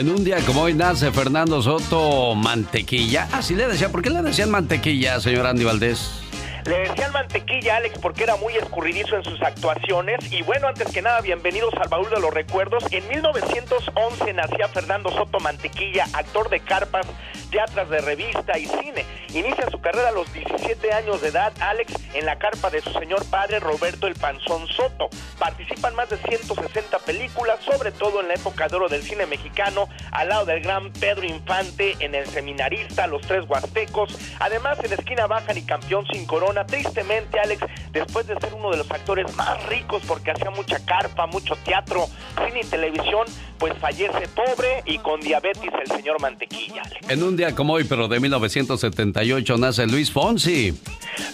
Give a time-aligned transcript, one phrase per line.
[0.00, 3.28] En un día como hoy nace Fernando Soto Mantequilla.
[3.32, 3.90] Así le decía.
[3.90, 6.10] ¿Por qué le decían mantequilla, señor Andy Valdés?
[6.70, 10.20] Le decían mantequilla Alex porque era muy escurridizo en sus actuaciones.
[10.30, 12.84] Y bueno, antes que nada, bienvenidos al baúl de los recuerdos.
[12.92, 17.08] En 1911 nacía Fernando Soto Mantequilla, actor de carpas,
[17.50, 19.04] teatras de revista y cine.
[19.34, 22.92] Inicia su carrera a los 17 años de edad, Alex, en la carpa de su
[22.92, 25.08] señor padre Roberto el Panzón Soto.
[25.40, 29.26] Participa en más de 160 películas, sobre todo en la época de oro del cine
[29.26, 34.16] mexicano, al lado del gran Pedro Infante, en El Seminarista, Los Tres Huastecos.
[34.38, 38.78] Además, en Esquina Baja y Campeón sin Corona Tristemente, Alex, después de ser uno de
[38.78, 42.06] los actores más ricos porque hacía mucha carpa, mucho teatro,
[42.46, 43.26] cine y televisión,
[43.58, 46.82] pues fallece pobre y con diabetes el señor Mantequilla.
[47.08, 50.78] En un día como hoy, pero de 1978, nace Luis Fonsi.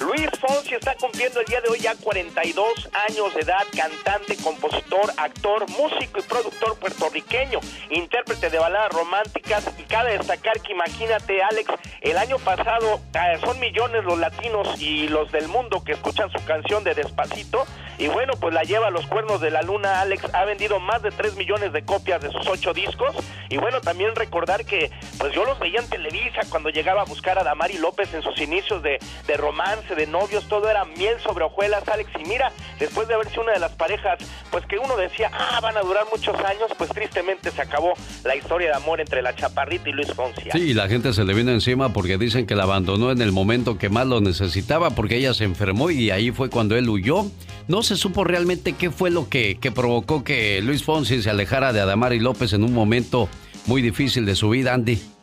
[0.01, 5.13] Luis Fonsi está cumpliendo el día de hoy ya 42 años de edad, cantante, compositor,
[5.17, 9.65] actor, músico y productor puertorriqueño, intérprete de baladas románticas.
[9.79, 15.09] Y cabe destacar que imagínate Alex, el año pasado eh, son millones los latinos y
[15.09, 17.65] los del mundo que escuchan su canción de Despacito.
[17.99, 21.03] Y bueno, pues la lleva a los cuernos de la luna Alex, ha vendido más
[21.03, 23.17] de 3 millones de copias de sus 8 discos.
[23.49, 27.39] Y bueno, también recordar que pues yo los veía en Televisa cuando llegaba a buscar
[27.39, 29.66] a Damari López en sus inicios de, de romance,
[29.97, 33.53] de novios, todo era miel sobre hojuelas Alex y mira, después de haber sido una
[33.53, 34.19] de las parejas
[34.51, 37.95] pues que uno decía, ah, van a durar muchos años, pues tristemente se acabó
[38.25, 40.51] la historia de amor entre la Chaparrita y Luis Fonsi.
[40.53, 43.33] Sí, y la gente se le vino encima porque dicen que la abandonó en el
[43.33, 47.27] momento que más lo necesitaba porque ella se enfermó y ahí fue cuando él huyó.
[47.67, 51.73] No se supo realmente qué fue lo que, que provocó que Luis Fonsi se alejara
[51.73, 53.29] de Adamari López en un momento
[53.67, 55.16] muy difícil de su vida, Andy.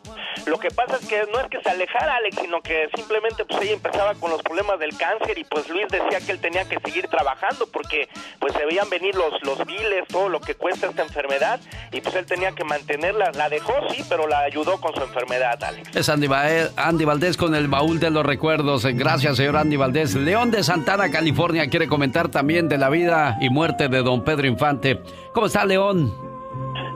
[0.46, 3.62] Lo que pasa es que no es que se alejara Alex, sino que simplemente pues
[3.62, 6.78] ella empezaba con los problemas del cáncer y pues Luis decía que él tenía que
[6.84, 11.02] seguir trabajando porque pues se veían venir los, los biles, todo lo que cuesta esta
[11.02, 11.60] enfermedad
[11.92, 13.32] y pues él tenía que mantenerla.
[13.32, 15.94] La dejó sí, pero la ayudó con su enfermedad, Alex.
[15.96, 16.28] Es Andy,
[16.76, 18.84] Andy Valdés con el baúl de los recuerdos.
[18.84, 20.14] Gracias, señor Andy Valdés.
[20.14, 24.46] León de Santana, California, quiere comentar también de la vida y muerte de don Pedro
[24.46, 25.00] Infante.
[25.32, 26.33] ¿Cómo está, León?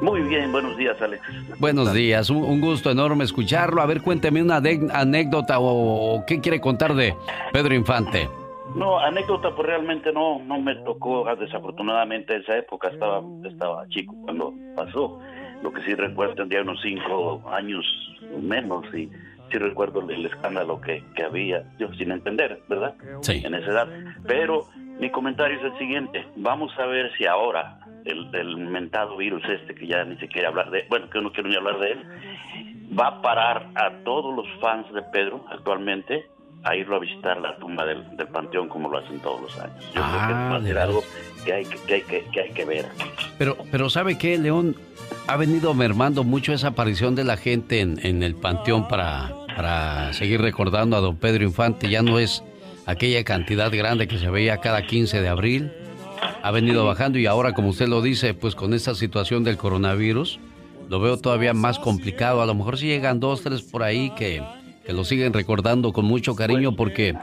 [0.01, 1.23] Muy bien, buenos días, Alex.
[1.59, 3.83] Buenos días, un, gusto enorme escucharlo.
[3.83, 7.15] A ver, cuénteme una anécdota o, qué quiere contar de
[7.53, 8.29] Pedro Infante.
[8.75, 14.55] No, anécdota, pues realmente no, no me tocó, desafortunadamente, esa época estaba, estaba chico cuando
[14.77, 15.19] pasó.
[15.63, 17.85] Lo que sí recuerdo, tendría unos cinco años
[18.41, 19.11] menos y
[19.51, 22.95] sí recuerdo el escándalo que, que había, yo sin entender, ¿verdad?
[23.23, 23.43] Sí.
[23.45, 23.89] En esa edad.
[24.27, 24.67] Pero
[25.01, 29.75] mi comentario es el siguiente, vamos a ver si ahora el, el mentado virus este,
[29.75, 32.05] que ya ni siquiera hablar de, bueno, que no quiero ni hablar de él,
[32.99, 36.27] va a parar a todos los fans de Pedro actualmente
[36.65, 39.85] a irlo a visitar la tumba del, panteón como lo hacen todos los años.
[39.95, 41.05] Yo creo que va a ser algo
[41.45, 42.87] que hay que, hay que, que hay que ver.
[43.39, 44.77] Pero, pero ¿sabe qué, León?
[45.29, 50.13] Ha venido mermando mucho esa aparición de la gente en, en el panteón para, para
[50.15, 51.89] seguir recordando a don Pedro Infante.
[51.89, 52.43] Ya no es
[52.87, 55.73] aquella cantidad grande que se veía cada 15 de abril
[56.43, 60.39] ha venido bajando y ahora, como usted lo dice, pues con esta situación del coronavirus,
[60.89, 62.43] lo veo todavía más complicado.
[62.43, 64.43] A lo mejor si llegan dos, tres por ahí que,
[64.85, 67.15] que lo siguen recordando con mucho cariño porque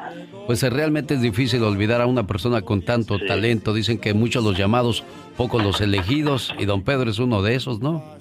[0.46, 3.74] pues realmente es difícil olvidar a una persona con tanto talento.
[3.74, 5.04] Dicen que muchos los llamados,
[5.36, 8.15] pocos los elegidos y don Pedro es uno de esos, ¿no?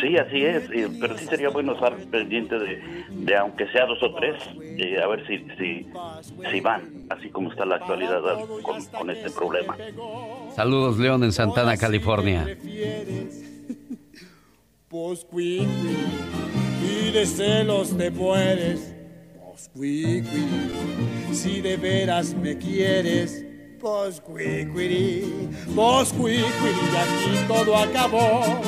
[0.00, 0.64] Sí, así es,
[1.00, 4.34] pero sí sería bueno estar pendiente de, aunque sea dos o tres,
[5.02, 5.86] a ver si, si,
[6.50, 8.20] si, van, así como está la actualidad
[8.62, 9.76] con, con este problema.
[10.54, 12.46] Saludos, León, en Santana, California.
[16.82, 18.94] y de celos te mueres.
[21.32, 23.44] si de veras me quieres.
[23.80, 28.60] Posquiquiri, posquiquiri, y aquí todo acabó.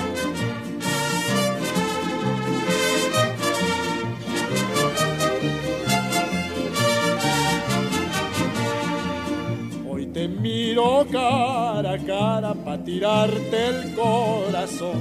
[10.12, 15.00] Te miro cara a cara para tirarte el corazón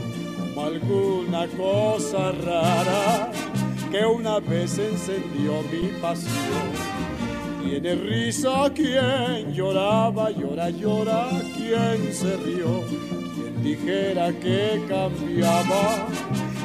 [0.54, 3.32] como alguna cosa rara
[3.92, 7.00] que una vez encendió mi pasión.
[7.64, 12.84] Tiene risa quien lloraba, llora, llora quien se rió,
[13.36, 16.08] quien dijera que cambiaba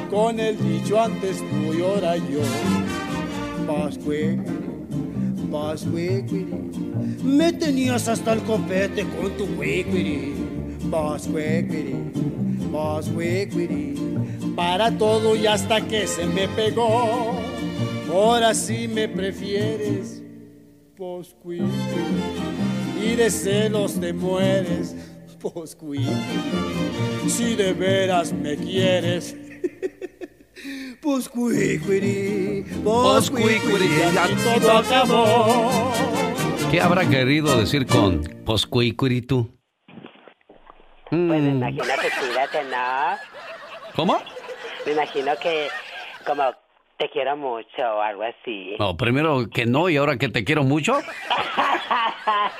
[0.09, 2.41] con el dicho antes tú y ahora yo.
[3.67, 4.37] Pascue,
[5.55, 6.25] pascue,
[7.23, 9.45] me tenías hasta el copete con tu
[10.89, 11.93] boss wiquiri,
[12.69, 13.95] boss wiquiri,
[14.53, 17.39] para todo y hasta que se me pegó.
[18.11, 20.21] Ahora sí me prefieres,
[20.97, 21.33] boss
[23.01, 24.93] y de celos te mueres,
[25.41, 25.77] boss
[27.27, 29.33] Si de veras me quieres,
[31.05, 33.89] Poscuicuiri, poscuicuiri,
[34.43, 35.91] todo acabó.
[36.71, 39.55] ¿Qué habrá querido decir con poscuicuiri tú?
[41.11, 41.57] Pues me mm.
[41.57, 43.17] imagino que cuídate, ¿no?
[43.95, 44.17] ¿Cómo?
[44.87, 45.67] Me imagino que
[46.25, 46.51] como
[46.97, 48.75] te quiero mucho o algo así.
[48.79, 50.97] No, primero que no y ahora que te quiero mucho.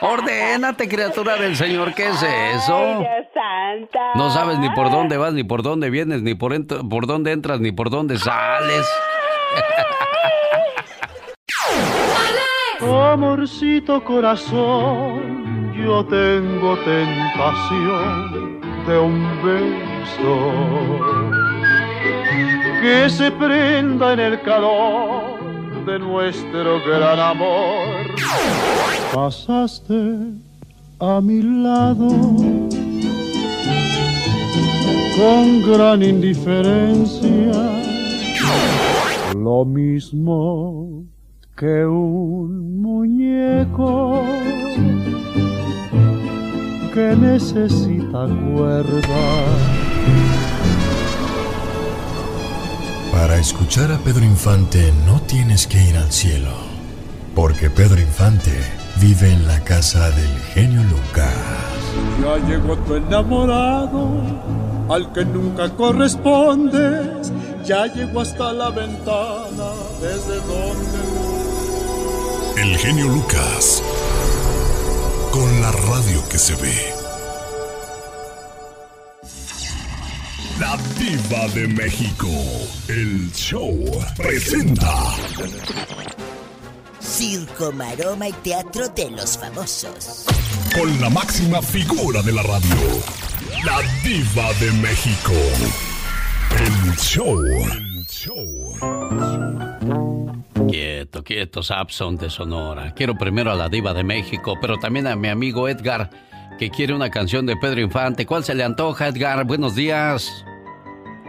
[0.02, 2.76] Ordénate, criatura del Señor, ¿qué es eso?
[2.76, 4.14] Ay, Dios santa.
[4.16, 6.54] No sabes ni por dónde vas, ni por dónde vienes, ni por,
[6.88, 8.88] por dónde entras, ni por dónde sales.
[13.16, 21.35] Amorcito corazón, yo tengo tentación de un beso
[22.86, 25.40] que se prenda en el calor
[25.88, 28.14] de nuestro gran amor.
[29.12, 30.04] Pasaste
[31.00, 32.10] a mi lado
[35.18, 37.54] con gran indiferencia,
[39.36, 41.06] lo mismo
[41.58, 44.24] que un muñeco
[46.94, 49.24] que necesita cuerda
[53.16, 56.52] Para escuchar a Pedro Infante no tienes que ir al cielo,
[57.34, 58.52] porque Pedro Infante
[59.00, 61.34] vive en la casa del genio Lucas.
[62.22, 64.22] Ya llegó tu enamorado,
[64.90, 67.32] al que nunca correspondes,
[67.64, 69.72] ya llegó hasta la ventana,
[70.02, 71.00] desde donde...
[72.62, 73.82] El genio Lucas,
[75.32, 77.05] con la radio que se ve.
[80.60, 82.28] La Diva de México.
[82.88, 83.78] El show
[84.16, 85.12] presenta.
[87.02, 90.25] Circo, maroma y teatro de los famosos.
[90.74, 92.78] Con la máxima figura de la radio.
[93.66, 95.34] La Diva de México.
[96.57, 97.44] El show.
[97.46, 98.78] El show.
[100.69, 102.94] Quieto, quieto, Sapson de Sonora.
[102.94, 106.10] Quiero primero a la Diva de México, pero también a mi amigo Edgar
[106.57, 108.25] que quiere una canción de Pedro Infante.
[108.25, 109.46] ¿Cuál se le antoja, Edgar?
[109.46, 110.46] Buenos días.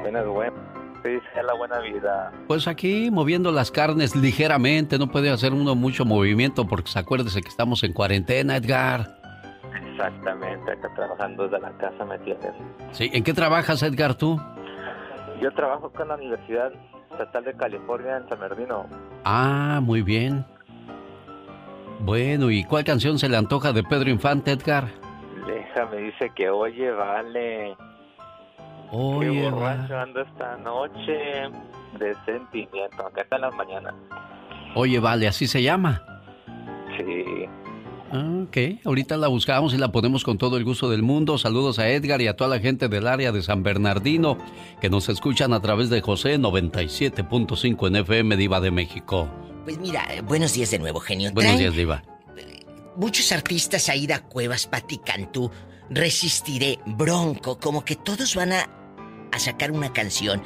[0.00, 0.66] Buenas, buenas.
[1.02, 2.32] Sí, la buena vida.
[2.48, 7.42] Pues aquí moviendo las carnes ligeramente, no puede hacer uno mucho movimiento porque se acuérdese
[7.42, 9.16] que estamos en cuarentena, Edgar.
[9.92, 12.50] Exactamente, acá trabajando desde la casa, ¿me entiendes?
[12.90, 14.40] Sí, ¿en qué trabajas, Edgar, tú?
[15.40, 16.72] Yo trabajo con la Universidad
[17.12, 18.86] Estatal de California en San Bernardino.
[19.24, 20.44] Ah, muy bien.
[22.00, 25.05] Bueno, ¿y cuál canción se le antoja de Pedro Infante, Edgar?
[25.84, 27.76] Me dice que oye, vale.
[28.90, 31.50] Oye, Qué borracho ando esta noche
[31.98, 33.06] de sentimiento.
[33.06, 33.94] Acá está en las mañanas.
[34.74, 36.02] Oye, vale, ¿así se llama?
[36.96, 37.46] Sí.
[38.12, 41.38] Ah, ok, ahorita la buscamos y la ponemos con todo el gusto del mundo.
[41.38, 44.38] Saludos a Edgar y a toda la gente del área de San Bernardino
[44.80, 49.28] que nos escuchan a través de José 97.5 en FM Diva de México.
[49.64, 51.32] Pues mira, buenos días de nuevo, genio.
[51.32, 52.02] Buenos días, Diva
[52.96, 55.50] muchos artistas, Aida Cuevas, Patti Cantú,
[55.90, 58.68] Resistiré, Bronco, como que todos van a,
[59.32, 60.42] a sacar una canción.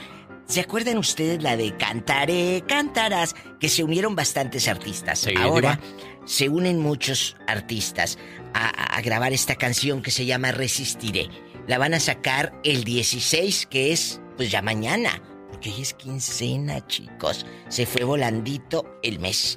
[0.46, 3.34] ¿Se acuerdan ustedes la de Cantaré, cantarás?
[3.60, 5.26] Que se unieron bastantes artistas.
[5.40, 5.78] Ahora
[6.24, 8.18] se unen muchos artistas
[8.52, 11.28] a, a, grabar esta canción que se llama Resistiré.
[11.68, 15.22] La van a sacar el 16, que es pues ya mañana.
[15.50, 17.46] Porque hoy es quincena, chicos.
[17.68, 19.56] Se fue volandito el mes.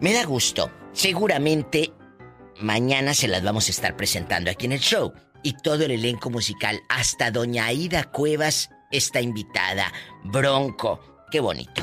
[0.00, 0.72] Me da gusto.
[0.92, 1.92] Seguramente
[2.60, 5.12] Mañana se las vamos a estar presentando aquí en el show.
[5.42, 9.90] Y todo el elenco musical, hasta Doña Aida Cuevas está invitada.
[10.24, 11.00] Bronco,
[11.30, 11.82] qué bonito.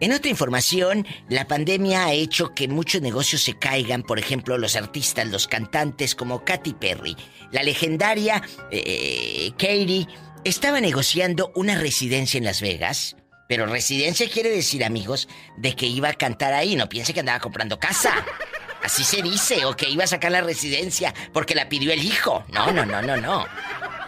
[0.00, 4.76] En otra información, la pandemia ha hecho que muchos negocios se caigan, por ejemplo, los
[4.76, 7.16] artistas, los cantantes como Katy Perry.
[7.52, 10.06] La legendaria eh, Katy
[10.44, 13.16] estaba negociando una residencia en Las Vegas.
[13.48, 16.76] Pero residencia quiere decir, amigos, de que iba a cantar ahí.
[16.76, 18.24] No piense que andaba comprando casa.
[18.84, 22.44] Así se dice, o que iba a sacar la residencia porque la pidió el hijo.
[22.52, 23.46] No, no, no, no, no.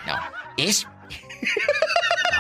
[0.07, 0.21] No,
[0.59, 0.87] es...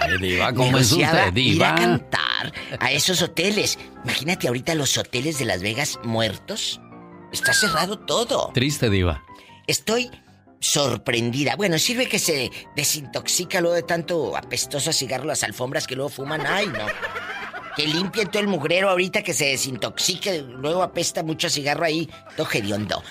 [0.02, 1.68] Ay, diva, ¿cómo es usted, diva?
[1.68, 3.78] Ir a cantar a esos hoteles.
[4.04, 6.78] Imagínate ahorita los hoteles de Las Vegas muertos.
[7.32, 8.50] Está cerrado todo.
[8.52, 9.24] Triste, diva.
[9.66, 10.10] Estoy
[10.60, 11.56] sorprendida.
[11.56, 16.46] Bueno, sirve que se desintoxica luego de tanto apestoso cigarro las alfombras que luego fuman.
[16.46, 16.84] Ay, no.
[17.76, 20.42] Que limpien todo el mugrero ahorita que se desintoxique.
[20.42, 22.08] Luego apesta mucho cigarro ahí.
[22.36, 23.02] Todo hediondo.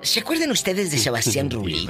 [0.00, 1.88] ¿Se acuerdan ustedes de Sebastián Rulli?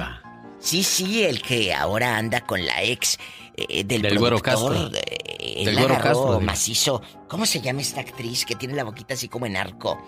[0.59, 3.19] Sí, sí, el que ahora anda con la ex
[3.55, 4.41] eh, del, del productor.
[4.41, 4.91] Castro.
[4.93, 6.39] Eh, del Güero Castro.
[6.39, 7.01] macizo.
[7.27, 10.01] ¿Cómo se llama esta actriz que tiene la boquita así como en arco?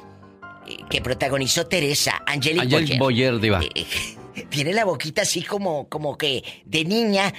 [0.66, 3.40] Eh, que protagonizó Teresa, Angelique, Angelique Boyer.
[3.40, 3.60] diva.
[4.50, 7.34] tiene la boquita así como, como que de niña.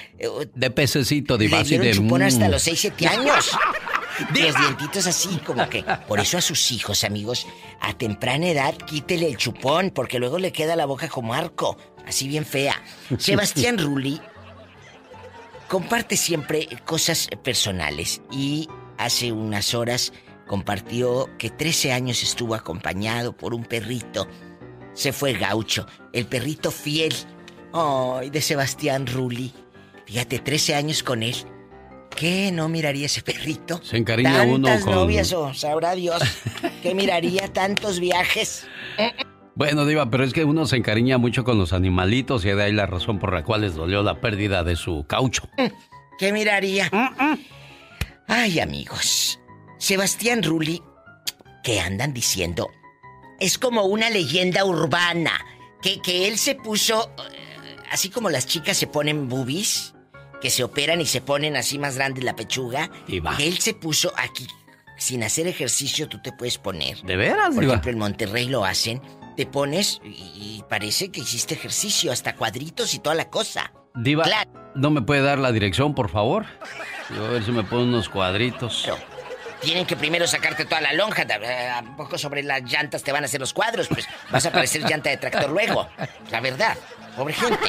[0.55, 1.57] De pececito, diva.
[1.57, 1.93] Le así de...
[1.93, 2.51] chupón hasta mm.
[2.51, 3.51] los 6, 7 años.
[4.19, 5.85] Los dientitos así, como que.
[6.07, 7.47] Por eso a sus hijos, amigos,
[7.81, 12.29] a temprana edad, quítele el chupón, porque luego le queda la boca como arco, así
[12.29, 12.83] bien fea.
[13.19, 14.21] Sebastián Rulli
[15.69, 18.69] comparte siempre cosas personales y
[18.99, 20.13] hace unas horas
[20.47, 24.29] compartió que 13 años estuvo acompañado por un perrito.
[24.95, 27.15] Se fue gaucho, el perrito fiel.
[27.73, 29.53] Ay, de Sebastián Rulli.
[30.07, 31.37] Fíjate, 13 años con él.
[32.15, 33.81] ¿Qué no miraría ese perrito?
[33.83, 34.95] Se encariña uno con...
[34.95, 36.23] novias o sabrá Dios
[36.83, 38.67] que miraría tantos viajes.
[39.55, 42.73] Bueno, Diva, pero es que uno se encariña mucho con los animalitos y de ahí
[42.73, 45.49] la razón por la cual les dolió la pérdida de su caucho.
[46.19, 46.91] ¿Qué miraría?
[48.29, 49.39] Ay, amigos.
[49.79, 50.83] Sebastián Rulli,
[51.63, 52.71] ¿qué andan diciendo?
[53.41, 55.33] Es como una leyenda urbana.
[55.83, 57.11] Que, que él se puso.
[57.19, 59.95] eh, Así como las chicas se ponen boobies,
[60.41, 62.91] que se operan y se ponen así más grande la pechuga.
[63.07, 63.37] Diva.
[63.37, 64.47] Que él se puso aquí.
[64.99, 66.99] Sin hacer ejercicio, tú te puedes poner.
[67.03, 67.73] ¿De veras, Por Diva?
[67.75, 69.03] ejemplo, en Monterrey lo hacen.
[69.37, 73.73] Te pones y y parece que hiciste ejercicio, hasta cuadritos y toda la cosa.
[73.95, 74.51] Diva, Claro.
[74.75, 76.47] ¿no me puede dar la dirección, por favor?
[77.15, 78.83] Yo a ver si me pone unos cuadritos.
[78.85, 78.97] Pero
[79.61, 81.23] tienen que primero sacarte toda la lonja.
[81.23, 83.89] eh, ¿A poco sobre las llantas te van a hacer los cuadros?
[83.89, 85.87] Pues vas a parecer llanta de tractor luego.
[86.31, 86.77] La verdad,
[87.17, 87.69] pobre gente.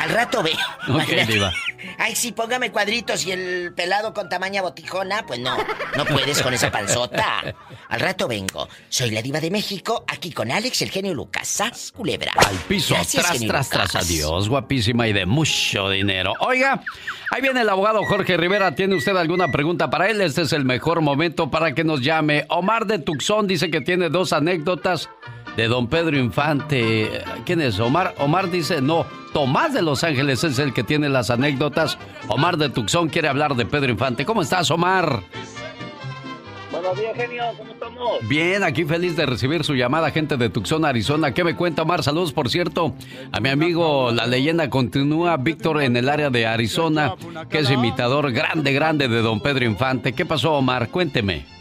[0.00, 0.52] Al rato ve.
[0.80, 1.32] Ok, Imagínate.
[1.32, 1.52] Diva.
[1.98, 5.24] Ay, sí, póngame cuadritos y el pelado con tamaña botijona.
[5.26, 5.56] Pues no,
[5.96, 7.54] no puedes con esa panzota.
[7.88, 8.66] Al rato vengo.
[8.88, 11.46] Soy la diva de México, aquí con Alex, el genio Lucas.
[11.46, 12.32] ¡Sas, culebra!
[12.34, 16.32] Al piso, Gracias, tras, tras, tras, adiós, guapísima y de mucho dinero.
[16.40, 16.82] Oiga,
[17.30, 18.74] ahí viene el abogado Jorge Rivera.
[18.74, 20.22] ¿Tiene usted alguna pregunta para él?
[20.22, 22.46] Este es el mejor momento para que nos llame.
[22.48, 25.10] Omar de Tucson dice que tiene dos anécdotas
[25.56, 27.22] de don Pedro Infante.
[27.44, 27.78] ¿Quién es?
[27.80, 28.14] Omar.
[28.18, 31.98] Omar dice, no, Tomás de Los Ángeles es el que tiene las anécdotas.
[32.28, 34.24] Omar de Tucson quiere hablar de Pedro Infante.
[34.24, 35.22] ¿Cómo estás, Omar?
[36.72, 37.44] Buenos días, genio.
[37.56, 38.28] ¿Cómo estamos?
[38.28, 41.32] Bien, aquí feliz de recibir su llamada, gente de Tucson, Arizona.
[41.32, 42.02] ¿Qué me cuenta, Omar?
[42.02, 42.94] Saludos, por cierto,
[43.30, 47.14] a mi amigo La Leyenda Continúa, Víctor, en el área de Arizona,
[47.48, 50.12] que es imitador grande, grande de don Pedro Infante.
[50.12, 50.88] ¿Qué pasó, Omar?
[50.88, 51.59] Cuénteme.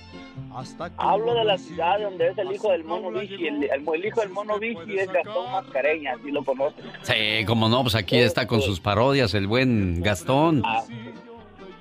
[0.97, 3.47] Hablo de la ciudad donde es el hijo del mono Vichy.
[3.47, 6.83] El, el- el hijo del mono Vichy es Gastón Mascareña, si lo conoces.
[7.03, 10.61] Sí, como no, pues aquí está con sus parodias el buen Gastón.
[10.65, 10.83] Ah,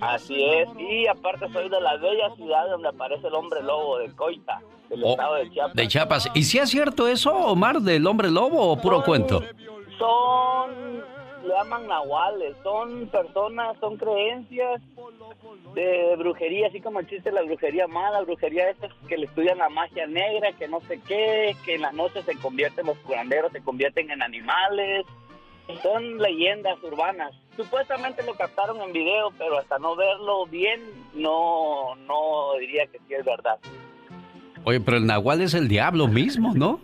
[0.01, 0.69] así es.
[0.79, 5.03] Y aparte soy de la bella ciudad donde aparece el hombre lobo de Coita, del
[5.05, 5.75] Oh, estado de Chiapas.
[5.75, 6.29] De Chiapas.
[6.35, 9.43] ¿Y si es cierto eso, Omar, del hombre lobo o puro cuento?
[9.99, 10.71] Son,
[11.43, 14.81] le llaman nahuales, son personas, son creencias
[15.75, 20.07] de brujería, así como existe la brujería mala, brujería esa que le estudian la magia
[20.07, 24.11] negra, que no sé qué, que en la noche se convierten, los curanderos se convierten
[24.11, 25.07] en animales.
[25.83, 27.33] Son leyendas urbanas.
[27.55, 30.81] Supuestamente lo captaron en video, pero hasta no verlo bien,
[31.13, 33.59] no, no diría que sí es verdad.
[34.65, 36.81] Oye, pero el nahual es el diablo mismo, ¿no?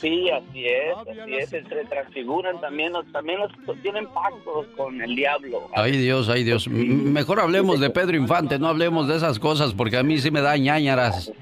[0.00, 3.50] Sí, así es, así es, se transfiguran también, los- también los,
[3.82, 5.68] tienen pactos con el diablo.
[5.74, 6.68] Ay Dios, ay Dios.
[6.68, 10.40] Mejor hablemos de Pedro Infante, no hablemos de esas cosas porque a mí sí me
[10.40, 11.32] da ñañaras.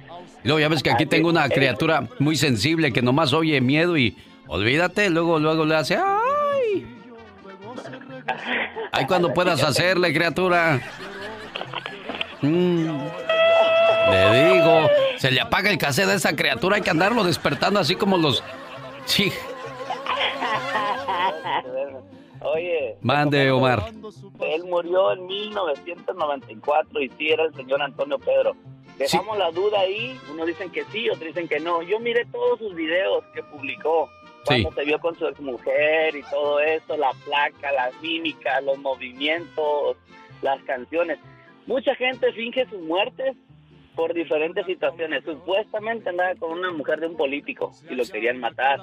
[0.42, 3.96] Y luego ya ves que aquí tengo una criatura muy sensible que nomás oye miedo
[3.98, 4.16] y
[4.48, 6.86] olvídate, luego luego le hace ay.
[8.92, 10.80] Ay cuando puedas hacerle, criatura.
[12.40, 12.86] Mm.
[14.10, 14.88] Le digo,
[15.22, 18.42] se le apaga el cassette a esa criatura, hay que andarlo despertando así como los
[19.04, 19.32] Sí,
[22.40, 23.84] Oye, mande Omar.
[24.40, 28.56] él murió en 1994 y sí era el señor Antonio Pedro.
[28.98, 31.82] Dejamos la duda ahí, unos dicen que sí, otros dicen que no.
[31.82, 34.10] Yo miré todos sus videos que publicó,
[34.44, 34.74] cuando Sí.
[34.74, 39.96] se vio con su mujer y todo eso, la placa, las mímicas, los movimientos,
[40.42, 41.20] las canciones.
[41.66, 43.36] Mucha gente finge sus muertes
[43.94, 45.24] por diferentes situaciones.
[45.24, 48.80] Supuestamente andaba con una mujer de un político y lo querían matar.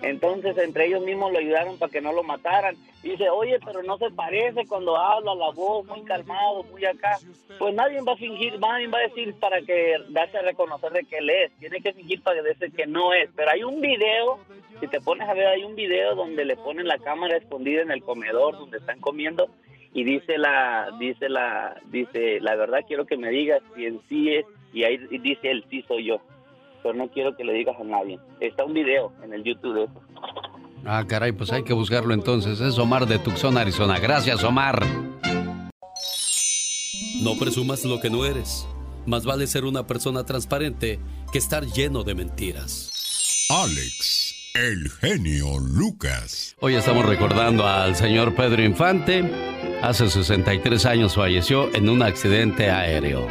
[0.00, 2.76] Entonces, entre ellos mismos lo ayudaron para que no lo mataran.
[3.02, 7.18] Dice, oye, pero no se parece cuando habla, la voz muy calmado, muy acá.
[7.58, 11.04] Pues nadie va a fingir, nadie va a decir para que darse a reconocer de
[11.04, 11.52] que él es.
[11.58, 13.28] Tiene que fingir para decir que no es.
[13.34, 14.38] Pero hay un video,
[14.80, 17.90] si te pones a ver, hay un video donde le ponen la cámara escondida en
[17.90, 19.48] el comedor donde están comiendo
[19.92, 24.30] y dice la, dice la, dice, la verdad quiero que me digas si en sí
[24.30, 26.20] es, y ahí dice él, sí soy yo.
[26.82, 28.18] Pero no quiero que le digas a nadie.
[28.40, 30.00] Está un video en el YouTube de eso.
[30.84, 32.60] Ah, caray, pues hay que buscarlo entonces.
[32.60, 33.98] Es Omar de Tucson, Arizona.
[33.98, 34.80] Gracias, Omar.
[37.22, 38.66] No presumas lo que no eres.
[39.06, 41.00] Más vale ser una persona transparente
[41.32, 43.46] que estar lleno de mentiras.
[43.50, 46.56] Alex, El genio Lucas.
[46.60, 49.30] Hoy estamos recordando al señor Pedro Infante.
[49.82, 53.26] Hace 63 años falleció en un accidente aéreo.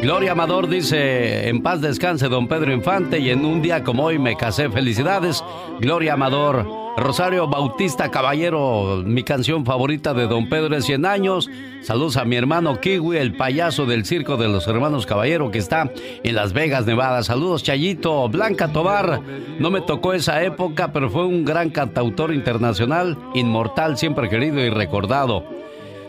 [0.00, 4.18] Gloria Amador dice, en paz descanse don Pedro Infante y en un día como hoy
[4.18, 4.70] me casé.
[4.70, 5.44] Felicidades,
[5.80, 6.79] Gloria Amador.
[6.96, 11.48] Rosario Bautista Caballero, mi canción favorita de don Pedro de 100 años.
[11.82, 15.90] Saludos a mi hermano Kiwi, el payaso del circo de los hermanos Caballero que está
[16.22, 17.22] en Las Vegas, Nevada.
[17.22, 19.20] Saludos Chayito, Blanca Tobar.
[19.58, 24.70] No me tocó esa época, pero fue un gran cantautor internacional, inmortal, siempre querido y
[24.70, 25.59] recordado.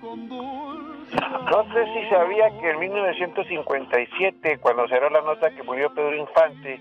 [1.50, 6.78] No sé si sabía que en 1957, cuando dio la nota que murió Pedro Infante,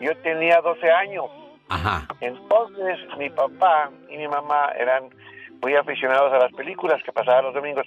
[0.00, 1.24] yo tenía 12 años.
[2.20, 5.10] Entonces mi papá y mi mamá eran
[5.62, 7.86] muy aficionados a las películas que pasaban los domingos.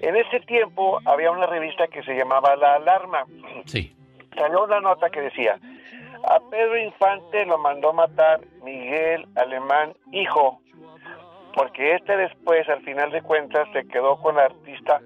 [0.00, 3.24] En ese tiempo había una revista que se llamaba La Alarma.
[3.66, 3.94] Sí.
[4.36, 5.58] Salió una nota que decía,
[6.24, 10.60] a Pedro Infante lo mandó matar Miguel Alemán, hijo,
[11.54, 15.00] porque este después, al final de cuentas, se quedó con la artista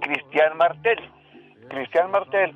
[0.00, 0.98] Cristian Martel.
[1.68, 2.54] Cristian Martel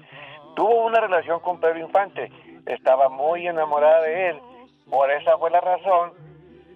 [0.57, 2.33] tuvo una relación con Pedro Infante,
[2.67, 4.41] estaba muy enamorada de él
[4.89, 6.13] por esa fue la razón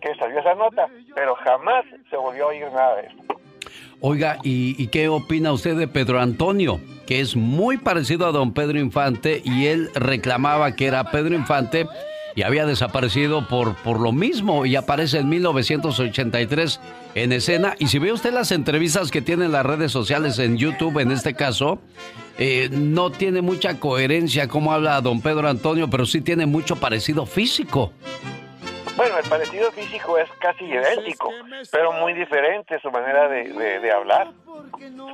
[0.01, 3.17] que salió esa nota, pero jamás se volvió a oír nada de eso.
[4.01, 6.81] Oiga, ¿y, qué opina usted de Pedro Antonio?
[7.07, 11.87] Que es muy parecido a don Pedro Infante y él reclamaba que era Pedro Infante
[12.39, 16.79] y había desaparecido por, por lo mismo y aparece en 1983
[17.17, 17.75] en escena.
[17.81, 21.35] Y si ve usted las entrevistas que tienen las redes sociales en YouTube, en este
[21.35, 21.81] caso,
[22.39, 27.27] eh, no tiene mucha coherencia como habla don Pedro Antonio, pero sí tiene mucho parecido
[27.27, 27.93] físico.
[28.99, 31.31] Bueno, el parecido físico es casi idéntico,
[31.71, 34.33] pero muy diferente su manera de, hablar.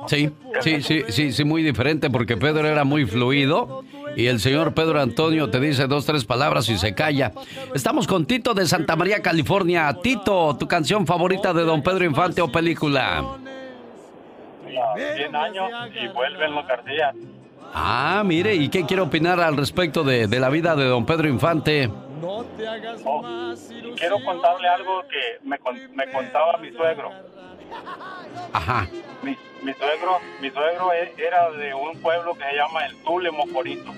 [0.07, 0.31] Sí,
[0.61, 3.83] sí, sí, sí, sí, muy diferente porque Pedro era muy fluido
[4.15, 7.31] y el señor Pedro Antonio te dice dos, tres palabras y se calla.
[7.75, 9.95] Estamos con Tito de Santa María, California.
[10.01, 13.23] Tito, tu canción favorita de don Pedro Infante o película.
[14.95, 16.65] 100 años y vuelven los.
[17.71, 21.27] Ah, mire, ¿y qué quiere opinar al respecto de, de la vida de don Pedro
[21.27, 21.91] Infante?
[22.21, 22.45] Oh,
[23.97, 25.57] quiero contarle algo que me,
[25.93, 27.11] me contaba mi suegro.
[28.53, 28.87] Ajá.
[29.21, 33.31] Mi, mi, suegro, mi suegro e, era de un pueblo que se llama el Tule
[33.31, 33.91] Mocorito.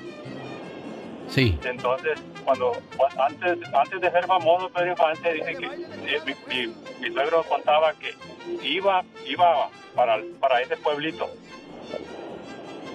[1.30, 1.58] Sí.
[1.64, 2.78] Entonces, cuando
[3.18, 6.68] antes antes de ser famoso Pedro Infante dice que eh, mi,
[7.02, 8.16] mi, suegro contaba que
[8.64, 11.30] iba iba para para ese pueblito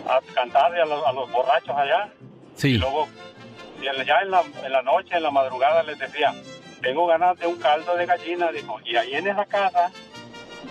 [0.09, 2.11] a cantarle a los, a los borrachos allá.
[2.55, 2.71] Sí.
[2.71, 3.09] Y luego
[3.83, 6.33] ya en la, en la noche, en la madrugada les decía,
[6.81, 9.91] tengo ganas de un caldo de gallina, dijo, y ahí en esa casa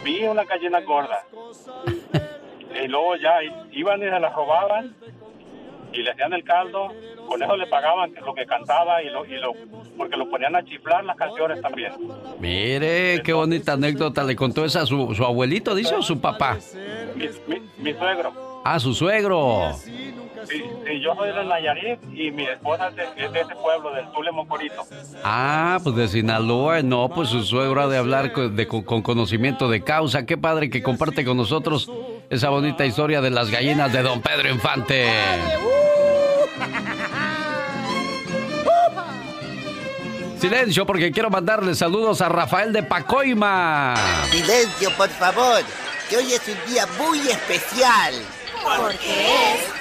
[0.03, 1.23] vi una gallina gorda.
[2.83, 3.39] y luego ya
[3.71, 4.95] iban y se la robaban
[5.93, 6.93] y le hacían el caldo,
[7.27, 9.53] con eso le pagaban lo que cantaba y lo, y lo
[9.97, 11.93] porque lo ponían a chiflar las canciones también.
[12.39, 16.57] Mire, qué bonita anécdota le contó esa a su, su abuelito, dice o su papá.
[17.15, 18.61] Mi, mi, mi suegro.
[18.63, 19.73] Ah, su suegro.
[20.47, 20.63] Sí,
[21.01, 24.85] yo soy de Nayarit y mi esposa es de, ese pueblo, del Tule Mocorito.
[25.23, 26.81] Ah, pues de Sinaloa.
[26.81, 30.25] No, pues su suegro ha de hablar con, con, conocimiento de causa.
[30.25, 31.91] Qué padre que comparte con nosotros
[32.29, 35.07] esa bonita historia de las gallinas de don Pedro Infante.
[40.41, 43.93] Silencio porque quiero mandarle saludos a Rafael de Pacoima.
[44.31, 45.61] Silencio, por favor,
[46.09, 48.15] que hoy es un día muy especial.
[48.63, 49.80] Porque es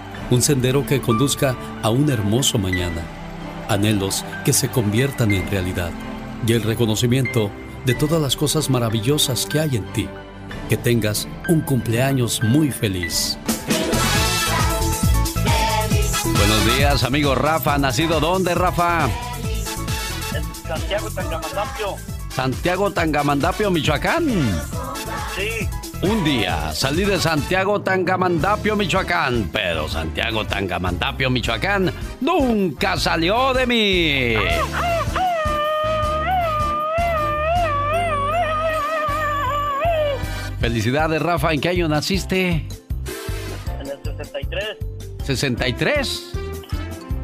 [0.31, 3.03] un sendero que conduzca a un hermoso mañana,
[3.67, 5.91] anhelos que se conviertan en realidad
[6.47, 7.51] y el reconocimiento
[7.85, 10.07] de todas las cosas maravillosas que hay en ti.
[10.69, 13.37] Que tengas un cumpleaños muy feliz.
[16.23, 17.77] Buenos días, amigo Rafa.
[17.77, 19.09] ¿Nacido dónde, Rafa?
[20.33, 21.95] En Santiago Tangamandapio.
[22.29, 24.25] Santiago Tangamandapio, Michoacán.
[25.35, 25.67] Sí.
[26.03, 34.35] Un día salí de Santiago Tangamandapio, Michoacán, pero Santiago Tangamandapio, Michoacán nunca salió de mí.
[40.59, 41.53] Felicidades, Rafa.
[41.53, 42.67] ¿En qué año naciste?
[43.79, 44.77] En el 63.
[45.25, 46.03] ¿63?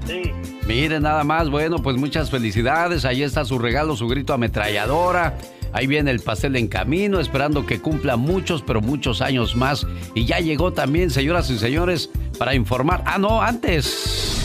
[0.06, 0.22] Sí.
[0.68, 1.50] Mire, nada más.
[1.50, 3.06] Bueno, pues muchas felicidades.
[3.06, 5.36] Ahí está su regalo, su grito ametralladora.
[5.74, 9.86] Ahí viene el pastel en camino, esperando que cumpla muchos, pero muchos años más.
[10.16, 13.04] Y ya llegó también, señoras y señores, para informar.
[13.06, 14.42] Ah, no, antes.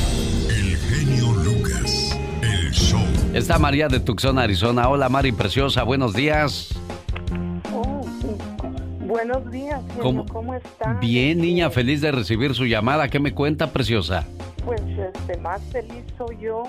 [0.49, 3.01] El genio Lucas, el show.
[3.35, 4.89] Está María de Tucson, Arizona.
[4.89, 6.71] Hola, Mari Preciosa, buenos días.
[7.73, 8.07] Oh,
[9.01, 10.03] buenos días, genio.
[10.03, 10.27] ¿Cómo?
[10.27, 10.95] ¿Cómo, está?
[10.95, 13.09] Bien, niña, feliz de recibir su llamada.
[13.09, 14.27] ¿Qué me cuenta, Preciosa?
[14.65, 16.65] Pues este, más feliz soy yo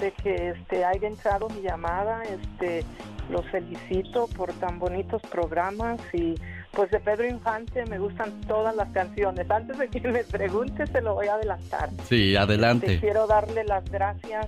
[0.00, 2.22] de que este, haya entrado mi llamada.
[2.24, 2.84] Este,
[3.30, 6.34] los felicito por tan bonitos programas y
[6.72, 9.50] pues de Pedro Infante me gustan todas las canciones.
[9.50, 11.90] Antes de que me pregunte, se lo voy a adelantar.
[12.08, 12.98] Sí, adelante.
[12.98, 14.46] Quiero darle las gracias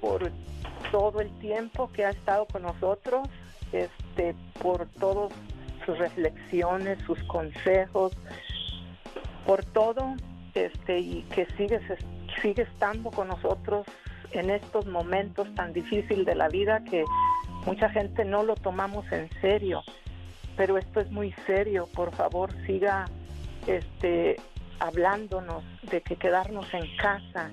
[0.00, 0.30] por
[0.90, 3.28] todo el tiempo que ha estado con nosotros,
[3.72, 5.32] este, por todas
[5.84, 8.12] sus reflexiones, sus consejos,
[9.46, 10.14] por todo,
[10.54, 11.80] este, y que sigue,
[12.40, 13.86] sigue estando con nosotros
[14.40, 17.04] en estos momentos tan difíciles de la vida que
[17.66, 19.82] mucha gente no lo tomamos en serio,
[20.56, 21.88] pero esto es muy serio.
[21.94, 23.06] Por favor, siga
[23.66, 24.36] este
[24.80, 27.50] hablándonos de que quedarnos en casa,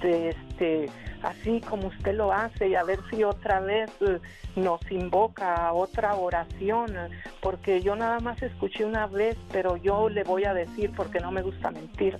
[0.00, 0.90] de este
[1.22, 4.18] así como usted lo hace y a ver si otra vez eh,
[4.56, 6.94] nos invoca a otra oración,
[7.40, 11.32] porque yo nada más escuché una vez, pero yo le voy a decir porque no
[11.32, 12.18] me gusta mentir.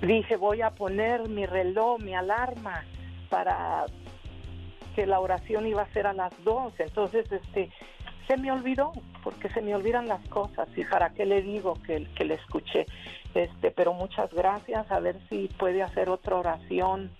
[0.00, 2.84] Dije, voy a poner mi reloj, mi alarma
[3.30, 3.86] para
[4.94, 6.74] que la oración iba a ser a las dos.
[6.78, 7.70] Entonces, este,
[8.28, 8.92] se me olvidó,
[9.24, 12.86] porque se me olvidan las cosas y para qué le digo que, le escuché.
[13.34, 17.10] Este, pero muchas gracias, a ver si puede hacer otra oración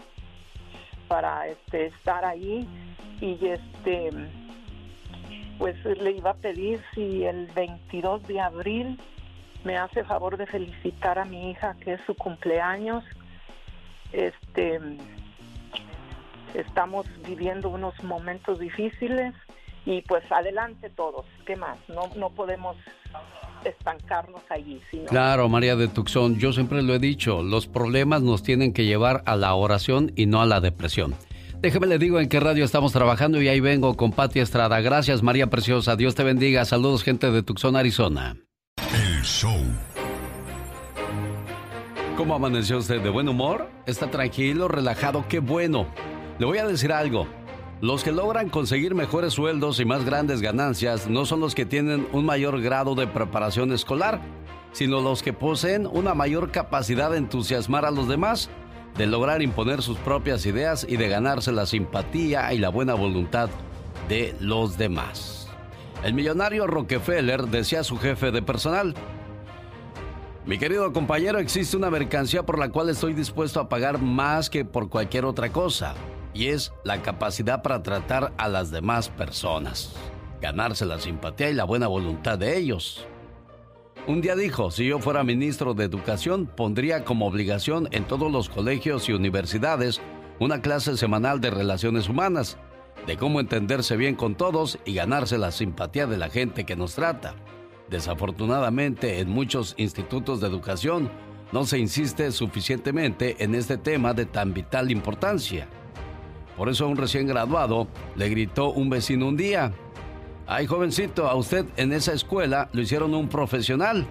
[1.09, 2.69] para este, estar ahí
[3.21, 4.11] y este
[5.59, 8.99] pues le iba a pedir si el 22 de abril
[9.63, 13.05] me hace favor de felicitar a mi hija que es su cumpleaños.
[14.13, 14.81] Este
[16.55, 19.35] estamos viviendo unos momentos difíciles
[19.87, 21.79] y pues adelante todos, ¿qué más?
[21.89, 22.77] No, no podemos
[23.65, 24.81] estancarnos allí.
[24.91, 25.07] Sino...
[25.07, 29.23] Claro, María de Tucson, yo siempre lo he dicho, los problemas nos tienen que llevar
[29.27, 31.15] a la oración y no a la depresión.
[31.61, 34.81] Déjeme le digo en qué radio estamos trabajando y ahí vengo con Pati Estrada.
[34.81, 35.95] Gracias, María Preciosa.
[35.95, 36.65] Dios te bendiga.
[36.65, 38.37] Saludos, gente de Tucson, Arizona.
[38.95, 39.61] El show.
[42.17, 43.03] ¿Cómo amaneció usted?
[43.03, 43.69] ¿De buen humor?
[43.87, 45.27] ¿Está tranquilo, relajado?
[45.29, 45.87] ¡Qué bueno!
[46.41, 47.27] Le voy a decir algo.
[47.83, 52.09] Los que logran conseguir mejores sueldos y más grandes ganancias no son los que tienen
[52.13, 54.23] un mayor grado de preparación escolar,
[54.73, 58.49] sino los que poseen una mayor capacidad de entusiasmar a los demás,
[58.97, 63.51] de lograr imponer sus propias ideas y de ganarse la simpatía y la buena voluntad
[64.09, 65.47] de los demás.
[66.03, 68.95] El millonario Rockefeller decía a su jefe de personal,
[70.47, 74.65] mi querido compañero, existe una mercancía por la cual estoy dispuesto a pagar más que
[74.65, 75.95] por cualquier otra cosa
[76.35, 79.95] y es la capacidad para tratar a las demás personas,
[80.41, 83.07] ganarse la simpatía y la buena voluntad de ellos.
[84.07, 88.49] Un día dijo, si yo fuera ministro de Educación, pondría como obligación en todos los
[88.49, 90.01] colegios y universidades
[90.39, 92.57] una clase semanal de relaciones humanas,
[93.07, 96.95] de cómo entenderse bien con todos y ganarse la simpatía de la gente que nos
[96.95, 97.35] trata.
[97.91, 101.11] Desafortunadamente, en muchos institutos de educación
[101.53, 105.69] no se insiste suficientemente en este tema de tan vital importancia.
[106.61, 109.73] Por eso un recién graduado le gritó un vecino un día,
[110.47, 114.07] ay jovencito, a usted en esa escuela lo hicieron un profesional,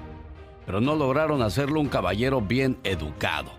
[0.66, 3.52] pero no lograron hacerlo un caballero bien educado.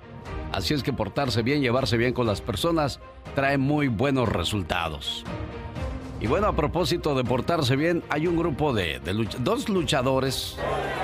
[0.50, 2.98] Así es que portarse bien, llevarse bien con las personas,
[3.37, 5.24] trae muy buenos resultados.
[6.20, 10.57] Y bueno, a propósito de portarse bien, hay un grupo de, de dos luchadores,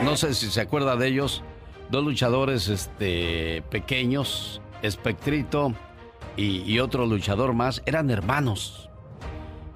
[0.02, 1.44] no sé si se acuerda de ellos,
[1.88, 5.72] dos luchadores este, pequeños, Espectrito
[6.36, 8.90] y, otro luchador más eran hermanos.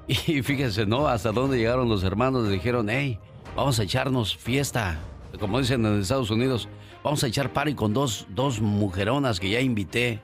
[0.26, 1.06] Y fíjense, ¿no?
[1.06, 2.44] Hasta dónde llegaron los hermanos.
[2.44, 3.20] Le dijeron, hey,
[3.54, 4.98] vamos a echarnos fiesta.
[5.38, 6.68] Como dicen en Estados Unidos,
[7.04, 10.20] vamos a echar party con dos, dos mujeronas que ya invité.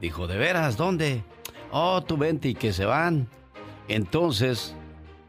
[0.00, 0.76] Dijo, ¿de veras?
[0.76, 1.24] ¿Dónde?
[1.72, 3.28] Oh, tú vente y que se van.
[3.88, 4.76] Entonces,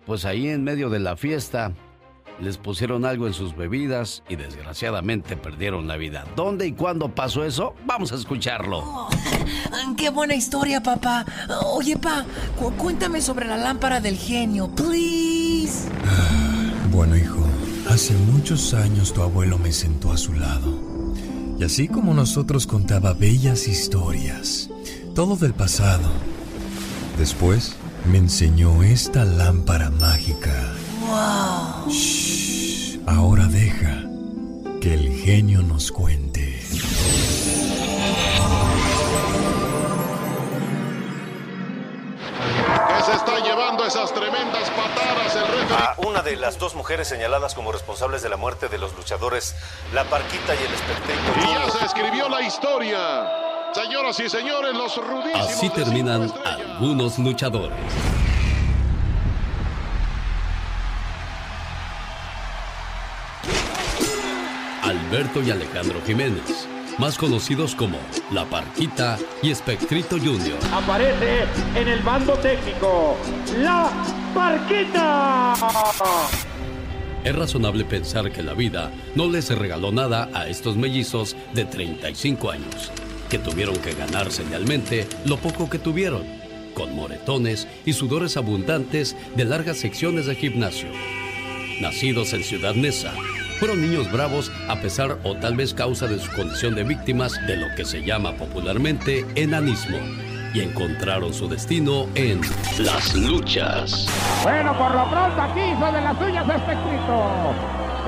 [0.05, 1.73] pues ahí en medio de la fiesta,
[2.39, 6.25] les pusieron algo en sus bebidas y desgraciadamente perdieron la vida.
[6.35, 7.73] ¿Dónde y cuándo pasó eso?
[7.85, 8.79] Vamos a escucharlo.
[8.79, 9.09] Oh,
[9.97, 11.25] ¡Qué buena historia, papá!
[11.73, 12.25] Oye, pa,
[12.77, 15.89] cuéntame sobre la lámpara del genio, please.
[16.91, 17.47] Bueno, hijo,
[17.89, 20.77] Hace muchos años tu abuelo me sentó a su lado.
[21.57, 24.69] Y así como nosotros contaba bellas historias,
[25.15, 26.09] todo del pasado.
[27.17, 27.77] Después
[28.11, 30.51] me enseñó esta lámpara mágica.
[31.07, 31.89] ¡Wow!
[31.89, 34.03] Shh, ahora deja
[34.81, 36.59] que el genio nos cuente.
[42.87, 45.77] ¿Qué se está llevando esas tremendas patadas el referee?
[45.77, 49.55] A una de las dos mujeres señaladas como responsables de la muerte de los luchadores,
[49.93, 51.13] la Parquita y el Espectro.
[51.41, 52.99] Y ya se escribió la historia.
[53.73, 55.47] Señoras y señores, los rudísimos.
[55.47, 57.77] Así terminan algunos luchadores.
[65.07, 66.67] Alberto y Alejandro Jiménez,
[66.97, 67.97] más conocidos como
[68.29, 70.57] La Parquita y Espectrito Junior.
[70.73, 73.15] Aparece en el bando técnico
[73.57, 73.89] la
[74.35, 75.53] Parquita.
[77.23, 82.51] Es razonable pensar que la vida no les regaló nada a estos mellizos de 35
[82.51, 82.91] años,
[83.29, 86.23] que tuvieron que ganarse realmente lo poco que tuvieron,
[86.73, 90.89] con moretones y sudores abundantes de largas secciones de gimnasio.
[91.79, 93.13] Nacidos en Ciudad Neza,
[93.59, 97.57] fueron niños bravos a pesar o tal vez causa de su condición de víctimas de
[97.57, 99.97] lo que se llama popularmente enanismo,
[100.53, 102.41] y encontraron su destino en
[102.79, 104.07] las luchas.
[104.43, 107.53] Bueno, por lo pronto aquí hizo de las uñas espectrito.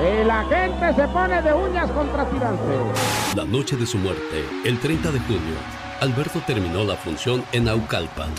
[0.00, 3.36] Y la gente se pone de uñas contra tirantes.
[3.36, 5.56] La noche de su muerte, el 30 de junio,
[6.00, 8.30] Alberto terminó la función en Aucalpan,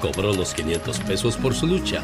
[0.00, 2.00] cobró los 500 pesos por su lucha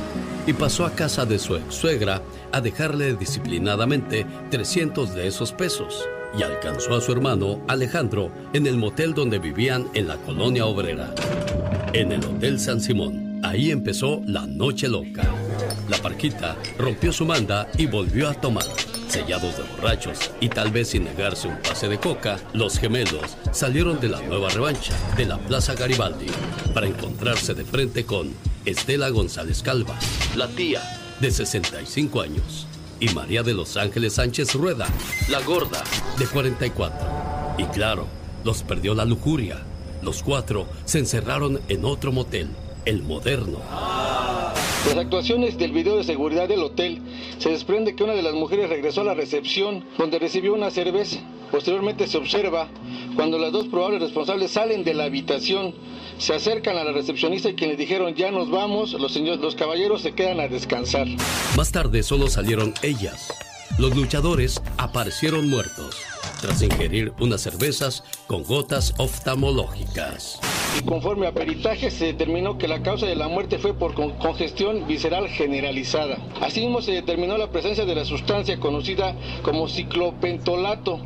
[0.46, 2.20] y pasó a casa de su ex suegra
[2.54, 6.06] a dejarle disciplinadamente 300 de esos pesos
[6.38, 11.12] y alcanzó a su hermano Alejandro en el motel donde vivían en la colonia obrera.
[11.92, 15.24] En el Hotel San Simón, ahí empezó la noche loca.
[15.88, 18.64] La parquita rompió su manda y volvió a tomar.
[19.08, 23.98] Sellados de borrachos y tal vez sin negarse un pase de coca, los gemelos salieron
[23.98, 26.26] de la nueva revancha de la Plaza Garibaldi
[26.72, 28.32] para encontrarse de frente con
[28.64, 29.98] Estela González Calva,
[30.36, 30.80] la tía
[31.24, 32.66] de 65 años,
[33.00, 34.86] y María de Los Ángeles Sánchez Rueda,
[35.30, 35.82] la gorda
[36.18, 36.98] de 44.
[37.56, 38.06] Y claro,
[38.44, 39.62] los perdió la lujuria.
[40.02, 42.50] Los cuatro se encerraron en otro motel,
[42.84, 43.58] el moderno.
[44.86, 47.00] Las actuaciones del video de seguridad del hotel
[47.38, 51.20] se desprende que una de las mujeres regresó a la recepción donde recibió una cerveza.
[51.50, 52.68] Posteriormente se observa
[53.16, 55.74] cuando las dos probables responsables salen de la habitación,
[56.18, 60.02] se acercan a la recepcionista y quienes dijeron ya nos vamos, los, señores, los caballeros
[60.02, 61.06] se quedan a descansar.
[61.56, 63.32] Más tarde solo salieron ellas.
[63.78, 65.96] Los luchadores aparecieron muertos
[66.40, 70.38] tras ingerir unas cervezas con gotas oftalmológicas.
[70.78, 74.12] Y conforme a peritaje se determinó que la causa de la muerte fue por con-
[74.18, 76.18] congestión visceral generalizada.
[76.40, 81.00] Asimismo se determinó la presencia de la sustancia conocida como ciclopentolato,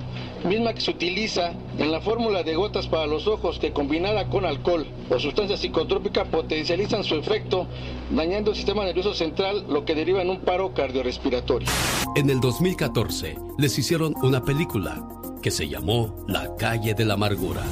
[0.45, 4.45] misma que se utiliza en la fórmula de gotas para los ojos que combinada con
[4.45, 7.67] alcohol o sustancia psicotrópica potencializan su efecto
[8.11, 11.69] dañando el sistema nervioso central lo que deriva en un paro cardiorrespiratorio.
[12.17, 15.09] En el 2014 les hicieron una película
[15.43, 17.63] que se llamó La calle de la amargura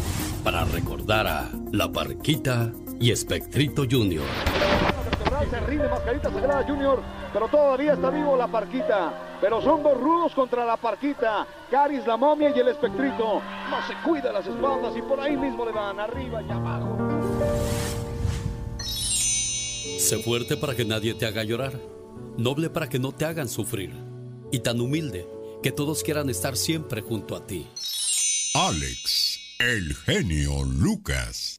[0.44, 4.24] para recordar a La Parquita y Espectrito Junior.
[5.50, 7.00] Se rinde Mascarita Sagrada Junior,
[7.32, 9.38] pero todavía está vivo la Parquita.
[9.40, 11.46] Pero son dos rudos contra la Parquita.
[11.70, 13.40] Caris, la momia y el espectrito.
[13.70, 16.96] No se cuida las espaldas y por ahí mismo le dan arriba y abajo.
[19.98, 21.72] Sé fuerte para que nadie te haga llorar,
[22.36, 23.92] noble para que no te hagan sufrir,
[24.52, 25.26] y tan humilde
[25.62, 27.66] que todos quieran estar siempre junto a ti.
[28.54, 31.55] Alex, el genio Lucas.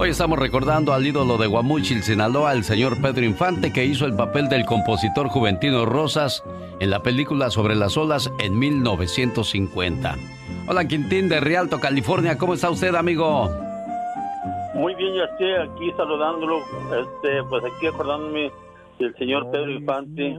[0.00, 4.16] Hoy estamos recordando al ídolo de Guamúchil, Sinaloa, el señor Pedro Infante, que hizo el
[4.16, 6.42] papel del compositor Juventino Rosas
[6.80, 10.16] en la película Sobre las olas en 1950.
[10.68, 13.50] Hola Quintín de Rialto, California, ¿cómo está usted, amigo?
[14.72, 16.60] Muy bien, ya estoy aquí saludándolo,
[16.98, 18.50] este, pues aquí acordándome
[18.98, 20.34] del señor Pedro Infante.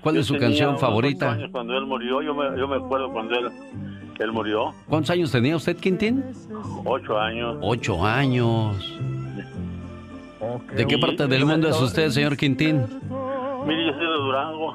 [0.00, 1.30] ¿Cuál es su canción favorita?
[1.30, 3.52] años cuando él murió, yo me, yo me acuerdo cuando él,
[4.24, 6.24] él murió, ¿Cuántos años tenía usted, Quintín?
[6.84, 7.56] ocho años.
[7.60, 8.76] Ocho años.
[10.74, 12.76] ¿De qué parte del mundo es usted, señor Quintín?
[13.66, 14.74] Mire, yo soy de Durango.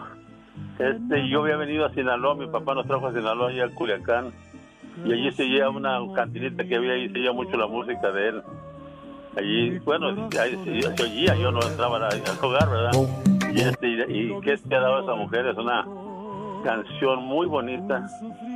[0.79, 4.31] Este, yo había venido a Sinaloa, mi papá nos trajo a Sinaloa, allá a Culiacán.
[5.05, 8.29] Y allí se oía una cantinita que había ahí, se oía mucho la música de
[8.29, 8.41] él.
[9.37, 12.91] Allí, bueno, oía, yo no entraba a- al hogar, ¿verdad?
[13.53, 14.01] Y, este, y,
[14.33, 15.85] y qué te ha dado esa mujer, es una
[16.63, 18.07] canción muy bonita.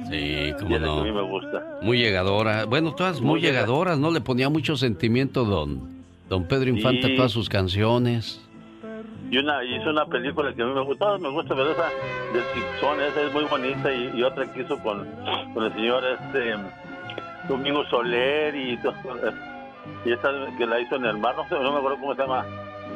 [0.09, 1.03] Sí, que a mí no.
[1.03, 1.63] me gusta.
[1.81, 2.65] Muy llegadora.
[2.65, 4.11] Bueno, todas muy Muy llega- llegadoras, ¿no?
[4.11, 5.89] Le ponía mucho sentimiento don,
[6.29, 8.41] don Pedro Infante todas sus canciones.
[9.31, 11.85] y una hizo una película que a mí me gustó, me gusta, pero esa
[12.33, 15.07] de Tixón, esa es muy bonita y, y otra que hizo con,
[15.53, 16.55] con el señor este
[17.49, 18.93] Domingo Soler y, to-
[20.05, 22.21] y esa que la hizo en el mar, no sé, no me acuerdo cómo se
[22.21, 22.45] llama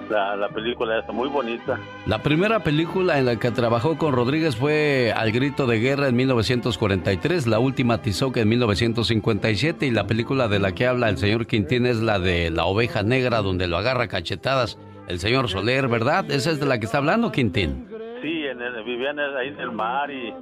[0.10, 1.80] la, la película esa, muy bonita.
[2.08, 6.16] La primera película en la que trabajó con Rodríguez fue Al Grito de Guerra en
[6.16, 11.46] 1943, la última Tizoc en 1957 y la película de la que habla el señor
[11.46, 16.30] Quintín es la de La Oveja Negra donde lo agarra cachetadas el señor Soler, ¿verdad?
[16.30, 17.88] Esa es de la que está hablando Quintín.
[18.22, 20.34] Sí, en el- vivían ahí en el mar y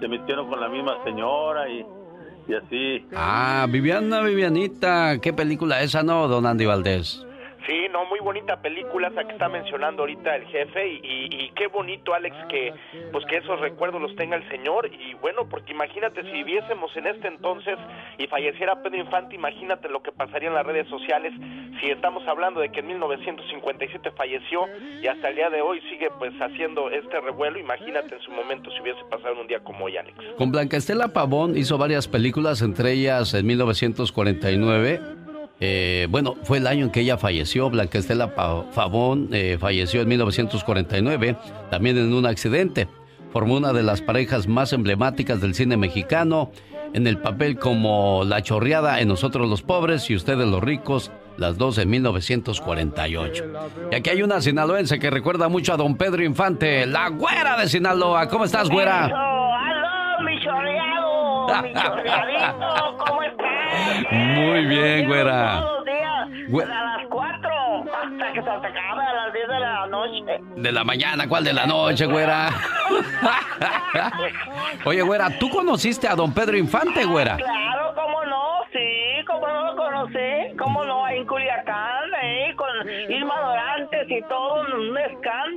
[0.00, 1.84] se metieron con la misma señora y,
[2.48, 3.06] y así.
[3.14, 7.25] Ah, Viviana, Vivianita, ¿qué película esa no, don Andy Valdés?
[7.66, 11.00] Sí, no, muy bonita película esa que está mencionando ahorita el jefe y,
[11.30, 12.72] y- qué bonito Alex que
[13.12, 17.06] pues que esos recuerdos los tenga el señor y bueno porque imagínate si viviésemos en
[17.06, 17.76] este entonces
[18.18, 21.32] y falleciera Pedro Infante imagínate lo que pasaría en las redes sociales
[21.80, 24.66] si estamos hablando de que en 1957 falleció
[25.02, 28.70] y hasta el día de hoy sigue pues haciendo este revuelo imagínate en su momento
[28.70, 32.60] si hubiese pasado un día como hoy Alex Con Blanca Estela Pavón hizo varias películas,
[32.62, 35.00] entre ellas en 1949.
[35.60, 37.70] Eh, bueno, fue el año en que ella falleció.
[37.70, 41.36] Blanca Estela Pavón eh, falleció en 1949,
[41.70, 42.88] también en un accidente.
[43.32, 46.50] Formó una de las parejas más emblemáticas del cine mexicano,
[46.94, 51.58] en el papel como La Chorreada en Nosotros los Pobres y Ustedes los Ricos, las
[51.58, 53.44] dos en 1948.
[53.90, 57.68] Y aquí hay una sinaloense que recuerda mucho a don Pedro Infante, la güera de
[57.68, 58.28] Sinaloa.
[58.28, 59.04] ¿Cómo estás, güera?
[59.04, 61.62] ¡Aló, mi chorreado!
[61.62, 62.96] ¡Mi chorreadito!
[63.04, 63.45] ¿Cómo estás?
[64.10, 65.60] Muy bien, güera.
[65.60, 67.50] Todos los días, Güe- a las 4,
[67.82, 70.40] hasta que se acabe a las 10 de la noche.
[70.56, 72.48] De la mañana, ¿cuál de la noche, güera?
[74.84, 77.36] Oye, güera, ¿tú conociste a don Pedro Infante, güera?
[77.36, 78.42] Claro, ¿cómo no?
[78.72, 80.56] Sí, ¿cómo no lo conocí?
[80.58, 81.04] ¿Cómo no?
[81.04, 82.68] Ahí en Culiacán, ahí con
[83.10, 85.55] Irma Dorantes y todo, un escándalo,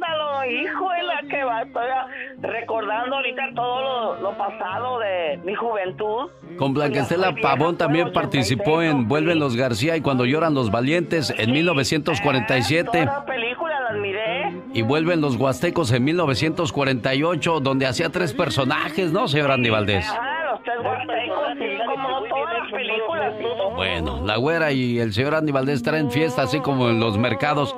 [2.41, 3.81] recordando ahorita todo
[4.15, 6.29] lo, lo pasado de mi juventud.
[6.57, 11.33] Con Blanca Estela Pavón también participó en Vuelven los García y Cuando lloran los valientes
[11.37, 14.53] en 1947 Toda la película las miré.
[14.73, 20.05] y Vuelven los Huastecos en 1948 donde hacía tres personajes, ¿no, señor Andy Valdés?
[20.09, 23.33] Ah, los tres huastecos, sí, como no todas las películas.
[23.37, 23.45] sí.
[23.75, 27.75] Bueno, la güera y el señor Andy Valdés traen fiesta así como en los mercados.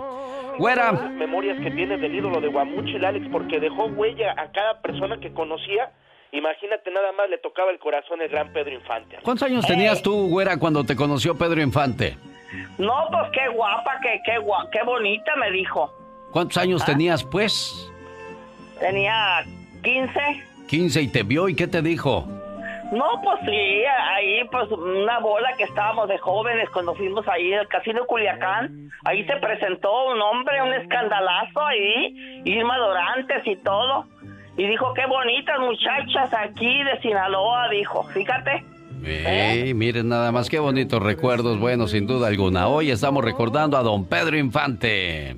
[0.62, 4.80] Güera, Las memorias que tiene del ídolo de Guamuchil Alex porque dejó huella a cada
[4.82, 5.92] persona que conocía
[6.32, 10.30] imagínate nada más le tocaba el corazón el gran Pedro Infante ¿cuántos años tenías tú,
[10.30, 12.16] güera, cuando te conoció Pedro Infante?
[12.78, 15.92] No, pues qué guapa, qué, qué, gua- qué bonita, me dijo.
[16.32, 17.90] ¿Cuántos años tenías, pues?
[18.80, 19.44] Tenía
[19.84, 20.20] 15.
[20.68, 22.28] 15 y te vio y qué te dijo?
[22.92, 23.84] No, pues sí,
[24.16, 28.90] ahí pues una bola que estábamos de jóvenes cuando fuimos ahí al Casino Culiacán.
[29.06, 34.06] Ahí se presentó un hombre, un escandalazo ahí, Irma Dorantes y todo.
[34.58, 38.04] Y dijo, qué bonitas muchachas aquí de Sinaloa, dijo.
[38.14, 38.64] Fíjate.
[39.74, 42.68] Miren nada más qué bonitos recuerdos, bueno, sin duda alguna.
[42.68, 45.38] Hoy estamos recordando a don Pedro Infante.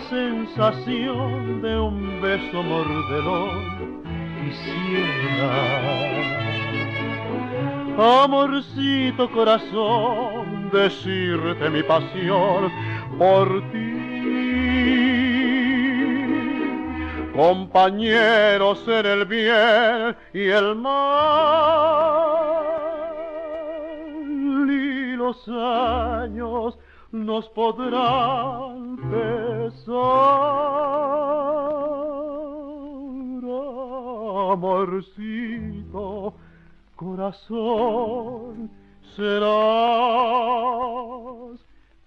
[0.00, 4.02] Sensación de un beso mordelón
[4.40, 5.92] quisiera.
[8.24, 12.72] Amorcito corazón, decirte mi pasión
[13.18, 13.92] por ti.
[17.34, 20.92] Compañeros en el bien y el mal.
[24.70, 26.78] Y los años
[27.12, 30.72] nos podrán pesar.
[34.52, 36.34] Amorcito
[36.94, 38.70] corazón
[39.16, 39.50] serás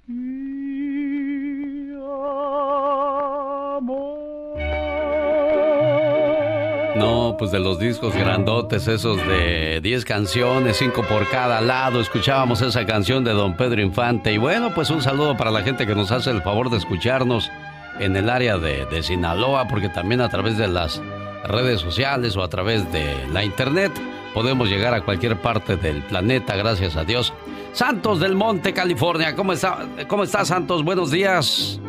[0.07, 1.91] mi
[3.77, 4.24] amor.
[6.95, 12.61] No, pues de los discos grandotes, esos de 10 canciones, 5 por cada lado, escuchábamos
[12.61, 14.31] esa canción de don Pedro Infante.
[14.31, 17.51] Y bueno, pues un saludo para la gente que nos hace el favor de escucharnos
[17.99, 21.01] en el área de, de Sinaloa, porque también a través de las
[21.43, 23.91] redes sociales o a través de la internet
[24.33, 27.33] podemos llegar a cualquier parte del planeta, gracias a Dios.
[27.73, 30.83] Santos del Monte, California, ¿cómo está, cómo está Santos?
[30.85, 31.79] Buenos días.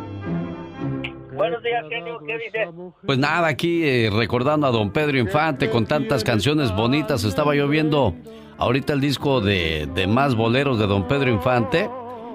[1.36, 2.18] Buenos días, genio.
[2.26, 2.68] ¿Qué dice?
[3.04, 7.24] Pues nada, aquí eh, recordando a don Pedro Infante con tantas canciones bonitas.
[7.24, 8.14] Estaba yo viendo
[8.56, 11.90] ahorita el disco de, de más boleros de don Pedro Infante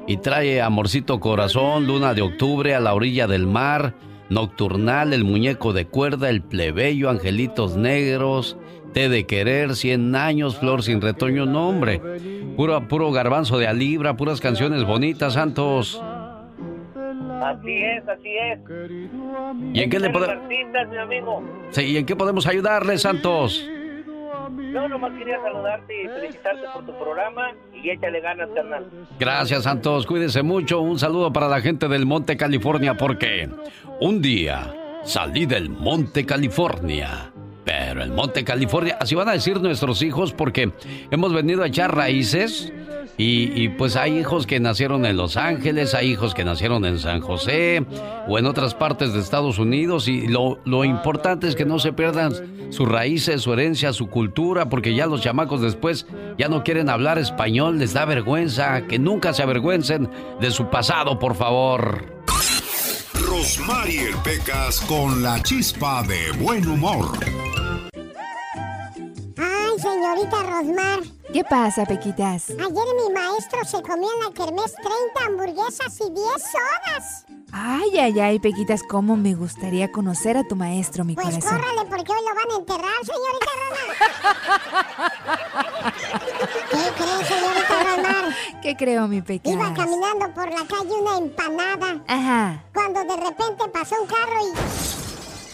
[0.08, 3.96] y trae Amorcito Corazón, Luna de Octubre, A la Orilla del Mar,
[4.30, 8.58] Nocturnal, El Muñeco de Cuerda, El Plebeyo, Angelitos Negros,
[8.94, 12.02] Té de Querer, Cien Años, Flor sin Retoño, no hombre.
[12.56, 16.02] Puro, puro garbanzo de a libra, puras canciones bonitas, Santos.
[17.42, 18.60] Así es, así es.
[19.74, 20.36] ¿Y en qué le podemos...
[20.36, 21.44] artistas, mi amigo.
[21.72, 23.68] Sí, ¿y en qué podemos ayudarle, Santos?
[24.52, 28.86] No, nomás quería saludarte y felicitarte por tu programa y échale ganas, carnal.
[29.20, 30.06] Gracias, Santos.
[30.06, 30.82] Cuídense mucho.
[30.82, 33.50] Un saludo para la gente del Monte California porque
[34.00, 34.74] un día
[35.04, 37.32] salí del Monte California.
[37.64, 40.72] Pero el Monte California, así van a decir nuestros hijos porque
[41.12, 42.74] hemos venido a echar raíces
[43.18, 46.98] y, y, pues hay hijos que nacieron en Los Ángeles, hay hijos que nacieron en
[46.98, 47.86] San José
[48.28, 51.94] o en otras partes de Estados Unidos y lo, lo importante es que no se
[51.94, 52.34] pierdan
[52.72, 56.08] sus raíces, su herencia, su cultura, porque ya los chamacos después
[56.38, 60.10] ya no quieren hablar español, les da vergüenza, que nunca se avergüencen
[60.40, 62.06] de su pasado, por favor.
[63.14, 67.18] Rosmarie Pecas con la chispa de buen humor.
[69.38, 71.21] Ay, señorita Rosmar.
[71.34, 72.50] ¿Qué pasa, Pequitas?
[72.50, 74.92] Ayer mi maestro se comió en la kermés 30
[75.28, 77.26] hamburguesas y 10 sodas.
[77.54, 81.50] Ay, ay, ay, Pequitas, cómo me gustaría conocer a tu maestro, mi pues corazón.
[81.50, 83.98] Pues córrale, porque hoy lo van a enterrar, señorita Rosmar.
[86.72, 88.36] ¿Qué cree, señorita Rosmar?
[88.62, 89.54] ¿Qué creo, mi Pequitas?
[89.54, 92.04] Iba caminando por la calle una empanada.
[92.08, 92.64] Ajá.
[92.74, 95.01] Cuando de repente pasó un carro y...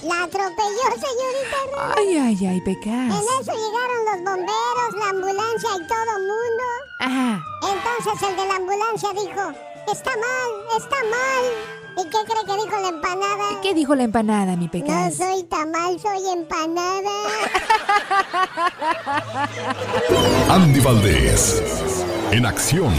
[0.08, 1.58] La atropelló, señorita.
[1.98, 2.88] Ay, ay, ay, Pecas.
[2.88, 6.64] En eso llegaron los bomberos, la ambulancia y todo mundo.
[7.00, 7.44] Ajá.
[7.64, 9.52] Entonces el de la ambulancia dijo,
[9.92, 11.44] está mal, está mal.
[11.98, 13.62] ¿Y qué cree que dijo la empanada?
[13.62, 15.18] ¿Qué dijo la empanada, mi Pecas?
[15.20, 17.12] No soy tamal, soy empanada.
[20.50, 21.64] Andy Valdés,
[22.32, 22.94] en acción.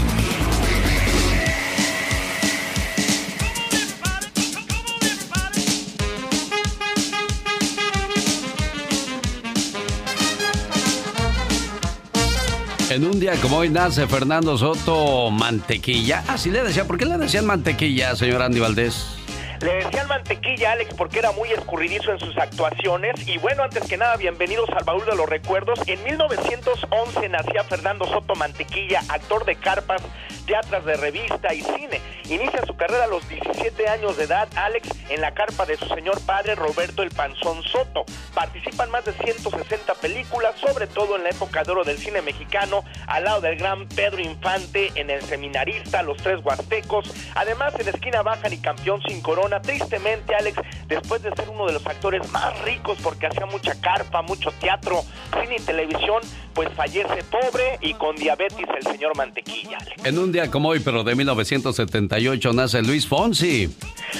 [12.99, 16.21] En un día como hoy nace Fernando Soto Mantequilla.
[16.27, 16.85] Así le decía.
[16.85, 19.18] ¿Por qué le decían mantequilla, señor Andy Valdés?
[19.61, 23.27] Le decían mantequilla, Alex, porque era muy escurridizo en sus actuaciones.
[23.27, 25.79] Y bueno, antes que nada, bienvenidos al baúl de los recuerdos.
[25.85, 30.01] En 1911 nacía Fernando Soto Mantequilla, actor de carpas,
[30.45, 31.99] teatros de revista y cine.
[32.29, 35.87] Inicia su carrera a los 17 años de edad, Alex, en la carpa de su
[35.87, 38.05] señor padre Roberto el Panzón Soto.
[38.33, 42.21] Participa en más de 160 películas, sobre todo en la época de oro del cine
[42.21, 47.13] mexicano, al lado del gran Pedro Infante, en El Seminarista, Los Tres Huastecos.
[47.35, 49.48] Además, en Esquina Baja y Campeón sin Corona.
[49.61, 54.21] Tristemente, Alex, después de ser uno de los actores más ricos porque hacía mucha carpa,
[54.21, 55.03] mucho teatro,
[55.41, 56.21] cine y televisión,
[56.53, 59.77] pues fallece pobre y con diabetes el señor Mantequilla.
[59.77, 60.05] Alex.
[60.05, 63.75] En un día como hoy, pero de 1978, nace Luis Fonsi.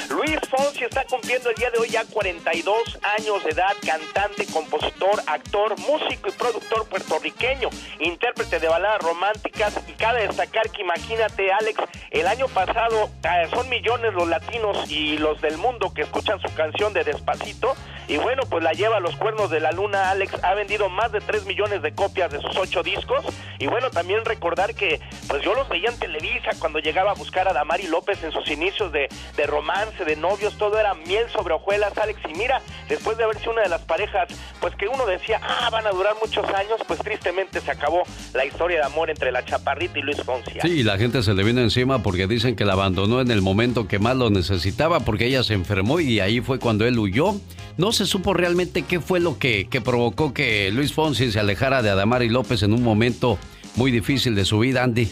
[0.10, 5.22] Luis Fonsi está cumpliendo el día de hoy ya 42 años de edad, cantante, compositor,
[5.28, 7.70] actor, músico y productor puertorriqueño,
[8.00, 11.80] intérprete de baladas románticas y cabe destacar que imagínate Alex,
[12.12, 16.54] el año pasado eh, son millones los latinos y los del mundo que escuchan su
[16.56, 17.76] canción de Despacito.
[18.08, 20.10] Y bueno, pues la lleva a los cuernos de la luna.
[20.10, 23.24] Alex ha vendido más de 3 millones de copias de sus ocho discos.
[23.60, 27.48] Y bueno, también recordar que pues yo los veía en Televisa cuando llegaba a buscar
[27.48, 31.54] a Damari López en sus inicios de, de romance, de novios, todo era miel sobre
[31.54, 32.20] hojuelas, Alex.
[32.30, 35.70] Y mira, después de haber sido una de las parejas, pues que uno decía, ah,
[35.70, 38.04] van a durar muchos años, pues tristemente se acabó
[38.34, 40.60] la historia de amor entre la Chaparrita y Luis Fonsi.
[40.62, 43.88] Sí, la gente se le vino encima porque dicen que la abandonó en el momento
[43.88, 47.34] que más lo necesitaba porque ella se enfermó y ahí fue cuando él huyó.
[47.78, 51.82] No se supo realmente qué fue lo que, que provocó que Luis Fonsi se alejara
[51.82, 53.40] de Adamari López en un momento
[53.76, 55.10] muy difícil de su vida, Andy.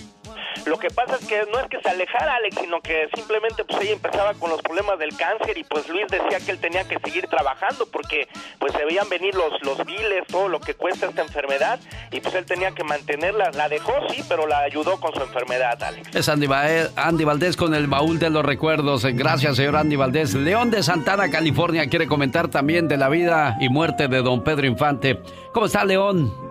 [0.65, 3.81] Lo que pasa es que no es que se alejara Alex, sino que simplemente pues
[3.81, 6.99] ella empezaba con los problemas del cáncer y pues Luis decía que él tenía que
[6.99, 8.27] seguir trabajando porque
[8.59, 11.79] pues se veían venir los, los biles, todo lo que cuesta esta enfermedad
[12.11, 13.51] y pues él tenía que mantenerla.
[13.51, 16.15] La dejó, sí, pero la ayudó con su enfermedad, Alex.
[16.15, 16.47] Es Andy,
[16.95, 19.05] Andy Valdés con el baúl de los recuerdos.
[19.05, 20.33] Gracias, señor Andy Valdés.
[20.33, 24.67] León de Santana, California, quiere comentar también de la vida y muerte de don Pedro
[24.67, 25.19] Infante.
[25.51, 26.46] ¿Cómo está, León?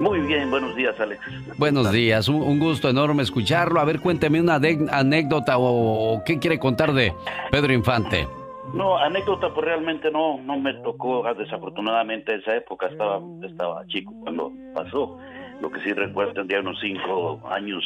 [0.00, 1.20] Muy bien, buenos días, Alex.
[1.58, 3.80] Buenos días, un, gusto enorme escucharlo.
[3.80, 7.12] A ver, cuénteme una anécdota o, qué quiere contar de
[7.50, 8.26] Pedro Infante.
[8.72, 14.52] No, anécdota, pues realmente no, no me tocó, desafortunadamente, esa época, estaba, estaba chico cuando
[14.74, 15.18] pasó.
[15.60, 17.84] Lo que sí recuerdo, tendría unos cinco años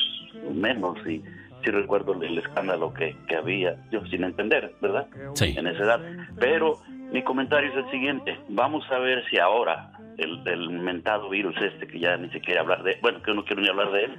[0.53, 1.21] menos y
[1.65, 5.09] sí recuerdo el escándalo que, que había, yo sin entender, ¿verdad?
[5.35, 5.55] Sí.
[5.57, 6.01] En esa edad.
[6.39, 6.79] Pero
[7.15, 12.01] mi comentario es el siguiente, vamos a ver si ahora el, mentado virus este, que
[12.01, 14.19] ya ni se quiere hablar de, bueno, que no quiero ni hablar de él,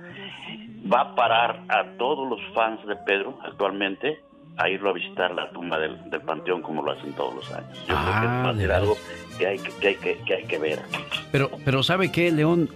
[0.90, 4.22] va a parar a todos los fans de Pedro actualmente
[4.56, 7.78] a irlo a visitar la tumba del, Panteón como lo hacen todos los años.
[7.86, 8.98] Yo creo que va a ser algo
[9.38, 10.80] que hay que, hay que, que hay que ver.
[11.34, 12.70] Pero, pero ¿sabe qué, León?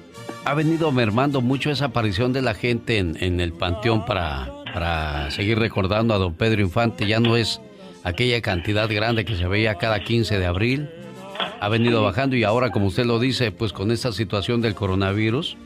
[0.44, 5.32] Ha venido mermando mucho esa aparición de la gente en, en el Panteón para, para
[5.32, 7.08] seguir recordando a don Pedro Infante.
[7.08, 7.62] Ya no es
[8.04, 10.90] aquella cantidad grande que se veía cada 15 de abril
[11.60, 15.58] ha venido bajando y ahora, como usted lo dice, pues con esta situación del coronavirus,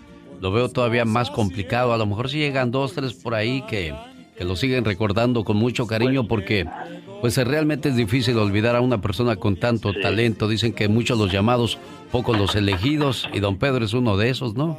[0.42, 1.94] lo veo todavía más complicado.
[1.94, 3.94] A lo mejor si llegan dos, tres por ahí que,
[4.38, 6.66] que lo siguen recordando con mucho cariño porque
[7.22, 10.48] pues realmente es difícil olvidar a una persona con tanto talento.
[10.48, 11.78] Dicen que muchos los llamados,
[12.12, 14.78] pocos los elegidos y don Pedro es uno de esos, ¿no?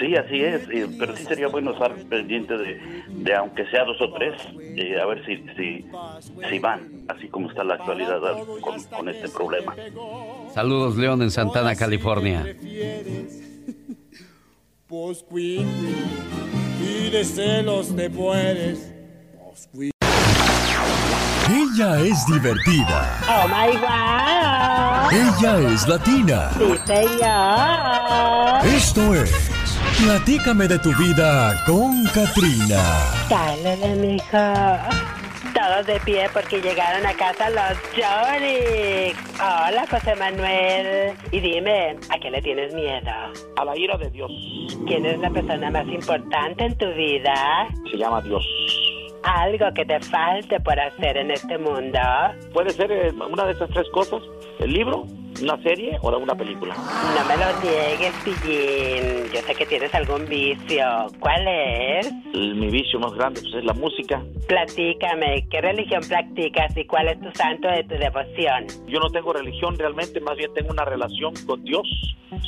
[0.00, 0.62] Sí, así es,
[0.98, 5.22] pero sí sería bueno estar pendiente de, aunque sea dos o tres, eh, a ver
[5.26, 5.84] si, si,
[6.48, 8.18] si, van, así como está la actualidad
[8.62, 9.76] con, con este problema.
[10.54, 12.46] Saludos, León, en Santana, California.
[16.80, 18.94] y de celos te puedes.
[21.50, 23.20] Ella es divertida.
[23.28, 25.12] Oh my God.
[25.12, 26.50] Ella es latina.
[26.56, 28.66] Sí, señor.
[28.66, 29.49] Esto es
[29.98, 32.82] Platícame de tu vida con Katrina.
[33.28, 34.88] Dale, mija.
[35.54, 39.12] Todos de pie porque llegaron a casa los Johnny.
[39.36, 41.12] Hola, José Manuel.
[41.32, 43.10] Y dime, ¿a qué le tienes miedo?
[43.56, 44.30] A la ira de Dios.
[44.86, 47.68] ¿Quién es la persona más importante en tu vida?
[47.90, 48.46] Se llama Dios.
[49.22, 51.98] ¿Algo que te falte por hacer en este mundo?
[52.54, 54.22] Puede ser eh, una de esas tres cosas.
[54.60, 55.04] El libro,
[55.42, 56.74] una serie o una película.
[56.74, 59.32] No me lo niegues, Pillín.
[59.32, 60.84] Yo sé que tienes algún vicio.
[61.18, 62.12] ¿Cuál es?
[62.32, 64.22] mi vicio más grande pues, es la música.
[64.46, 68.66] Platícame, ¿qué religión practicas y cuál es tu santo de tu devoción?
[68.86, 71.86] Yo no tengo religión realmente, más bien tengo una relación con Dios.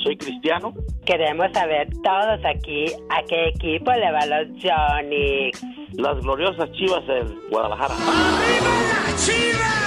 [0.02, 0.72] Soy cristiano.
[1.04, 5.50] Queremos saber todos aquí a qué equipo le va los Johnny.
[5.94, 7.94] Las gloriosas chivas de Guadalajara.
[7.94, 9.81] ¡Arriba chivas!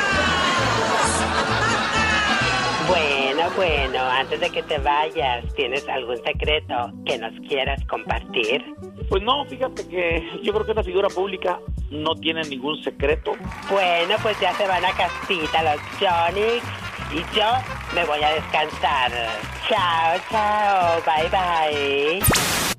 [2.88, 8.64] Bueno, bueno, antes de que te vayas, ¿tienes algún secreto que nos quieras compartir?
[9.10, 11.60] Pues no, fíjate que yo creo que una figura pública
[11.90, 13.34] no tiene ningún secreto.
[13.70, 16.60] Bueno, pues ya se van a casita los Johnny
[17.12, 17.46] y yo
[17.94, 19.12] me voy a descansar.
[19.68, 22.75] Chao, chao, bye bye.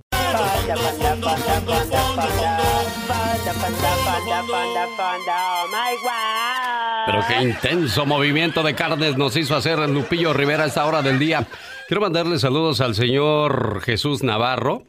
[7.06, 11.18] Pero qué intenso movimiento de carnes nos hizo hacer Lupillo Rivera a esta hora del
[11.18, 11.46] día.
[11.86, 14.82] Quiero mandarle saludos al señor Jesús Navarro.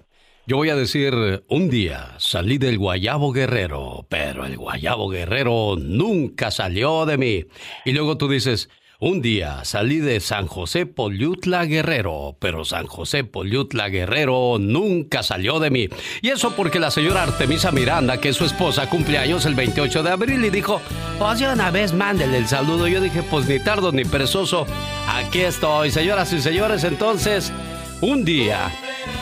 [0.47, 6.51] Yo voy a decir, un día salí del Guayabo Guerrero, pero el Guayabo Guerrero nunca
[6.51, 7.45] salió de mí.
[7.85, 8.69] Y luego tú dices,
[8.99, 15.59] un día salí de San José Poliutla Guerrero, pero San José Poliutla Guerrero nunca salió
[15.59, 15.87] de mí.
[16.23, 20.09] Y eso porque la señora Artemisa Miranda, que es su esposa, cumpleaños el 28 de
[20.09, 20.81] abril y dijo,
[21.19, 22.87] pues de una vez mándele el saludo.
[22.87, 24.65] Yo dije, pues ni tardo ni perezoso,
[25.07, 25.91] aquí estoy.
[25.91, 27.53] Señoras y señores, entonces,
[28.01, 28.71] un día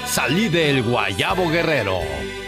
[0.05, 1.99] salí del Guayabo Guerrero,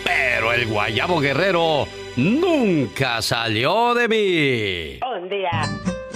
[0.06, 5.00] pero el Guayabo Guerrero nunca salió de mí.
[5.22, 5.70] Un día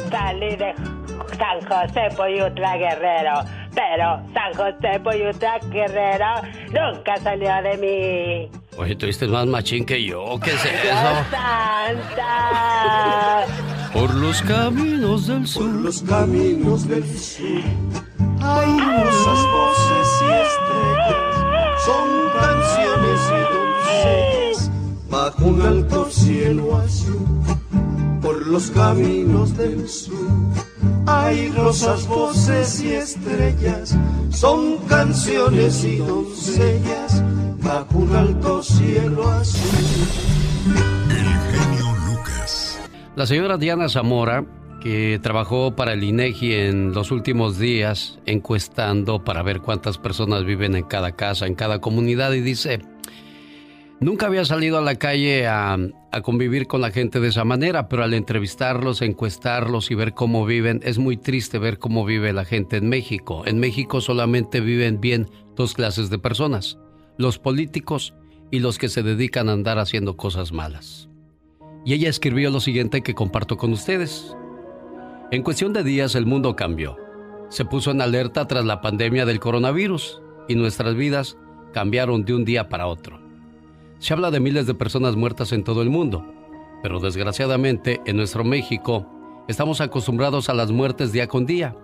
[0.10, 1.01] salí de
[1.38, 3.44] San José Poyutla Guerrero,
[3.74, 8.50] pero San José Poyutla Guerrero nunca salió de mí.
[8.78, 11.24] Oye, tú viste más machín que yo, ¿qué es eso?
[11.32, 13.46] Santa.
[13.94, 15.64] Por los caminos del sur.
[15.64, 17.62] Por los caminos del sur.
[18.42, 21.36] Hay rosas, voces y estrellas.
[21.86, 22.08] Son
[22.40, 24.72] canciones y doncellas.
[25.10, 27.28] Bajo un alto cielo azul.
[28.22, 30.16] Por los caminos del sur.
[31.06, 33.98] Hay rosas, voces y estrellas.
[34.32, 37.24] Son canciones y doncellas.
[37.62, 40.32] Bajo un alto cielo azul.
[43.16, 44.46] La señora Diana Zamora,
[44.82, 50.76] que trabajó para el INEGI en los últimos días, encuestando para ver cuántas personas viven
[50.76, 52.82] en cada casa, en cada comunidad, y dice,
[54.02, 55.78] nunca había salido a la calle a,
[56.12, 60.46] a convivir con la gente de esa manera, pero al entrevistarlos, encuestarlos y ver cómo
[60.46, 63.44] viven, es muy triste ver cómo vive la gente en México.
[63.46, 66.78] En México solamente viven bien dos clases de personas,
[67.18, 68.14] los políticos
[68.52, 71.08] y los que se dedican a andar haciendo cosas malas.
[71.86, 74.36] Y ella escribió lo siguiente que comparto con ustedes.
[75.32, 76.98] En cuestión de días el mundo cambió.
[77.50, 81.38] Se puso en alerta tras la pandemia del coronavirus y nuestras vidas
[81.74, 83.21] cambiaron de un día para otro.
[84.02, 86.26] Se habla de miles de personas muertas en todo el mundo,
[86.82, 89.08] pero desgraciadamente en nuestro México
[89.48, 91.78] estamos acostumbrados a las muertes día con día,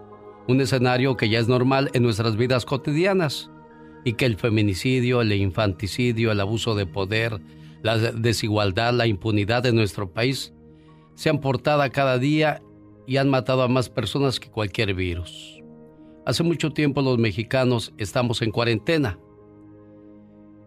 [0.47, 3.51] un escenario que ya es normal en nuestras vidas cotidianas
[4.03, 7.39] y que el feminicidio, el infanticidio, el abuso de poder,
[7.84, 10.55] la desigualdad, la impunidad de nuestro país
[11.13, 12.63] se han portado cada día
[13.05, 15.61] y han matado a más personas que cualquier virus.
[16.26, 19.20] Hace mucho tiempo los mexicanos estamos en cuarentena.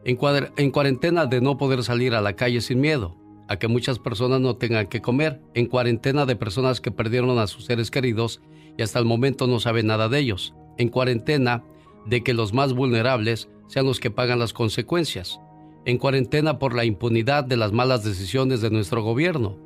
[0.04, 0.18] En,
[0.56, 3.16] en, cuarentena de no poder salir a la calle sin miedo,
[3.48, 7.46] a que muchas personas no tengan que comer, en cuarentena de personas que perdieron a
[7.46, 8.40] sus seres queridos
[8.78, 11.64] y hasta el momento no saben nada de ellos, en cuarentena
[12.06, 15.40] de que los más vulnerables sean los que pagan las consecuencias,
[15.84, 19.56] en cuarentena por la impunidad de las malas decisiones de nuestro gobierno,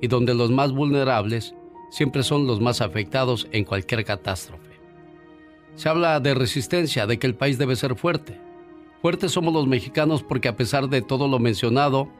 [0.00, 1.54] y donde los más vulnerables
[1.90, 4.70] siempre son los más afectados en cualquier catástrofe.
[5.74, 8.40] Se habla de resistencia, de que el país debe ser fuerte.
[9.02, 12.10] Fuertes somos los mexicanos porque a pesar de todo lo mencionado,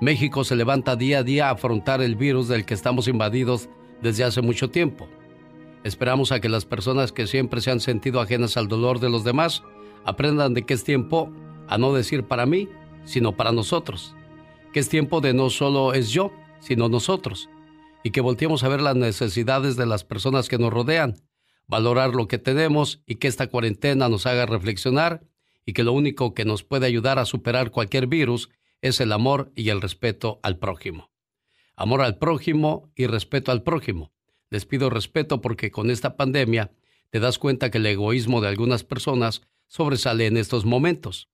[0.00, 3.68] México se levanta día a día a afrontar el virus del que estamos invadidos
[4.00, 5.08] desde hace mucho tiempo.
[5.82, 9.24] Esperamos a que las personas que siempre se han sentido ajenas al dolor de los
[9.24, 9.64] demás
[10.04, 11.32] aprendan de que es tiempo
[11.66, 12.68] a no decir para mí,
[13.04, 14.14] sino para nosotros.
[14.72, 16.30] Que es tiempo de no solo es yo,
[16.60, 17.50] sino nosotros.
[18.04, 21.16] Y que volteemos a ver las necesidades de las personas que nos rodean,
[21.66, 25.22] valorar lo que tenemos y que esta cuarentena nos haga reflexionar
[25.68, 28.48] y que lo único que nos puede ayudar a superar cualquier virus
[28.80, 31.10] es el amor y el respeto al prójimo.
[31.76, 34.10] Amor al prójimo y respeto al prójimo.
[34.48, 36.72] Les pido respeto porque con esta pandemia
[37.10, 41.28] te das cuenta que el egoísmo de algunas personas sobresale en estos momentos.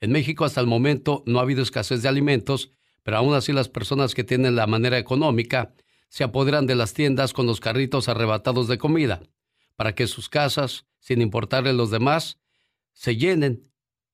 [0.00, 2.72] En México hasta el momento no ha habido escasez de alimentos,
[3.02, 5.72] pero aún así las personas que tienen la manera económica
[6.10, 9.22] se apoderan de las tiendas con los carritos arrebatados de comida,
[9.76, 12.38] para que sus casas, sin importarle los demás,
[12.92, 13.67] se llenen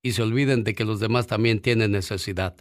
[0.05, 2.55] y se olviden de que los demás también tienen necesidad.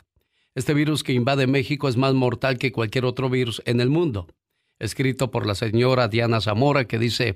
[0.56, 4.28] Este virus que invade México es más mortal que cualquier otro virus en el mundo.
[4.80, 7.36] Escrito por la señora Diana Zamora que dice,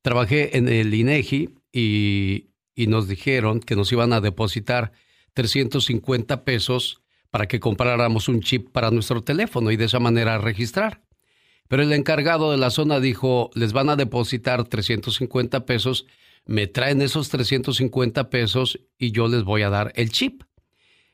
[0.00, 4.92] trabajé en el INEGI y, y nos dijeron que nos iban a depositar
[5.34, 11.02] 350 pesos para que compráramos un chip para nuestro teléfono y de esa manera registrar.
[11.66, 16.06] Pero el encargado de la zona dijo, les van a depositar 350 pesos,
[16.48, 20.42] me traen esos 350 pesos y yo les voy a dar el chip.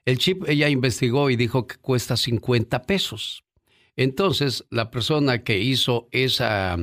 [0.05, 3.45] El chip ella investigó y dijo que cuesta 50 pesos.
[3.97, 6.76] Entonces, la persona que hizo esa,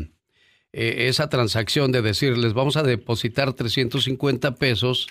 [0.73, 5.07] eh, esa transacción de decir, les vamos a depositar 350 pesos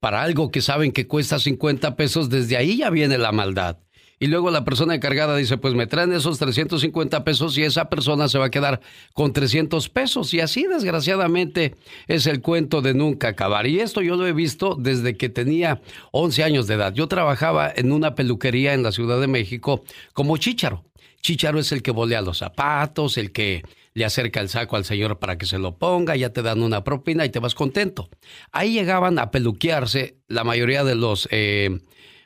[0.00, 3.80] para algo que saben que cuesta 50 pesos, desde ahí ya viene la maldad.
[4.20, 8.28] Y luego la persona encargada dice, pues me traen esos 350 pesos y esa persona
[8.28, 8.80] se va a quedar
[9.14, 10.34] con 300 pesos.
[10.34, 11.76] Y así desgraciadamente
[12.08, 13.66] es el cuento de nunca acabar.
[13.66, 15.80] Y esto yo lo he visto desde que tenía
[16.12, 16.92] 11 años de edad.
[16.92, 20.84] Yo trabajaba en una peluquería en la Ciudad de México como chícharo.
[21.20, 23.62] Chícharo es el que volea los zapatos, el que
[23.94, 26.84] le acerca el saco al señor para que se lo ponga, ya te dan una
[26.84, 28.08] propina y te vas contento.
[28.52, 31.80] Ahí llegaban a peluquearse la mayoría de los eh,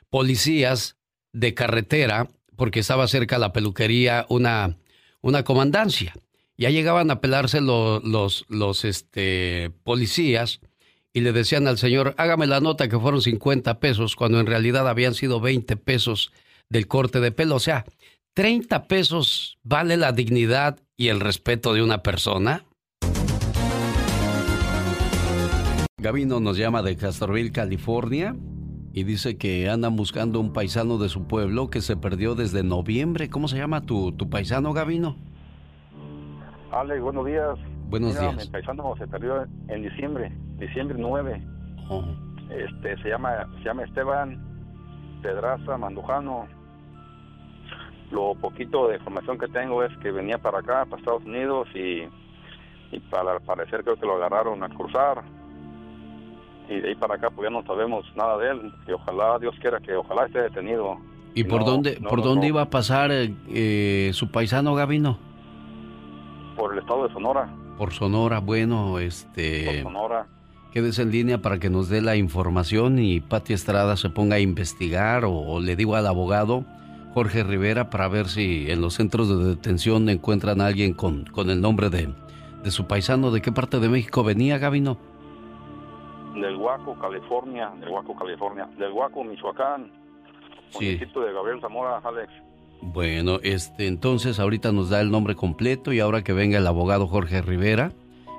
[0.09, 0.97] policías
[1.33, 4.77] de carretera, porque estaba cerca la peluquería una,
[5.21, 6.13] una comandancia.
[6.57, 10.61] Ya llegaban a pelarse los, los, este, policías
[11.11, 14.87] y le decían al señor, hágame la nota que fueron 50 pesos, cuando en realidad
[14.87, 16.31] habían sido 20 pesos
[16.69, 17.55] del corte de pelo.
[17.55, 17.85] O sea,
[18.35, 22.65] 30 pesos vale la dignidad y el respeto de una persona.
[25.97, 28.35] Gabino nos llama de Castroville, California,
[28.93, 33.27] y dice que andan buscando un paisano de su pueblo que se perdió desde noviembre.
[33.27, 35.17] ¿Cómo se llama tu, tu paisano, Gabino?
[36.71, 37.57] Alex, buenos días.
[37.89, 38.35] Buenos días.
[38.35, 41.41] Mi paisano se perdió en diciembre, diciembre 9.
[42.51, 44.39] Este, se llama, se llama Esteban
[45.23, 46.45] Pedraza Mandujano.
[48.11, 52.03] Lo poquito de información que tengo es que venía para acá, para Estados Unidos, y,
[52.91, 55.23] y para parecer creo que lo agarraron al cruzar.
[56.69, 58.73] Y de ahí para acá pues ya no sabemos nada de él.
[58.87, 60.97] Y ojalá, Dios quiera que ojalá esté detenido.
[61.35, 65.17] ¿Y por dónde, por dónde iba a pasar eh, su paisano Gabino?
[66.55, 67.49] Por el estado de Sonora.
[67.77, 69.65] Por Sonora, bueno, este...
[69.65, 70.27] Por Sonora.
[70.71, 74.39] Quédese en línea para que nos dé la información y Pati Estrada se ponga a
[74.39, 76.65] investigar o, le digo al abogado
[77.13, 81.51] Jorge Rivera para ver si en los centros de detención encuentran a alguien con, con
[81.51, 82.09] el nombre de,
[82.63, 83.29] de su paisano.
[83.29, 84.97] ¿De qué parte de México venía, Gabino?
[86.33, 89.91] Del Huaco, California, del Huaco, California, del Huaco, Michoacán,
[90.69, 90.85] Sí.
[90.85, 92.31] municipio de Gabriel Zamora, Alex.
[92.81, 97.07] Bueno, este, entonces ahorita nos da el nombre completo y ahora que venga el abogado
[97.07, 97.91] Jorge Rivera,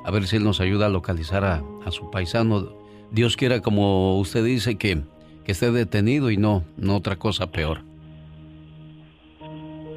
[0.04, 2.68] a ver si él nos ayuda a localizar a, a su paisano.
[3.10, 5.02] Dios quiera, como usted dice, que,
[5.44, 7.78] que esté detenido y no, no otra cosa peor.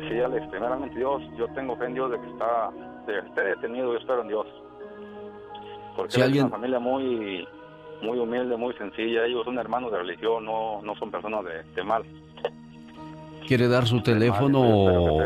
[0.09, 2.69] Sí, Alex, primeramente Dios, yo tengo fe en Dios de que está,
[3.07, 4.45] de que esté detenido, yo espero en Dios.
[5.95, 7.47] Porque Si él alguien- es una familia muy,
[8.01, 11.83] muy humilde, muy sencilla, ellos son hermanos de religión, no, no son personas de, de
[11.83, 12.03] mal.
[13.47, 15.23] ¿Quiere dar su teléfono o,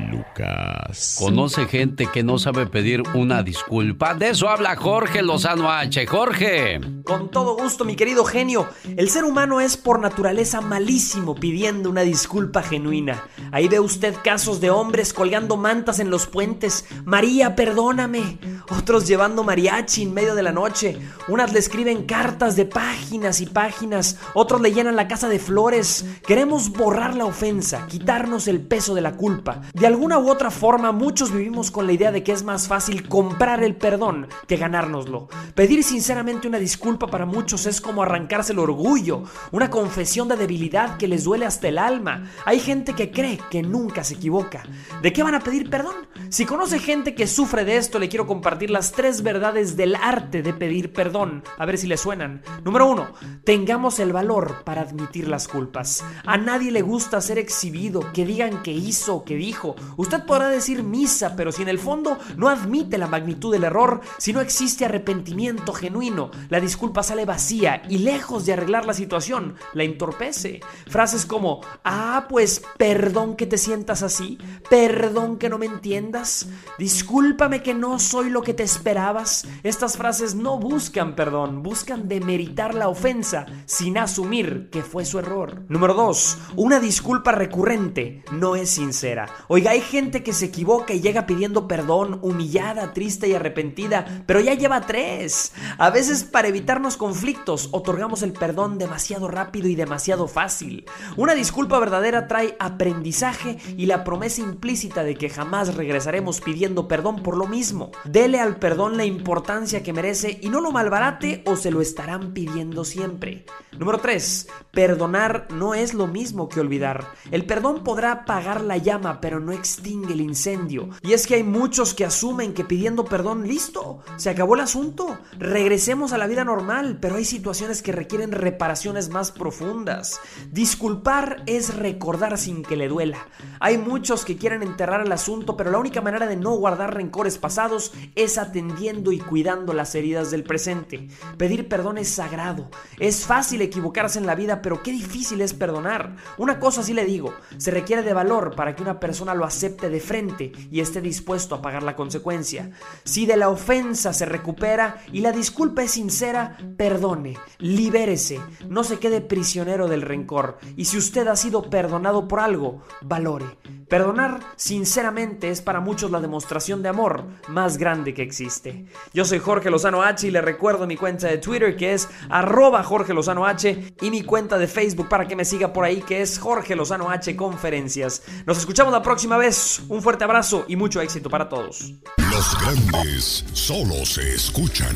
[0.08, 1.18] Lucas.
[1.20, 4.14] Conoce gente que no sabe pedir una disculpa.
[4.14, 6.06] De eso habla Jorge Lozano H.
[6.08, 6.80] Jorge.
[7.04, 8.68] Con todo gusto, mi querido genio.
[8.96, 13.24] El ser humano es por naturaleza malísimo pidiendo una disculpa genuina.
[13.52, 16.86] Ahí ve usted casos de hombres colgando mantas en los puentes.
[17.06, 18.38] María, perdóname.
[18.70, 20.98] Otros llevando mariachi en medio de la noche.
[21.28, 24.18] Unas le escriben cartas de páginas y páginas.
[24.34, 26.06] Otros le llenan la casa de flores.
[26.26, 29.62] Queremos borrar la ofensa, quitarnos el peso de la culpa.
[29.74, 33.10] De alguna u otra forma, muchos vivimos con la idea de que es más fácil
[33.10, 35.28] comprar el perdón que ganárnoslo.
[35.56, 40.98] Pedir sinceramente una disculpa para muchos es como arrancarse el orgullo, una confesión de debilidad
[40.98, 42.30] que les duele hasta el alma.
[42.46, 44.62] Hay gente que cree que nunca se equivoca.
[45.02, 45.96] ¿De qué van a pedir perdón?
[46.30, 50.44] Si conoce gente que sufre de esto, le quiero compartir las tres verdades del arte
[50.44, 51.44] de pedir perdón.
[51.58, 52.44] A ver si le suenan.
[52.64, 56.04] Número uno, tengamos el valor para admitir las culpas.
[56.24, 59.76] A nadie le gusta ser exhibido, que digan que hizo que dijo.
[59.96, 64.02] Usted podrá decir misa, pero si en el fondo no admite la magnitud del error,
[64.18, 69.56] si no existe arrepentimiento genuino, la disculpa sale vacía y lejos de arreglar la situación,
[69.74, 70.62] la entorpece.
[70.88, 74.38] Frases como, ah, pues perdón que te sientas así,
[74.70, 79.48] perdón que no me entiendas, discúlpame que no soy lo que te esperabas.
[79.64, 85.64] Estas frases no buscan perdón, buscan demeritar la ofensa sin asumir que fue su error.
[85.68, 86.38] Número 2.
[86.56, 89.28] Una disculpa recurrente no es sincera.
[89.48, 94.40] Oiga, hay gente que se equivoca y llega pidiendo perdón, humillada, triste y arrepentida, pero
[94.40, 95.54] ya lleva tres.
[95.78, 100.86] A veces para evitarnos conflictos otorgamos el perdón demasiado rápido y demasiado fácil.
[101.16, 107.22] Una disculpa verdadera trae aprendizaje y la promesa implícita de que jamás regresaremos pidiendo perdón
[107.22, 107.92] por lo mismo.
[108.04, 112.34] Dele al perdón la importancia que merece y no lo malbarate o se lo estarán
[112.34, 113.46] pidiendo siempre.
[113.78, 114.48] Número 3.
[114.72, 117.14] Perdonar no es lo mismo que olvidar.
[117.30, 120.90] El perdón podrá apagar la llama, pero no extingue el incendio.
[121.02, 125.20] Y es que hay muchos que asumen que pidiendo perdón, listo, se acabó el asunto,
[125.38, 130.22] regresemos a la vida normal, pero hay situaciones que requieren reparaciones más profundas.
[130.52, 133.28] Disculpar es recordar sin que le duela.
[133.60, 137.38] Hay muchos que quieren enterrar el asunto, pero la única manera de no guardar rencores
[137.38, 141.10] pasados es atendiendo y cuidando las heridas del presente.
[141.38, 142.70] Pedir perdón es sagrado.
[143.00, 146.16] Es fácil equivocarse en la vida, pero qué difícil es perdonar.
[146.38, 149.57] Una cosa sí le digo, se requiere de valor para que una persona lo acepte
[149.62, 152.72] de frente y esté dispuesto a pagar la consecuencia.
[153.04, 158.40] Si de la ofensa se recupera y la disculpa es sincera, perdone, libérese,
[158.70, 160.60] no se quede prisionero del rencor.
[160.76, 163.46] Y si usted ha sido perdonado por algo, valore.
[163.90, 168.86] Perdonar, sinceramente, es para muchos la demostración de amor más grande que existe.
[169.14, 172.84] Yo soy Jorge Lozano H y le recuerdo mi cuenta de Twitter que es arroba
[172.84, 176.22] Jorge Lozano H y mi cuenta de Facebook para que me siga por ahí que
[176.22, 178.24] es Jorge Lozano H Conferencias.
[178.46, 179.47] Nos escuchamos la próxima vez.
[179.88, 181.94] Un fuerte abrazo y mucho éxito para todos.
[182.18, 184.94] Los grandes solo se escuchan.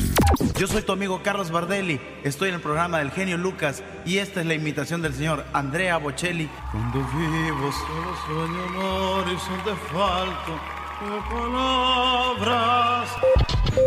[0.58, 1.98] Yo soy tu amigo Carlos Bardelli.
[2.22, 5.96] Estoy en el programa del genio Lucas y esta es la imitación del señor Andrea
[5.96, 6.50] Bocelli.
[6.70, 10.81] Cuando vivo solo sueño un horizonte falto de
[11.28, 13.08] palabras.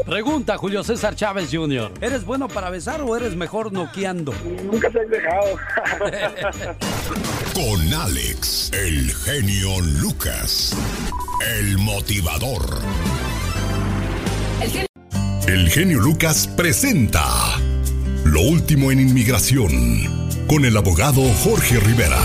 [0.06, 1.92] Pregunta Julio César Chávez Jr.
[2.02, 4.34] ¿Eres bueno para besar o eres mejor noqueando?
[4.64, 5.58] Nunca se han dejado.
[7.54, 10.76] Con Alex, el genio Lucas,
[11.58, 12.62] el motivador.
[15.48, 17.24] El genio Lucas presenta
[18.24, 22.22] Lo último en inmigración con el abogado Jorge Rivera.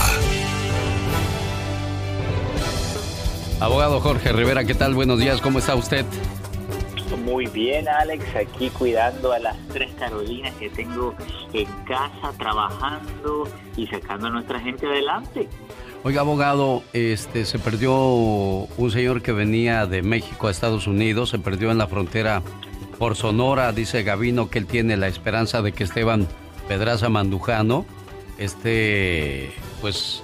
[3.61, 4.95] Abogado Jorge Rivera, ¿qué tal?
[4.95, 6.07] Buenos días, ¿cómo está usted?
[7.23, 11.15] Muy bien, Alex, aquí cuidando a las tres Carolinas que tengo
[11.53, 13.47] en casa, trabajando
[13.77, 15.47] y sacando a nuestra gente adelante.
[16.05, 21.39] Oiga, abogado, este se perdió un señor que venía de México a Estados Unidos, se
[21.39, 22.43] perdió en la frontera
[22.99, 26.27] por Sonora, dice Gavino que él tiene la esperanza de que Esteban
[26.67, 27.85] Pedraza Mandujano
[28.39, 29.53] esté
[29.83, 30.23] pues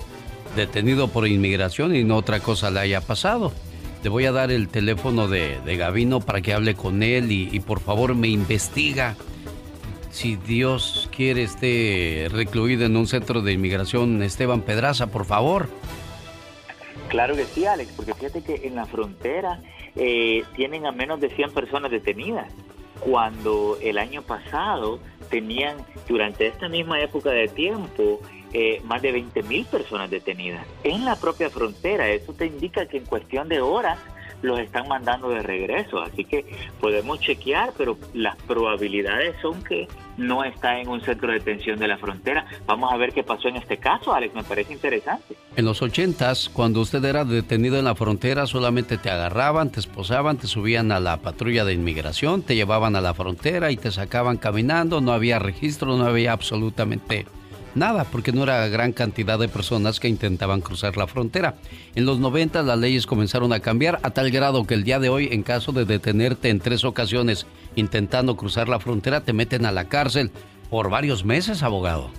[0.57, 3.53] detenido por inmigración y no otra cosa le haya pasado.
[4.03, 7.49] Le voy a dar el teléfono de, de Gavino para que hable con él y,
[7.53, 9.17] y, por favor me investiga.
[10.11, 15.69] Si Dios quiere esté recluido en un centro de inmigración, Esteban Pedraza, por favor.
[17.09, 19.61] Claro que sí, Alex, porque fíjate que en la frontera
[19.95, 22.53] eh, tienen a menos de 100 personas detenidas,
[23.01, 25.01] cuando el año pasado
[25.31, 25.77] tenían,
[26.09, 28.21] durante esta misma época de tiempo,
[28.59, 32.09] eh, más de 20 mil personas detenidas en la propia frontera.
[32.09, 33.99] Eso te indica que en cuestión de horas
[34.41, 36.01] los están mandando de regreso.
[36.01, 36.47] Así que
[36.81, 39.87] podemos chequear, pero las probabilidades son que
[40.17, 42.47] no está en un centro de detención de la frontera.
[42.65, 44.35] Vamos a ver qué pasó en este caso, Alex.
[44.35, 45.37] Me parece interesante.
[45.55, 50.39] En los ochentas, cuando usted era detenido en la frontera, solamente te agarraban, te esposaban,
[50.39, 54.39] te subían a la patrulla de inmigración, te llevaban a la frontera y te sacaban
[54.39, 55.03] caminando.
[55.03, 57.27] No había registro, no había absolutamente
[57.77, 61.55] nada, porque no era gran cantidad de personas que intentaban cruzar la frontera.
[61.95, 65.09] En los 90 las leyes comenzaron a cambiar a tal grado que el día de
[65.09, 67.47] hoy, en caso de detenerte en tres ocasiones
[67.77, 70.31] intentando cruzar la frontera, te meten a la cárcel
[70.71, 72.11] por varios meses, abogado.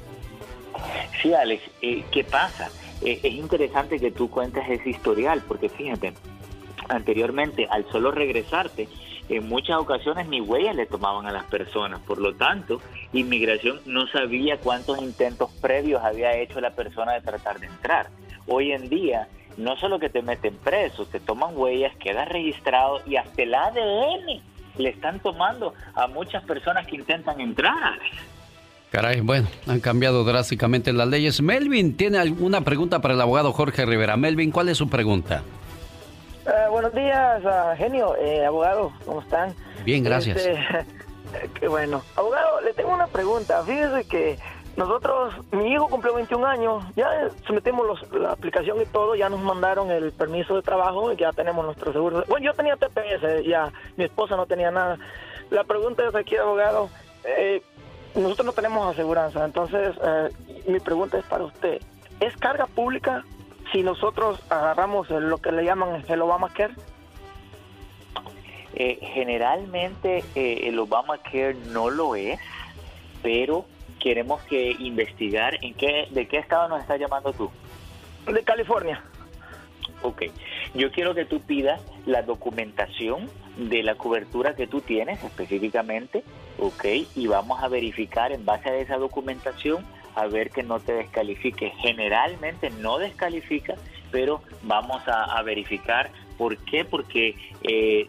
[1.21, 2.69] Sí, Alex, eh, ¿qué pasa?
[3.01, 6.13] Eh, es interesante que tú cuentes ese historial, porque fíjate,
[6.89, 8.87] anteriormente, al solo regresarte,
[9.29, 11.99] en muchas ocasiones ni huellas le tomaban a las personas.
[12.01, 12.81] Por lo tanto,
[13.13, 18.07] inmigración no sabía cuántos intentos previos había hecho la persona de tratar de entrar.
[18.47, 23.17] Hoy en día, no solo que te meten preso, te toman huellas, queda registrado y
[23.17, 24.41] hasta el ADN
[24.77, 27.99] le están tomando a muchas personas que intentan entrar.
[28.91, 31.41] Caray, bueno, han cambiado drásticamente las leyes.
[31.41, 34.15] Melvin tiene alguna pregunta para el abogado Jorge Rivera.
[34.15, 35.43] Melvin, ¿cuál es su pregunta?
[36.47, 39.53] Uh, buenos días, uh, genio, eh, abogado, ¿cómo están?
[39.83, 40.37] Bien, gracias.
[40.37, 42.01] Este, bueno.
[42.15, 43.61] Abogado, le tengo una pregunta.
[43.63, 44.39] Fíjese que
[44.77, 49.41] nosotros, mi hijo cumplió 21 años, ya sometemos los, la aplicación y todo, ya nos
[49.41, 52.23] mandaron el permiso de trabajo y ya tenemos nuestro seguro.
[52.29, 54.97] Bueno, yo tenía TPS, ya mi esposa no tenía nada.
[55.49, 56.89] La pregunta es aquí, abogado,
[57.25, 57.61] eh,
[58.15, 60.29] nosotros no tenemos aseguranza, entonces eh,
[60.65, 61.81] mi pregunta es para usted,
[62.21, 63.25] ¿es carga pública
[63.71, 66.73] si nosotros agarramos lo que le llaman el Obamacare?
[68.73, 72.39] Eh, generalmente eh, el Obamacare no lo es,
[73.23, 73.65] pero
[73.99, 77.49] queremos que investigar en qué, de qué estado nos estás llamando tú.
[78.31, 79.03] De California.
[80.01, 80.23] Ok,
[80.75, 86.23] yo quiero que tú pidas la documentación de la cobertura que tú tienes específicamente,
[86.59, 89.83] ok, y vamos a verificar en base a esa documentación
[90.17, 91.71] a ver que no te descalifique.
[91.81, 93.75] Generalmente no descalifica
[94.11, 96.09] pero vamos a, verificar.
[96.37, 96.85] ¿Por qué?
[96.85, 98.07] Porque eh,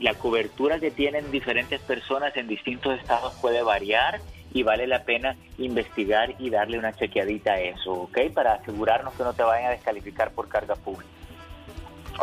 [0.00, 4.20] la cobertura que tienen diferentes personas en distintos estados puede variar
[4.52, 8.18] y vale la pena investigar y darle una chequeadita a eso, ¿ok?
[8.34, 11.17] Para asegurarnos que no te vayan a descalificar por carga pública.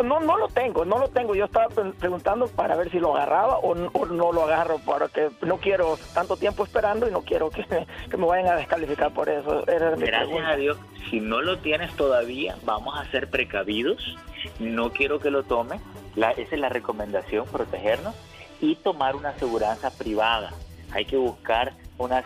[0.03, 1.35] No, no lo tengo, no lo tengo.
[1.35, 1.67] Yo estaba
[1.99, 6.63] preguntando para ver si lo agarraba o no, lo agarro, porque no quiero tanto tiempo
[6.63, 7.65] esperando y no quiero que,
[8.17, 9.63] me vayan a descalificar por eso.
[9.65, 10.77] Gracias a Dios,
[11.09, 14.17] si no lo tienes todavía, vamos a ser precavidos.
[14.59, 15.79] No quiero que lo tome.
[16.15, 18.15] La, esa es la recomendación, protegernos
[18.61, 20.51] y tomar una aseguranza privada.
[20.95, 22.23] Hay que buscar una,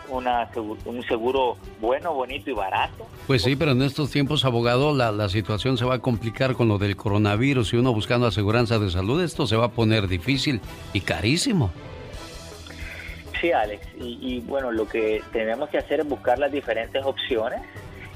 [0.84, 3.06] un seguro bueno, bonito y barato.
[3.26, 6.68] Pues sí, pero en estos tiempos, abogado, la, la situación se va a complicar con
[6.68, 10.60] lo del coronavirus y uno buscando aseguranza de salud, esto se va a poner difícil
[10.92, 11.70] y carísimo.
[13.40, 17.62] Sí, Alex, y, bueno, lo que tenemos que hacer es buscar las diferentes opciones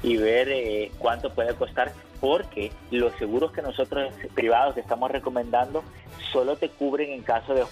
[0.03, 5.83] y ver eh, cuánto puede costar, porque los seguros que nosotros privados que estamos recomendando
[6.31, 7.63] solo te cubren en caso de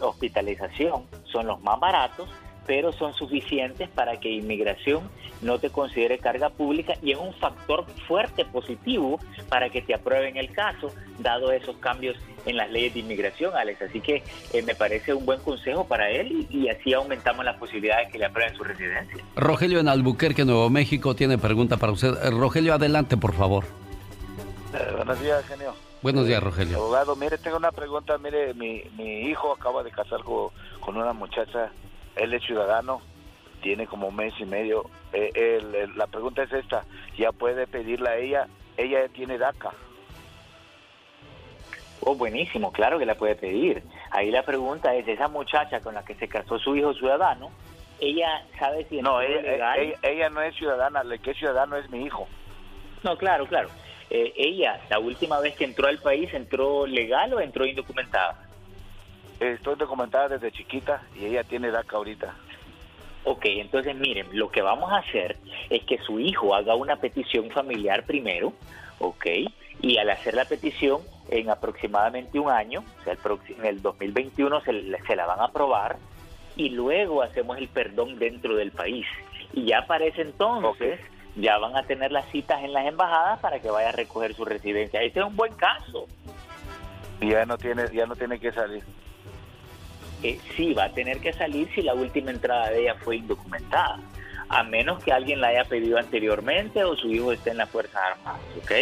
[0.00, 2.28] hospitalización, son los más baratos
[2.66, 5.08] pero son suficientes para que inmigración
[5.42, 10.36] no te considere carga pública y es un factor fuerte positivo para que te aprueben
[10.36, 13.82] el caso, dado esos cambios en las leyes de inmigración, Alex.
[13.82, 18.08] Así que eh, me parece un buen consejo para él y, así aumentamos las posibilidades
[18.08, 19.24] de que le aprueben su residencia.
[19.36, 22.14] Rogelio en Albuquerque, Nuevo México, tiene pregunta para usted.
[22.22, 23.64] Eh, Rogelio, adelante, por favor.
[24.74, 25.74] Eh, buenos días, genio.
[26.02, 26.76] Buenos días, Rogelio.
[26.76, 28.18] Abogado, mire, tengo una pregunta.
[28.18, 31.70] Mire, mi, mi hijo acaba de casar con una muchacha
[32.16, 33.00] él es ciudadano,
[33.62, 34.90] tiene como un mes y medio.
[35.12, 36.84] Eh, la pregunta es esta,
[37.16, 38.48] ¿ya puede pedirle a ella?
[38.76, 39.72] Ella tiene DACA.
[42.00, 43.82] Oh, buenísimo, claro que la puede pedir.
[44.10, 47.50] Ahí la pregunta es, esa muchacha con la que se casó su hijo ciudadano,
[48.00, 52.04] ¿ella sabe si no, ella, Ella, no es ciudadana, el que es ciudadano es mi
[52.04, 52.28] hijo.
[53.02, 53.70] No, claro, claro.
[54.10, 58.36] Eh, ella, la última vez que entró al país, ¿entró legal o entró indocumentada?
[59.52, 62.34] Estoy documentada desde chiquita y ella tiene DACA ahorita.
[63.24, 65.36] Ok, entonces miren, lo que vamos a hacer
[65.70, 68.52] es que su hijo haga una petición familiar primero,
[68.98, 69.26] ok,
[69.80, 74.60] y al hacer la petición en aproximadamente un año, o sea, el en el 2021
[74.62, 74.72] se,
[75.06, 75.96] se la van a aprobar
[76.56, 79.06] y luego hacemos el perdón dentro del país.
[79.52, 81.00] Y ya para ese entonces
[81.36, 84.44] ya van a tener las citas en las embajadas para que vaya a recoger su
[84.44, 85.02] residencia.
[85.02, 86.06] Ese es un buen caso.
[87.20, 88.82] Y ya no tiene, ya no tiene que salir
[90.56, 93.98] sí va a tener que salir si la última entrada de ella fue indocumentada,
[94.48, 98.00] a menos que alguien la haya pedido anteriormente o su hijo esté en las Fuerzas
[98.12, 98.72] Armadas, ¿ok?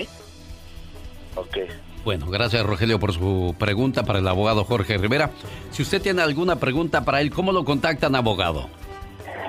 [1.36, 1.56] Ok.
[2.04, 5.30] Bueno, gracias Rogelio por su pregunta para el abogado Jorge Rivera.
[5.70, 8.68] Si usted tiene alguna pregunta para él, ¿cómo lo contactan, abogado?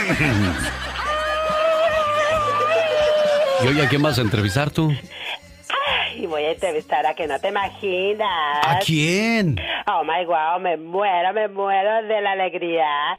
[3.63, 4.93] ¿Y hoy a quién vas a entrevistar tú?
[6.33, 8.67] Voy a entrevistar a que no te imaginas.
[8.67, 9.61] ¿A quién?
[9.87, 13.19] Oh my wow, me muero, me muero de la alegría.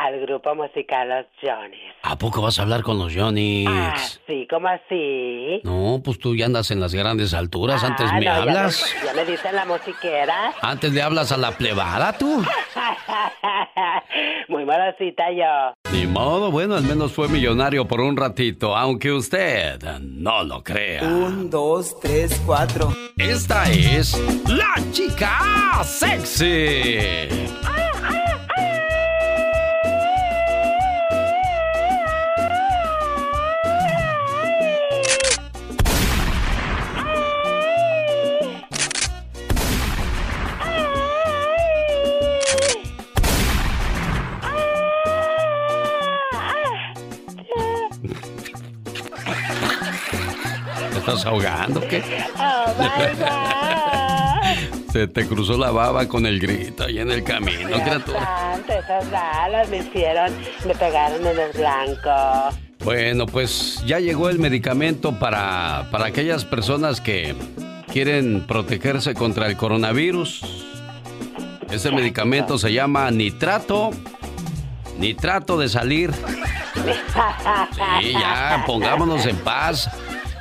[0.00, 1.92] Al grupo musical Los Johnnies.
[2.02, 3.68] ¿A poco vas a hablar con los Johnnies?
[3.70, 3.94] Ah,
[4.26, 5.60] sí, ¿cómo así?
[5.62, 7.84] No, pues tú ya andas en las grandes alturas.
[7.84, 8.82] Antes ah, me hablas.
[9.04, 10.54] Ya me, dicen la musiquera.
[10.62, 12.42] Antes le hablas a la plebada, tú.
[14.48, 15.74] Muy malacita yo.
[15.92, 21.02] Ni modo, bueno, al menos fue millonario por un ratito, aunque usted no lo crea.
[21.02, 22.90] Un, dos, tres, cuatro.
[23.18, 27.28] Esta es la chica sexy.
[51.00, 51.80] Estás ahogando?
[51.80, 52.02] ¿Qué?
[52.38, 52.66] Oh,
[54.92, 58.20] Se te cruzó la baba con el grito ahí en el camino, criatura.
[58.20, 60.32] Santo, esas balas me hicieron,
[60.66, 62.56] me pegaron en el blanco.
[62.84, 67.34] Bueno, pues ya llegó el medicamento para, para aquellas personas que
[67.92, 70.42] quieren protegerse contra el coronavirus.
[71.70, 73.90] Ese medicamento se llama nitrato.
[74.98, 76.10] Nitrato de salir.
[78.00, 79.90] Sí, ya, pongámonos en paz.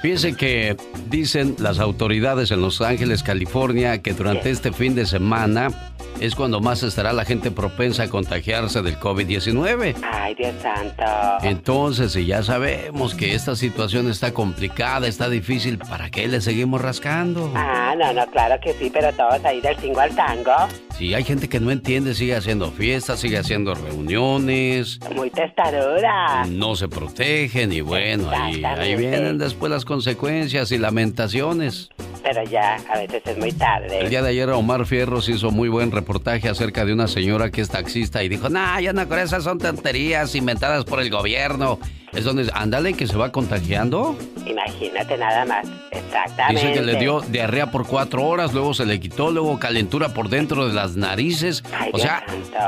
[0.02, 0.78] Fíjense que
[1.10, 5.89] dicen las autoridades en Los Ángeles, California, que durante este fin de semana
[6.20, 9.96] es cuando más estará la gente propensa a contagiarse del COVID-19.
[10.04, 11.04] Ay, Dios santo.
[11.44, 16.82] Entonces, si ya sabemos que esta situación está complicada, está difícil, ¿para qué le seguimos
[16.82, 17.52] rascando?
[17.56, 20.52] Ah, no, no, claro que sí, pero todos ahí del cingo al tango.
[20.98, 25.00] Si hay gente que no entiende, sigue haciendo fiestas, sigue haciendo reuniones.
[25.16, 26.46] Muy testaruda.
[26.48, 31.90] No se protegen y bueno, ahí, ahí vienen después las consecuencias y lamentaciones.
[32.22, 34.02] Pero ya, a veces es muy tarde.
[34.02, 37.62] El día de ayer Omar Fierros hizo muy buen reportaje acerca de una señora que
[37.62, 41.80] es taxista y dijo, nah, ya no, con esas son tonterías inventadas por el gobierno.
[42.12, 44.18] Es donde, ándale, que se va contagiando.
[44.44, 45.68] Imagínate nada más.
[45.92, 46.68] Exactamente.
[46.68, 50.28] Dice que le dio diarrea por cuatro horas, luego se le quitó, luego calentura por
[50.30, 51.64] dentro de las narices.
[51.80, 52.24] Ay, o sea,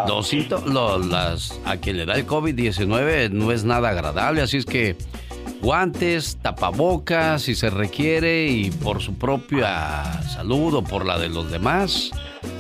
[0.08, 4.58] los síntomas, lo- las, a quien le da el COVID-19 no es nada agradable, así
[4.58, 4.96] es que
[5.62, 11.52] guantes, tapabocas si se requiere y por su propia salud o por la de los
[11.52, 12.12] demás.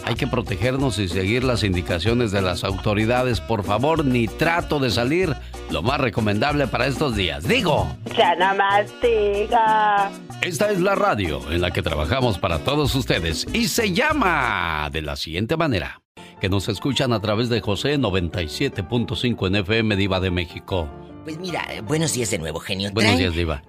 [0.05, 3.39] Hay que protegernos y seguir las indicaciones de las autoridades.
[3.39, 5.35] Por favor, ni trato de salir.
[5.69, 7.47] Lo más recomendable para estos días.
[7.47, 7.87] Digo.
[8.17, 10.11] Ya no más diga.
[10.41, 15.01] Esta es la radio en la que trabajamos para todos ustedes y se llama de
[15.01, 16.01] la siguiente manera.
[16.39, 20.89] Que nos escuchan a través de José 97.5 en FM Diva de México.
[21.23, 22.91] Pues mira, buenos días de nuevo, genio.
[22.91, 23.61] Buenos Traen días, Diva.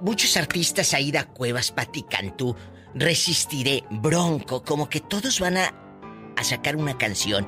[0.00, 2.54] Muchos artistas, Aida Cuevas, Patti Cantú,
[2.94, 5.72] Resistiré, Bronco, como que todos van a,
[6.36, 7.46] a sacar una canción.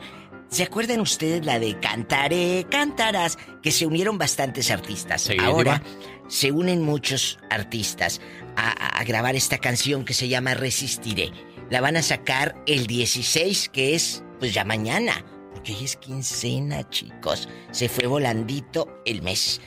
[0.50, 3.36] ¿Se acuerdan ustedes la de Cantaré, cantarás?
[3.62, 5.22] Que se unieron bastantes artistas.
[5.22, 6.28] Sí, Ahora Diva.
[6.28, 8.20] se unen muchos artistas
[8.56, 11.32] a, a- a grabar esta canción que se llama Resistiré.
[11.70, 15.22] La van a sacar el 16, que es pues ya mañana.
[15.58, 17.48] Porque es quincena, chicos.
[17.72, 19.60] Se fue volandito el mes.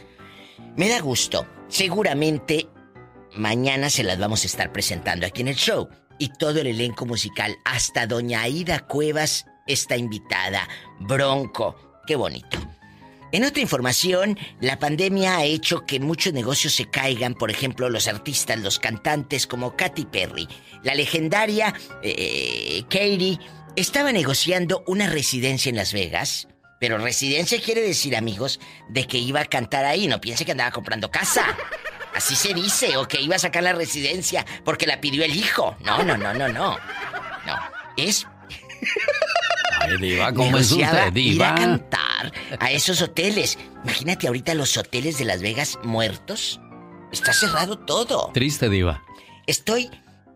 [0.77, 1.45] Me da gusto.
[1.67, 2.69] Seguramente
[3.35, 5.89] mañana se las vamos a estar presentando aquí en el show.
[6.17, 10.65] Y todo el elenco musical, hasta Doña Aida Cuevas está invitada.
[11.01, 11.75] Bronco.
[12.07, 12.57] Qué bonito.
[13.33, 18.07] En otra información, la pandemia ha hecho que muchos negocios se caigan, por ejemplo, los
[18.07, 20.47] artistas, los cantantes como Katy Perry.
[20.83, 23.39] La legendaria eh, Katy
[23.75, 26.47] estaba negociando una residencia en Las Vegas,
[26.79, 28.59] pero residencia quiere decir, amigos,
[28.89, 31.45] de que iba a cantar ahí, no piense que andaba comprando casa.
[32.15, 35.75] Así se dice, o que iba a sacar la residencia porque la pidió el hijo.
[35.81, 36.77] No, no, no, no, no.
[37.45, 37.59] No,
[37.97, 38.27] es
[39.79, 41.55] Ay, Diva, ¿cómo es usted, ir a Diva?
[41.55, 43.57] cantar a esos hoteles.
[43.83, 46.59] Imagínate ahorita los hoteles de Las Vegas muertos.
[47.11, 48.31] Está cerrado todo.
[48.33, 49.03] Triste, Diva.
[49.47, 49.89] Estoy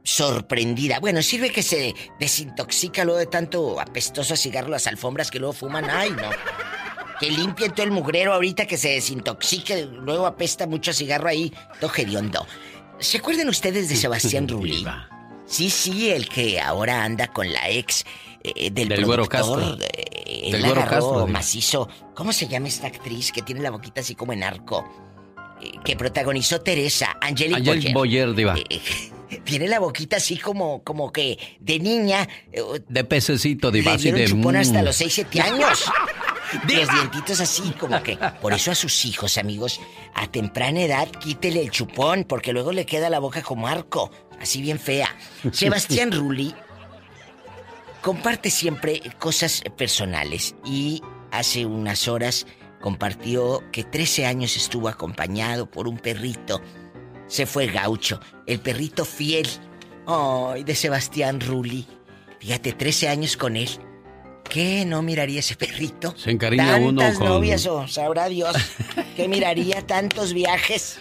[0.05, 0.99] sorprendida.
[0.99, 5.89] Bueno, sirve que se desintoxica luego de tanto apestoso cigarro las alfombras que luego fuman.
[5.89, 6.29] Ay, no.
[7.19, 9.85] Que limpien todo el mugrero ahorita que se desintoxique.
[9.85, 11.51] Luego apesta mucho cigarro ahí.
[11.81, 12.45] Todo hediondo.
[12.99, 14.85] ¿Se acuerdan ustedes de Sebastián Rulli?
[15.47, 18.03] Sí, sí, el que ahora anda con la ex
[18.43, 19.77] eh, del, Del Güero productor.
[19.77, 19.87] Castro.
[20.25, 21.89] eh, Del Güero Castro, macizo.
[22.13, 24.87] ¿Cómo se llama esta actriz que tiene la boquita así como en arco?
[25.61, 28.55] Eh, que protagonizó Teresa, Angelique Angelique Boyer, Diva.
[29.43, 32.27] Tiene la boquita así como, como que de niña.
[32.51, 35.85] eh, De pececito, le dieron de, chupón hasta los 6, 7 años.
[36.67, 38.17] Los dientitos así, como que.
[38.39, 39.81] Por eso a sus hijos, amigos,
[40.13, 44.61] a temprana edad, quítele el chupón, porque luego le queda la boca como arco, así
[44.61, 45.13] bien fea.
[45.51, 46.53] Sebastián Rulli
[48.01, 51.01] comparte siempre cosas personales y
[51.31, 52.45] hace unas horas
[52.79, 56.61] compartió que 13 años estuvo acompañado por un perrito.
[57.27, 59.47] Se fue gaucho, el perrito fiel.
[60.07, 61.87] Ay, de Sebastián Rulli.
[62.39, 63.69] Fíjate, 13 años con él.
[64.47, 66.13] ¿Qué no miraría ese perrito?
[66.17, 68.55] Se encariña uno Tantas con- novias, o sabrá Dios,
[69.15, 70.99] que miraría tantos viajes.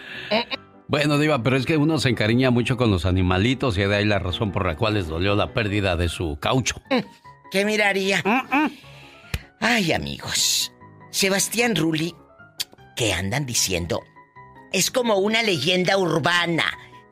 [0.88, 4.04] Bueno, Diva, pero es que uno se encariña mucho con los animalitos y de ahí
[4.06, 6.76] la razón por la cual les dolió la pérdida de su caucho.
[7.50, 8.22] ¿Qué miraría?
[9.60, 10.72] Ay, amigos.
[11.10, 12.14] Sebastián Rulli,
[12.96, 14.00] ¿qué andan diciendo?
[14.74, 16.64] Es como una leyenda urbana.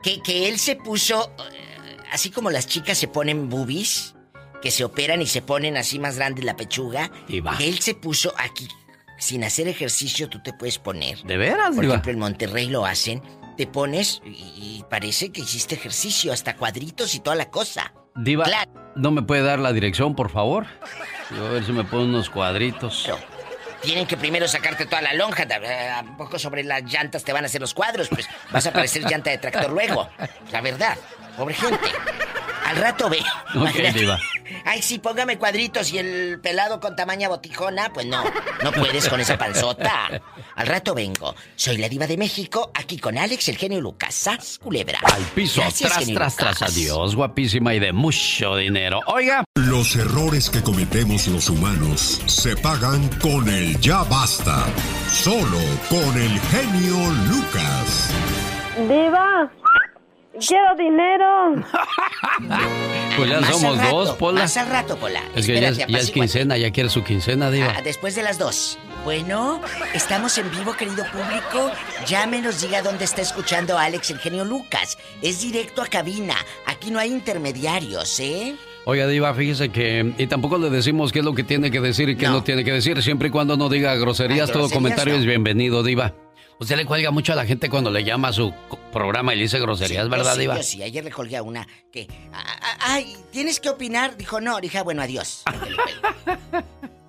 [0.02, 1.32] Que, que él se puso.
[1.54, 4.14] eh, Así como las chicas se ponen boobies,
[4.60, 7.10] que se operan y se ponen así más grande la pechuga.
[7.28, 7.56] Diva.
[7.56, 8.68] Que él se puso aquí.
[9.18, 11.22] Sin hacer ejercicio, tú te puedes poner.
[11.22, 11.94] ¿De veras, Por Diva?
[11.94, 13.22] ejemplo, en Monterrey lo hacen.
[13.56, 14.30] Te pones y
[14.82, 17.94] y parece que hiciste ejercicio, hasta cuadritos y toda la cosa.
[18.16, 18.44] Diva,
[18.96, 20.66] ¿no me puede dar la dirección, por favor?
[21.30, 23.08] Yo a ver si me pongo unos cuadritos.
[23.82, 25.42] Tienen que primero sacarte toda la lonja.
[25.42, 28.08] eh, ¿A poco sobre las llantas te van a hacer los cuadros?
[28.08, 30.08] Pues vas a parecer llanta de tractor luego.
[30.50, 30.96] La verdad.
[31.36, 31.88] Pobre gente.
[32.64, 33.18] Al rato ve.
[33.52, 33.98] Ok, Imagínate.
[33.98, 34.18] Diva.
[34.64, 37.92] Ay, sí, póngame cuadritos y el pelado con tamaña botijona.
[37.92, 38.24] Pues no,
[38.62, 40.22] no puedes con esa panzota.
[40.56, 41.34] Al rato vengo.
[41.54, 44.14] Soy la diva de México, aquí con Alex, el genio Lucas.
[44.14, 45.00] ¡Sas, culebra!
[45.02, 49.00] Al piso, Gracias, tras, genio tras, tras, adiós, guapísima y de mucho dinero.
[49.06, 49.44] Oiga.
[49.54, 54.64] Los errores que cometemos los humanos se pagan con el ya basta.
[55.08, 55.58] Solo
[55.90, 58.10] con el genio Lucas.
[58.88, 59.52] Diva,
[60.38, 61.64] quiero dinero.
[63.14, 64.40] Pues ya Más somos rato, dos, Pola.
[64.40, 65.20] Más al rato, Pola.
[65.34, 66.12] Es que ya, es- Espérate, ya es apacíguate.
[66.12, 67.74] quincena, ya quiere su quincena, Diva.
[67.76, 68.78] Ah, después de las dos.
[69.04, 69.60] Bueno,
[69.92, 71.70] estamos en vivo, querido público.
[72.06, 74.96] Llámenos, diga dónde está escuchando a Alex, el genio Lucas.
[75.20, 76.36] Es directo a cabina.
[76.64, 78.56] Aquí no hay intermediarios, ¿eh?
[78.86, 80.14] Oiga, Diva, fíjese que.
[80.16, 82.64] Y tampoco le decimos qué es lo que tiene que decir y qué no, tiene
[82.64, 83.00] que decir.
[83.02, 85.20] Siempre y cuando no diga groserías, Ah, todo groserías comentario no.
[85.20, 86.14] es bienvenido, Diva.
[86.62, 88.54] Usted le cuelga mucho a la gente cuando le llama a su
[88.92, 90.56] programa y le dice groserías, Sí, ¿verdad, yo sí, Diva?
[90.58, 92.06] Yo sí, ayer le colgué a una que.
[92.78, 94.16] Ay, ¿tienes que opinar?
[94.16, 94.60] Dijo, no.
[94.60, 95.42] Dije, ah, bueno, adiós.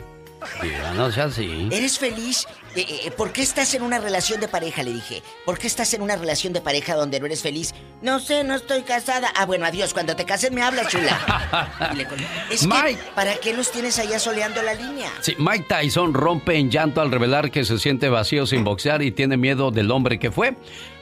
[0.62, 1.68] Diva, no sea así.
[1.72, 2.48] ¿Eres feliz?
[2.76, 4.84] Eh, eh, ¿Por qué estás en una relación de pareja?
[4.84, 5.22] Le dije.
[5.46, 7.74] ¿Por qué estás en una relación de pareja donde no eres feliz?
[8.02, 9.32] No sé, no estoy casada.
[9.36, 9.94] Ah, bueno, adiós.
[9.94, 11.92] Cuando te cases me hablas, chula.
[11.96, 12.08] Le.
[12.50, 13.00] Es que, Mike.
[13.16, 15.10] ¿para qué los tienes allá soleando la línea?
[15.22, 19.12] Sí, Mike Tyson rompe en llanto al revelar que se siente vacío sin boxear y
[19.12, 20.56] tiene miedo del hombre que fue.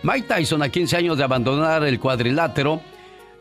[0.04, 2.82] Mike Tyson, a 15 años de abandonar el cuadrilátero,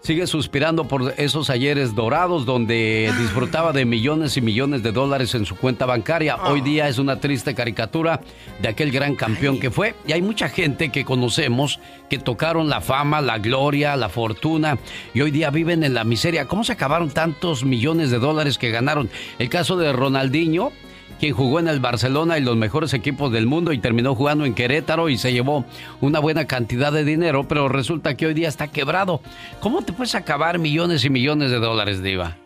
[0.02, 5.44] sigue suspirando por esos ayeres dorados donde disfrutaba de millones y millones de dólares en
[5.44, 6.36] su cuenta bancaria.
[6.44, 8.20] Hoy día es una triste caricatura
[8.60, 9.94] de aquel gran campeón que fue.
[10.06, 14.78] Y hay mucha gente que conocemos que tocaron la fama, la gloria, la fortuna
[15.14, 16.48] y hoy día viven en la miseria.
[16.48, 19.10] ¿Cómo se acabaron tantos millones de dólares que ganaron?
[19.38, 20.72] El caso de Ronaldinho
[21.20, 24.54] quien jugó en el Barcelona y los mejores equipos del mundo y terminó jugando en
[24.54, 25.66] Querétaro y se llevó
[26.00, 29.20] una buena cantidad de dinero, pero resulta que hoy día está quebrado.
[29.60, 32.38] ¿Cómo te puedes acabar millones y millones de dólares, Diva?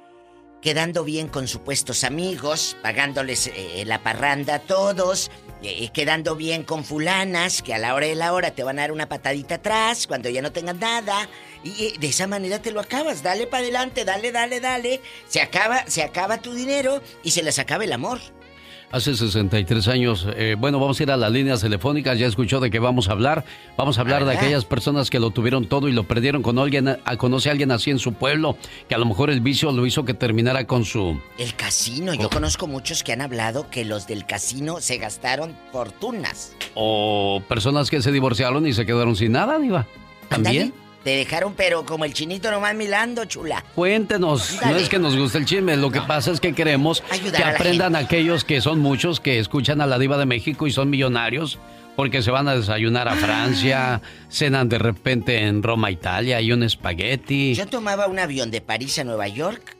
[0.60, 5.30] Quedando bien con supuestos amigos, pagándoles eh, la parranda a todos,
[5.62, 8.82] eh, quedando bien con fulanas que a la hora de la hora te van a
[8.82, 11.28] dar una patadita atrás cuando ya no tengas nada.
[11.62, 13.22] Y eh, de esa manera te lo acabas.
[13.22, 15.01] Dale para adelante, dale, dale, dale.
[15.28, 18.18] Se acaba, se acaba tu dinero y se les acaba el amor.
[18.94, 22.70] Hace 63 años, eh, bueno, vamos a ir a las líneas telefónicas, ya escuchó de
[22.70, 23.44] qué vamos a hablar.
[23.76, 26.86] Vamos a hablar de aquellas personas que lo tuvieron todo y lo perdieron con alguien,
[26.86, 28.56] a, conoce a alguien así en su pueblo,
[28.88, 31.20] que a lo mejor el vicio lo hizo que terminara con su...
[31.38, 36.54] El casino, yo conozco muchos que han hablado que los del casino se gastaron fortunas.
[36.76, 39.88] O personas que se divorciaron y se quedaron sin nada, Diva.
[40.28, 40.72] También.
[41.05, 43.62] Te dejaron, pero como el chinito nomás milando, chula.
[43.74, 47.43] Cuéntenos, no es que nos guste el chisme, lo que pasa es que queremos Ayudar
[47.43, 50.72] que a aprendan aquellos que son muchos que escuchan a la diva de México y
[50.72, 51.59] son millonarios
[51.94, 56.62] porque se van a desayunar a Francia, cenan de repente en Roma, Italia y un
[56.62, 57.55] espagueti.
[57.55, 59.76] Yo tomaba un avión de París a Nueva York.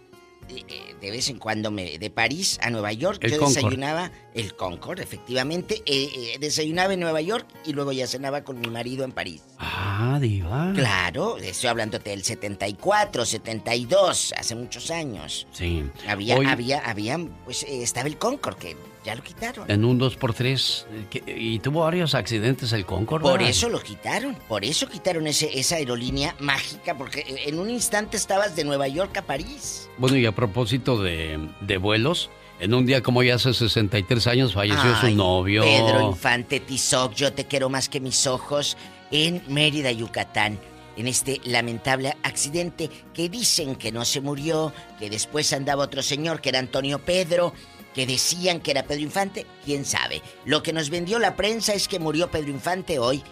[0.49, 1.99] Eh, De vez en cuando me.
[1.99, 3.19] De París a Nueva York.
[3.23, 4.11] El yo desayunaba.
[4.35, 5.83] El Concord, efectivamente.
[5.87, 9.43] eh, eh, desayunaba en Nueva York y luego ya cenaba con mi marido en París.
[9.59, 10.73] Ah, diva.
[10.75, 15.47] Claro, estoy hablándote del 74, 72, hace muchos años.
[15.53, 15.85] Sí.
[16.09, 19.71] Había, Hoy, había, había, pues eh, estaba el Concord, que ya lo quitaron.
[19.71, 20.87] En un 2x3
[21.27, 23.23] y tuvo varios accidentes el Concorde.
[23.23, 23.51] Por ¿verdad?
[23.51, 28.57] eso lo quitaron, por eso quitaron ese, esa aerolínea mágica, porque en un instante estabas
[28.57, 29.89] de Nueva York a París.
[29.99, 34.55] Bueno, y a propósito de, de vuelos, en un día como ya hace 63 años
[34.55, 35.63] falleció Ay, su novio.
[35.63, 38.77] Pedro Infante Tizoc, yo te quiero más que mis ojos,
[39.11, 40.59] en Mérida, Yucatán.
[40.97, 46.41] En este lamentable accidente que dicen que no se murió, que después andaba otro señor
[46.41, 47.53] que era Antonio Pedro,
[47.95, 50.21] que decían que era Pedro Infante, quién sabe.
[50.45, 53.23] Lo que nos vendió la prensa es que murió Pedro Infante hoy.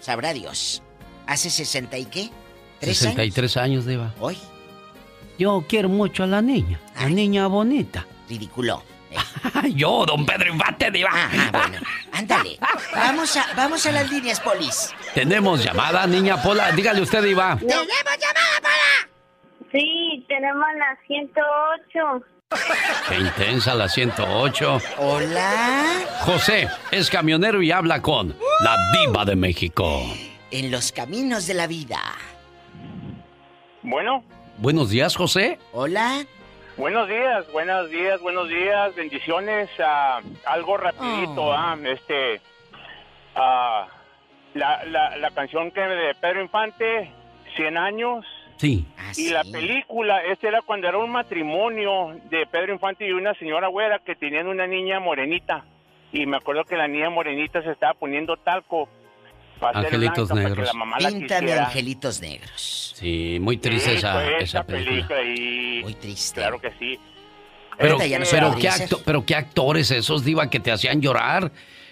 [0.00, 0.82] Sabrá Dios.
[1.26, 2.30] ¿Hace 60 y qué?
[2.80, 3.14] ¿Tres años?
[3.14, 4.14] 63 años, Diva.
[4.20, 4.36] Hoy.
[5.38, 8.04] Yo quiero mucho a la niña, la niña bonita.
[8.28, 8.82] Ridículo.
[9.74, 11.10] Yo, don Pedro Infante, Diva.
[11.12, 11.78] Ajá, bueno.
[12.12, 12.58] Ándale.
[12.92, 14.92] Vamos a, vamos a las líneas, polis.
[15.14, 16.72] Tenemos llamada, niña Pola.
[16.72, 17.56] Dígale usted, Diva.
[17.56, 19.68] ¡Tenemos llamada, Pola!
[19.70, 22.37] Sí, tenemos la 108.
[23.08, 24.78] Qué intensa la 108.
[24.98, 25.84] Hola.
[26.20, 30.00] José es camionero y habla con la Diva de México.
[30.50, 32.00] En los caminos de la vida.
[33.82, 34.24] Bueno,
[34.58, 35.58] Buenos días, José.
[35.72, 36.24] Hola.
[36.76, 39.68] buenos días, buenos días, buenos días, bendiciones.
[39.78, 42.40] ah, algo rapidito, ah, este,
[43.36, 43.86] ah,
[44.54, 47.12] la, la, la canción que de Pedro Infante,
[47.56, 48.24] 100 años.
[48.58, 48.84] Sí.
[49.16, 53.68] y la película, este era cuando era un matrimonio de Pedro Infante y una señora
[53.68, 55.64] güera que tenían una niña morenita.
[56.12, 58.88] Y me acuerdo que la niña morenita se estaba poniendo talco.
[59.60, 60.66] para hacer Angelitos blanca, para que negros.
[60.66, 61.64] la mamá la Píntame quisiera.
[61.66, 62.94] angelitos negros.
[62.96, 65.22] Sí, muy triste Sí, esa, fue esa película.
[65.22, 65.80] y...
[65.82, 66.40] Muy triste.
[66.40, 66.98] Claro que sí.
[67.76, 70.70] Pero, Ahorita ya no se pero, ¿qué acto- pero qué actores esos, Diva, que te
[70.72, 71.50] hacían llorar.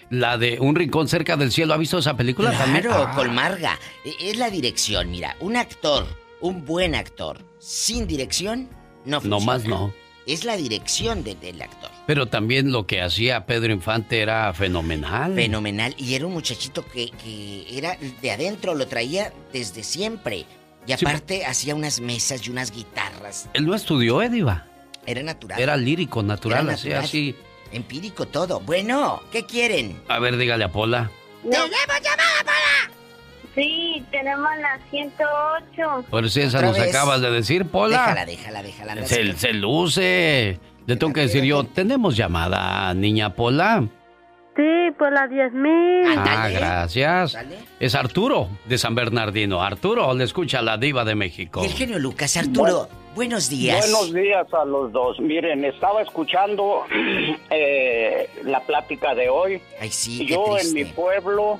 [0.09, 1.73] La de Un Rincón Cerca del Cielo.
[1.73, 2.85] ¿Ha visto esa película también?
[2.85, 3.77] Claro, Ah, Colmarga.
[4.05, 5.35] E- Es la dirección, mira.
[5.41, 6.05] Un actor,
[6.41, 8.69] un buen actor, sin dirección,
[9.05, 9.39] no funciona.
[9.39, 9.93] No más no.
[10.25, 11.89] Es la dirección de- del actor.
[12.05, 15.33] Pero también lo que hacía Pedro Infante era fenomenal.
[15.35, 15.95] Fenomenal.
[15.97, 20.45] Y era un muchachito que, que era de adentro, lo traía desde siempre.
[20.85, 23.49] Y Sí, aparte hacía unas mesas y unas guitarras.
[23.53, 24.67] Él no estudió, ¿eh, Diva?
[25.05, 25.59] Era natural.
[25.61, 27.05] Era lírico, natural, Era así, natural.
[27.05, 27.35] así.
[27.71, 28.59] Empírico todo.
[28.61, 30.01] Bueno, ¿qué quieren?
[30.09, 31.09] A ver, dígale a Pola.
[31.43, 31.69] ¿Tenemos
[32.03, 32.76] llamada para...?
[33.57, 36.05] Sí, tenemos la 108.
[36.11, 36.89] Por si esa nos vez.
[36.93, 37.97] acabas de decir, Pola.
[38.09, 38.95] Déjala, déjala, déjala.
[38.95, 40.59] no Se, se- luce.
[40.85, 43.83] Le tengo que decir yo, tenemos llamada, niña Pola.
[44.55, 46.15] Sí, por la 10.000.
[46.17, 47.37] Ah, gracias.
[47.79, 49.61] Es Arturo de San Bernardino.
[49.61, 51.61] Arturo, le escucha la diva de México.
[51.63, 53.79] Y el genio Lucas, Arturo, buenos días.
[53.91, 55.19] Buenos días a los dos.
[55.19, 56.85] Miren, estaba escuchando
[57.49, 59.61] eh, la plática de hoy.
[59.81, 61.59] Ay, sí, qué Yo en mi pueblo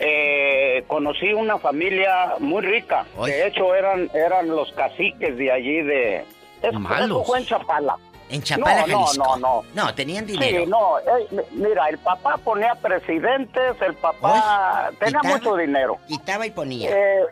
[0.00, 3.04] eh, conocí una familia muy rica.
[3.24, 6.24] De hecho, eran eran los caciques de allí de...
[6.62, 7.08] Eso, Malos.
[7.22, 7.96] eso fue en Chapala.
[8.28, 9.24] En Chapala, no, Jalisco.
[9.24, 9.84] No, no, no.
[9.84, 10.64] No, tenían dinero.
[10.64, 15.98] Sí, no, eh, mi- mira, el papá ponía presidentes, el papá tenía quitaba- mucho dinero.
[16.08, 16.90] Quitaba y ponía.
[16.90, 17.24] Eh,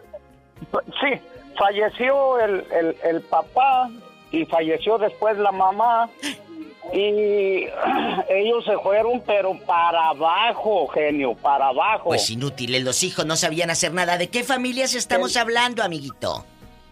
[1.00, 1.20] sí,
[1.58, 3.88] falleció el, el, el papá
[4.30, 6.08] y falleció después la mamá
[6.92, 7.66] y
[8.28, 12.04] ellos se fueron pero para abajo, genio, para abajo.
[12.10, 14.16] Pues inútiles, los hijos no sabían hacer nada.
[14.18, 16.44] ¿De qué familias estamos hablando, amiguito?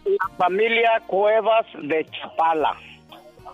[0.05, 2.75] La familia Cuevas de Chapala.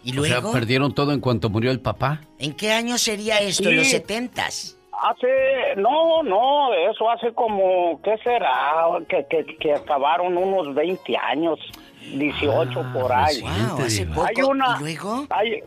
[0.04, 0.52] ¿Y O sea, luego?
[0.54, 2.22] perdieron todo en cuanto murió el papá.
[2.40, 3.70] ¿En qué año sería esto?
[3.70, 3.92] ¿En los Sí.
[3.92, 4.76] setentas?
[5.02, 8.86] Hace, no, no, eso hace como, ¿qué será?
[9.08, 11.58] Que, que, que acabaron unos 20 años,
[12.02, 13.40] 18 por ahí.
[13.42, 14.26] Wow, hace poco.
[14.28, 15.26] Hay una, ¿Y luego?
[15.30, 15.62] Hay,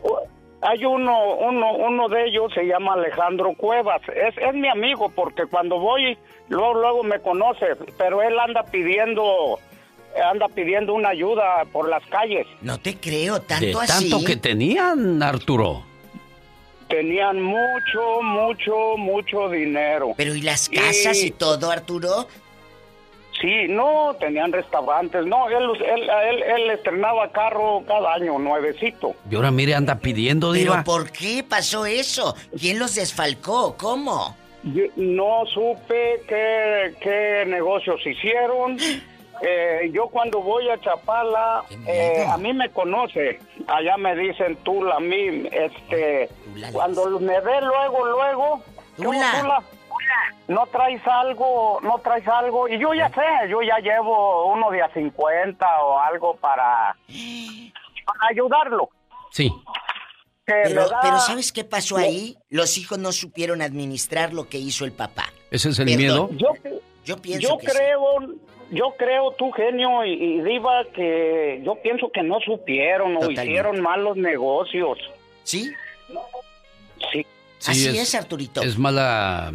[0.63, 4.01] hay uno, uno, uno de ellos se llama Alejandro Cuevas.
[4.09, 6.17] Es, es mi amigo porque cuando voy,
[6.49, 9.59] luego, luego me conoce, pero él anda pidiendo,
[10.31, 12.47] anda pidiendo una ayuda por las calles.
[12.61, 14.09] No te creo, De tanto así.
[14.09, 15.83] tanto que tenían, Arturo.
[16.87, 20.13] Tenían mucho, mucho, mucho dinero.
[20.15, 22.27] Pero ¿y las casas y todo, Arturo?
[23.43, 25.25] Sí, no, tenían restaurantes.
[25.25, 29.15] No, él, él, él, él estrenaba carro cada año, nuevecito.
[29.29, 30.83] Y ahora mire, anda pidiendo, ¿Pero diva.
[30.85, 32.35] por qué pasó eso?
[32.57, 33.75] ¿Quién los desfalcó?
[33.77, 34.37] ¿Cómo?
[34.63, 38.77] Yo no supe qué, qué negocios hicieron.
[39.45, 43.39] Eh, yo cuando voy a Chapala, eh, a mí me conoce.
[43.67, 46.29] Allá me dicen Tula, a mí, este,
[46.71, 48.63] cuando me ve luego, luego,
[48.95, 49.63] ¿cómo, Tula?
[50.47, 52.67] No traes algo, no traes algo.
[52.67, 56.95] Y yo ya sé, yo ya llevo uno de a 50 o algo para,
[58.05, 58.89] para ayudarlo.
[59.31, 59.51] Sí.
[60.45, 62.35] Pero, me da- pero ¿sabes qué pasó ahí?
[62.49, 65.25] Los hijos no supieron administrar lo que hizo el papá.
[65.51, 65.97] Ese es el Perdón.
[65.97, 66.29] miedo.
[66.33, 66.49] Yo,
[67.05, 67.77] Yo pienso yo que sí.
[67.77, 68.01] creo,
[68.71, 73.81] yo creo, tú genio y, y diva, que yo pienso que no supieron o hicieron
[73.81, 74.97] malos negocios.
[75.43, 75.71] ¿Sí?
[77.11, 77.25] Sí.
[77.65, 78.61] Así es, Arturito.
[78.61, 79.53] Es mala,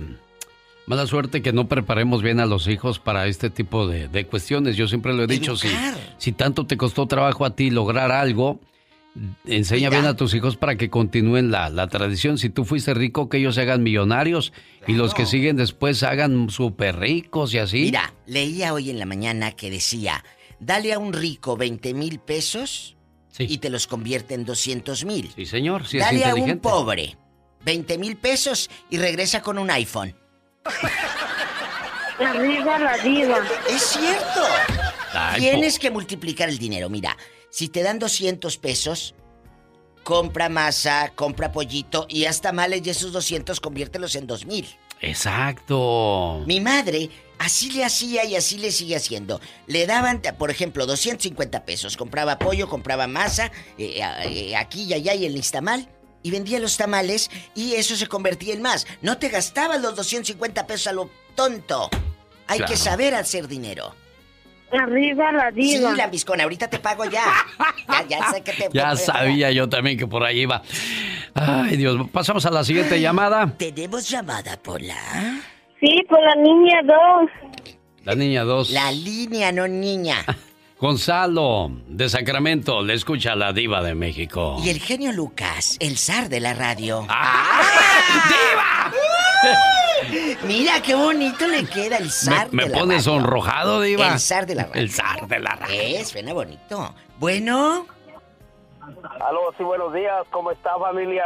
[0.89, 4.77] mala suerte que no preparemos bien a los hijos para este tipo de, de cuestiones.
[4.77, 5.69] Yo siempre lo he dicho, si,
[6.17, 8.59] si tanto te costó trabajo a ti lograr algo,
[9.47, 12.39] enseña bien a tus hijos para que continúen la, la tradición.
[12.39, 14.53] Si tú fuiste rico, que ellos se hagan millonarios
[14.87, 17.83] y los que siguen después se hagan súper ricos y así.
[17.83, 20.25] Mira, leía hoy en la mañana que decía,
[20.59, 22.97] dale a un rico 20 mil pesos
[23.39, 25.31] y te los convierte en 200 mil.
[25.37, 27.17] Sí, señor, es dale a un pobre
[27.65, 30.15] 20 mil pesos y regresa con un iPhone.
[32.19, 33.39] Arriba la diva.
[33.69, 34.43] Es cierto.
[35.13, 36.89] Ay, Tienes que multiplicar el dinero.
[36.89, 37.17] Mira,
[37.51, 39.15] si te dan 200 pesos,
[40.03, 44.67] compra masa, compra pollito y hasta males y esos 200 conviértelos en 2000.
[45.01, 46.43] Exacto.
[46.47, 49.41] Mi madre así le hacía y así le sigue haciendo.
[49.67, 51.97] Le daban, por ejemplo, 250 pesos.
[51.97, 55.89] Compraba pollo, compraba masa, eh, eh, aquí y allá y el Instamal.
[56.23, 58.87] Y vendía los tamales y eso se convertía en más.
[59.03, 61.89] No te gastabas los 250 pesos a lo tonto.
[62.47, 62.73] Hay Claro.
[62.73, 63.95] que saber hacer dinero.
[64.71, 65.93] Arriba la Sí, diva.
[65.95, 67.25] lambiscón, ahorita te pago ya.
[67.89, 68.69] Ya, ya sé que te...
[68.73, 70.63] Ya sabía yo también que por ahí iba.
[71.35, 71.97] Ay, Dios.
[72.13, 73.55] Pasamos a la siguiente llamada.
[73.57, 75.41] ¿Tenemos llamada, Pola?
[75.81, 77.77] Sí, por la niña 2.
[78.05, 78.71] La niña 2.
[78.71, 80.17] La línea, no niña.
[80.81, 84.57] Gonzalo, de Sacramento, le escucha a la diva de México.
[84.63, 87.05] Y el genio Lucas, el zar de la radio.
[87.09, 87.61] ¡Ah!
[88.29, 88.93] ¡Diva!
[90.47, 93.05] Mira qué bonito le queda el zar Me, de me la pone radio.
[93.05, 94.13] sonrojado, diva.
[94.13, 94.81] El zar de la radio.
[94.81, 95.81] El zar de la radio.
[95.83, 96.95] Es, suena bonito.
[97.19, 97.87] Bueno.
[99.21, 100.25] Aló, sí, buenos días.
[100.31, 101.25] ¿Cómo está, familia?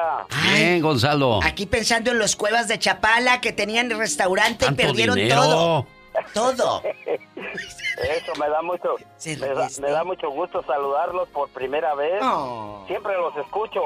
[0.55, 1.41] Bien, Gonzalo.
[1.45, 5.43] Aquí pensando en los cuevas de Chapala que tenían el restaurante y perdieron dinero.
[5.43, 5.87] todo.
[6.34, 6.82] Todo.
[6.84, 12.20] Eso me da mucho, me da, me da mucho gusto saludarlos por primera vez.
[12.22, 12.84] Oh.
[12.86, 13.80] Siempre los escucho.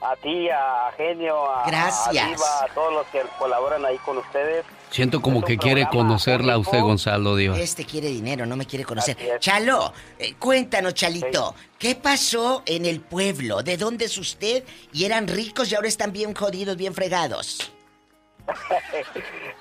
[0.00, 2.24] A ti, a Genio, a, Gracias.
[2.24, 4.64] a Diva, a todos los que colaboran ahí con ustedes.
[4.90, 7.58] Siento como que quiere conocerla a usted, Gonzalo, diva.
[7.58, 9.16] Este quiere dinero, no me quiere conocer.
[9.40, 13.64] Chalo, eh, cuéntanos, Chalito, ¿qué pasó en el pueblo?
[13.64, 14.62] ¿De dónde es usted?
[14.92, 17.72] Y eran ricos y ahora están bien jodidos, bien fregados.
[18.92, 19.04] Eh,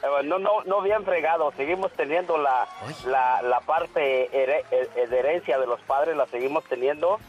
[0.24, 1.52] no, no, no bien fregado.
[1.58, 2.68] Seguimos teniendo la,
[3.06, 7.20] la, la parte here- eh, de herencia de los padres, la seguimos teniendo.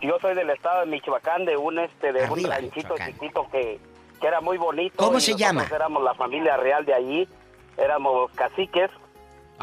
[0.00, 3.80] Yo soy del estado de Michoacán, de un este, de un Arriba, ranchito chiquito que,
[4.20, 4.96] que era muy bonito.
[4.96, 5.66] ¿Cómo se llama?
[5.74, 7.28] Éramos la familia real de allí,
[7.76, 8.90] éramos caciques.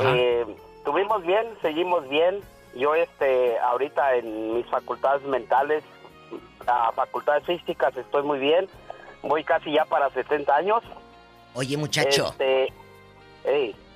[0.02, 0.46] Eh,
[0.84, 2.42] tuvimos bien, seguimos bien.
[2.76, 5.82] Yo este, ahorita en mis facultades mentales,
[6.68, 8.68] a facultades físicas, estoy muy bien.
[9.22, 10.84] Voy casi ya para 70 años.
[11.56, 12.74] Oye, muchacho, Este.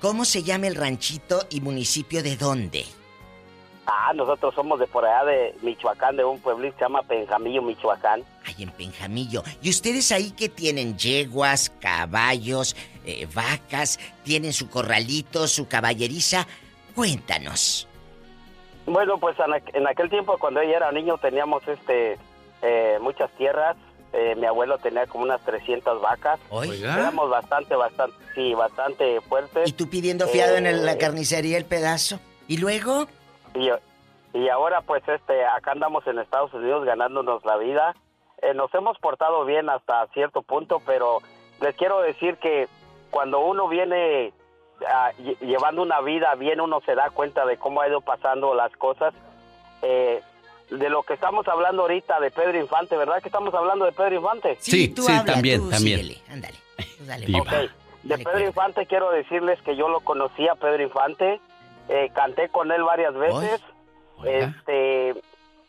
[0.00, 2.84] ¿cómo se llama el ranchito y municipio de dónde?
[3.86, 7.60] Ah, nosotros somos de por allá de Michoacán, de un pueblito que se llama Penjamillo,
[7.62, 8.22] Michoacán.
[8.44, 9.42] Ay, en Penjamillo.
[9.62, 10.96] ¿Y ustedes ahí que tienen?
[10.96, 16.46] Yeguas, caballos, eh, vacas, tienen su corralito, su caballeriza.
[16.94, 17.88] Cuéntanos.
[18.86, 22.16] Bueno, pues en, aqu- en aquel tiempo cuando ella era niño teníamos este
[22.62, 23.76] eh, muchas tierras.
[24.12, 26.40] Eh, mi abuelo tenía como unas 300 vacas.
[26.50, 26.94] Oiga.
[26.94, 29.68] Éramos bastante, bastante, sí, bastante fuertes.
[29.68, 32.18] ¿Y tú pidiendo fiado en el- la Eh, carnicería el pedazo?
[32.48, 33.06] ¿Y luego?
[33.54, 33.70] Y,
[34.36, 37.94] y ahora pues este acá andamos en Estados Unidos ganándonos la vida.
[38.42, 41.18] Eh, nos hemos portado bien hasta cierto punto, pero
[41.60, 42.66] les quiero decir que
[43.10, 44.32] cuando uno viene
[44.88, 48.54] ah, lle- llevando una vida bien, uno se da cuenta de cómo ha ido pasando
[48.54, 49.12] las cosas.
[49.82, 50.20] Eh,
[50.70, 54.14] de lo que estamos hablando ahorita de Pedro Infante, ¿verdad que estamos hablando de Pedro
[54.16, 54.56] Infante?
[54.60, 56.00] Sí, tú sí, habla, también, tú también.
[56.00, 56.56] síguele, ándale.
[58.02, 61.40] De Pedro Infante quiero decirles que yo lo conocí a Pedro Infante,
[61.88, 63.60] eh, canté con él varias veces,
[64.24, 65.14] este,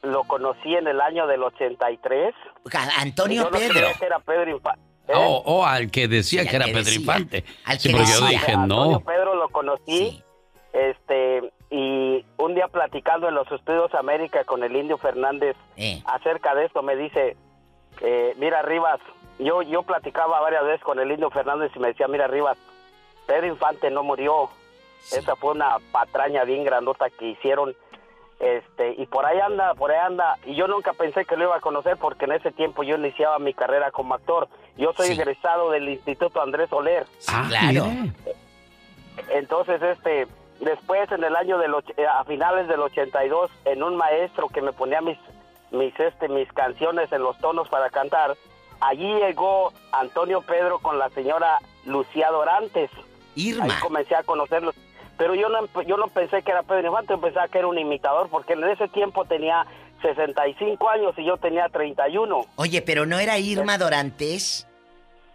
[0.04, 2.34] lo conocí en el año del 83.
[3.00, 3.88] Antonio Yo no Pedro.
[4.00, 4.82] que era Pedro Infante.
[5.14, 7.00] O o al que decía Sí, que era que Pedro decía.
[7.02, 7.44] Infante.
[7.66, 9.00] Al Sí, que yo dije, Antonio no.
[9.02, 10.24] Pedro lo conocí,
[10.74, 16.04] este, y un día platicando en los estudios América con el Indio Fernández Eh.
[16.06, 17.38] acerca de esto, me dice,
[18.02, 19.00] eh, mira Rivas,
[19.40, 22.58] yo, yo platicaba varias veces con el Indio Fernández y me decía, mira Rivas,
[23.26, 24.50] Pedro Infante no murió,
[25.14, 27.74] esa fue una patraña bien grandota que hicieron,
[28.42, 31.56] este, y por ahí anda, por ahí anda, y yo nunca pensé que lo iba
[31.56, 35.72] a conocer porque en ese tiempo yo iniciaba mi carrera como actor, yo soy egresado
[35.72, 37.06] del Instituto Andrés Soler.
[37.30, 37.86] Ah, claro.
[39.30, 40.28] Entonces, este,
[40.62, 44.72] después en el año del eh, a finales del 82, en un maestro que me
[44.72, 45.18] ponía mis,
[45.72, 48.36] mis, este, mis canciones en los tonos para cantar,
[48.80, 52.90] allí llegó Antonio Pedro con la señora Lucía Dorantes.
[53.36, 53.66] Irma.
[53.66, 54.76] Ahí comencé a conocerlos.
[55.18, 57.78] Pero yo no, yo no pensé que era Pedro Infante, yo pensaba que era un
[57.78, 59.66] imitador, porque en ese tiempo tenía
[60.02, 62.46] 65 años y yo tenía 31.
[62.56, 64.68] Oye, pero no era Irma Dorantes.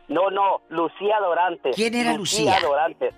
[0.09, 1.75] No, no, Lucía Dorantes.
[1.77, 2.59] ¿Quién era Lucía?
[2.61, 3.15] Dorantes.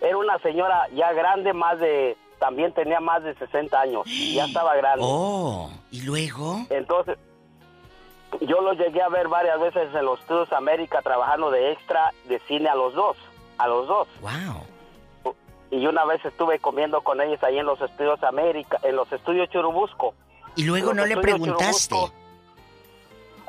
[0.00, 4.76] Era una señora ya grande, más de, también tenía más de 60 años, ya estaba
[4.76, 5.04] grande.
[5.06, 6.66] Oh, ¿y luego?
[6.70, 7.18] Entonces,
[8.40, 12.38] yo los llegué a ver varias veces en los Estudios América trabajando de extra de
[12.40, 13.16] cine a los dos,
[13.58, 14.08] a los dos.
[14.20, 15.34] Wow.
[15.70, 19.50] Y una vez estuve comiendo con ellos ahí en los Estudios América, en los Estudios
[19.50, 20.14] Churubusco.
[20.56, 21.94] ¿Y luego no le preguntaste?
[21.94, 22.28] Churubusco.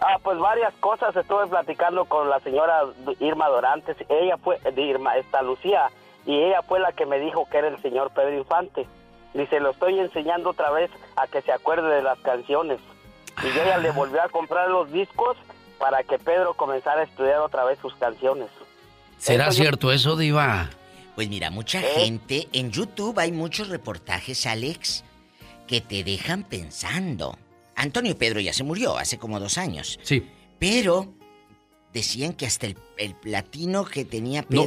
[0.02, 2.84] Ah, pues varias cosas estuve platicando con la señora
[3.20, 3.98] Irma Dorantes.
[4.08, 5.92] Ella fue, Irma, esta Lucía,
[6.26, 8.86] y ella fue la que me dijo que era el señor Pedro Infante.
[9.34, 12.80] Dice, lo estoy enseñando otra vez a que se acuerde de las canciones.
[13.44, 15.38] Y yo ya le volví a comprar los discos
[15.78, 18.50] para que Pedro comenzara a estudiar otra vez sus canciones.
[19.18, 20.70] ¿Será Eso yo- cierto eso, Diva?
[21.16, 21.84] Pues mira, mucha ¿Eh?
[22.06, 25.04] gente en YouTube hay muchos reportajes, Alex,
[25.68, 27.38] que te dejan pensando.
[27.76, 30.00] Antonio Pedro ya se murió hace como dos años.
[30.04, 30.28] Sí.
[30.60, 31.08] Pero
[31.94, 34.62] decían que hasta el, el platino que tenía No.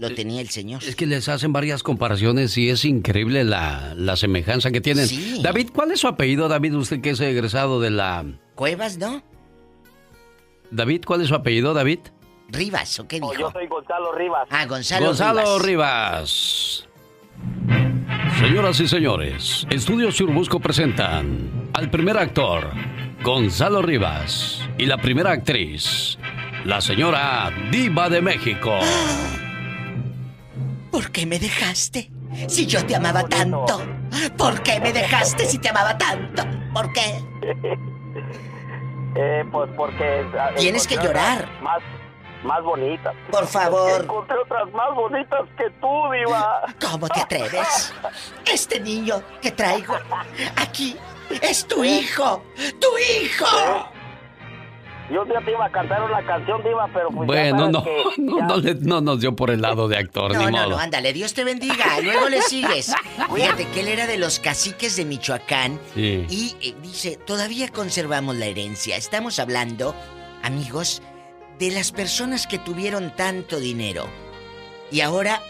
[0.00, 0.82] Lo tenía el señor.
[0.82, 5.06] Es que les hacen varias comparaciones y es increíble la, la semejanza que tienen.
[5.06, 5.40] Sí.
[5.42, 6.74] David, ¿cuál es su apellido, David?
[6.74, 8.24] Usted que es egresado de la...
[8.54, 9.22] Cuevas, ¿no?
[10.70, 11.98] David, ¿cuál es su apellido, David?
[12.48, 13.42] Rivas, ¿o qué Oh, dijo?
[13.42, 14.48] yo soy Gonzalo Rivas.
[14.50, 15.66] Ah, Gonzalo, Gonzalo Rivas.
[15.66, 16.88] Rivas.
[18.40, 22.70] Señoras y señores, Estudios Urbusco presentan al primer actor,
[23.22, 26.16] Gonzalo Rivas, y la primera actriz,
[26.64, 28.78] la señora Diva de México.
[30.90, 32.10] ¿Por qué me dejaste?
[32.48, 33.80] Si yo te amaba tanto.
[34.36, 36.42] ¿Por qué me dejaste si te amaba tanto?
[36.72, 37.22] ¿Por qué?
[39.16, 40.24] Eh, pues porque...
[40.38, 41.48] ah, Tienes que llorar.
[41.60, 41.80] Más,
[42.44, 43.12] más bonitas.
[43.32, 44.02] Por favor.
[44.02, 46.62] Encontré otras más bonitas que tú, Diva.
[46.80, 47.92] ¿Cómo te atreves?
[48.46, 49.96] Este niño que traigo
[50.56, 50.96] aquí
[51.42, 52.44] es tu hijo.
[52.80, 53.46] ¡Tu hijo!
[55.12, 58.38] Yo ya te iba a cantar una canción, Diva, pero pues Bueno, no, que no,
[58.38, 60.70] ya- no, le- no nos dio por el lado de actor, No, ni no, modo.
[60.70, 62.00] no, ándale, Dios te bendiga.
[62.00, 62.94] Luego le sigues.
[63.34, 66.24] Fíjate que él era de los caciques de Michoacán Sí.
[66.28, 68.96] y eh, dice, todavía conservamos la herencia.
[68.96, 69.94] Estamos hablando,
[70.42, 71.02] amigos,
[71.58, 74.08] de las personas que tuvieron tanto dinero.
[74.92, 75.42] Y ahora,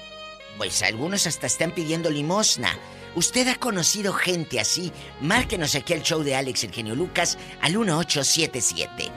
[0.58, 2.70] pues algunos hasta están pidiendo limosna.
[3.14, 4.92] ¿Usted ha conocido gente así?
[5.20, 9.10] Márquenos aquí al show de Alex el genio Lucas al 1877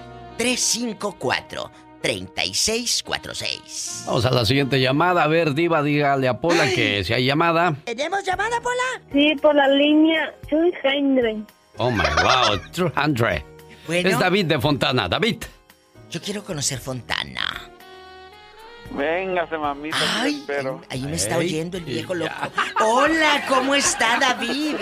[0.44, 1.72] 354
[2.02, 4.04] 3646.
[4.08, 5.24] Vamos a la siguiente llamada.
[5.24, 7.78] A ver, Diva, dígale a Pola que si hay llamada.
[7.86, 9.02] ¿Tenemos llamada, Pola?
[9.14, 11.50] Sí, por la línea 200.
[11.78, 13.42] Oh my wow, 200.
[13.88, 14.10] Bueno.
[14.10, 15.08] Es David de Fontana.
[15.08, 15.46] David.
[16.12, 17.70] Yo quiero conocer Fontana.
[18.96, 20.82] Véngase, mamita, Ay, te espero.
[20.90, 22.32] Ahí me está oyendo el viejo loco.
[22.86, 24.76] Hola, ¿cómo está David?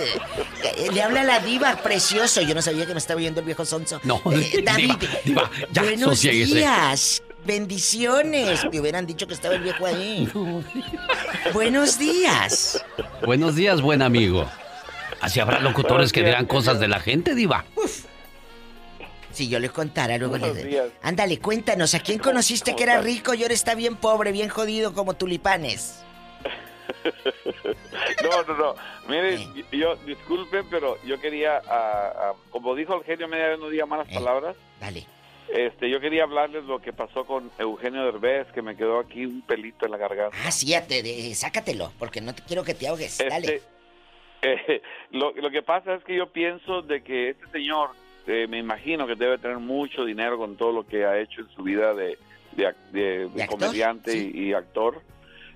[0.63, 2.41] Eh, Le habla la diva, precioso.
[2.41, 4.01] Yo no sabía que me estaba oyendo el viejo sonso.
[4.03, 6.55] No, Eh, David, Diva, Diva, ya, buenos sosiéguese.
[6.55, 7.23] días.
[7.45, 8.65] Bendiciones.
[8.71, 10.29] Me hubieran dicho que estaba el viejo ahí.
[11.53, 12.83] Buenos días.
[13.25, 14.45] Buenos días, buen amigo.
[15.21, 17.65] Así habrá locutores que dirán cosas de la gente, Diva.
[19.41, 20.89] Si yo le contara, luego Buenos días.
[21.01, 24.93] Ándale, cuéntanos, ¿a quién conociste que era rico y ahora está bien pobre, bien jodido
[24.93, 26.03] como tulipanes?
[28.23, 28.75] No, no, no.
[29.09, 33.87] Miren, yo, disculpen, pero yo quería, ah, como dijo el genio media vez, no diga
[33.87, 34.55] malas palabras.
[34.79, 35.07] Dale.
[35.51, 39.41] Este, yo quería hablarles lo que pasó con Eugenio Derbez, que me quedó aquí un
[39.41, 40.37] pelito en la garganta.
[40.45, 43.17] Ah, sí, te- de- sácatelo, porque no te quiero que te ahogues.
[43.17, 43.55] Dale.
[43.55, 43.63] Este,
[44.75, 47.89] eh, lo, lo que pasa es que yo pienso de que este señor,
[48.31, 51.49] eh, me imagino que debe tener mucho dinero con todo lo que ha hecho en
[51.49, 52.17] su vida de,
[52.53, 54.31] de, de- comediante Sí.
[54.33, 55.01] y, y actor,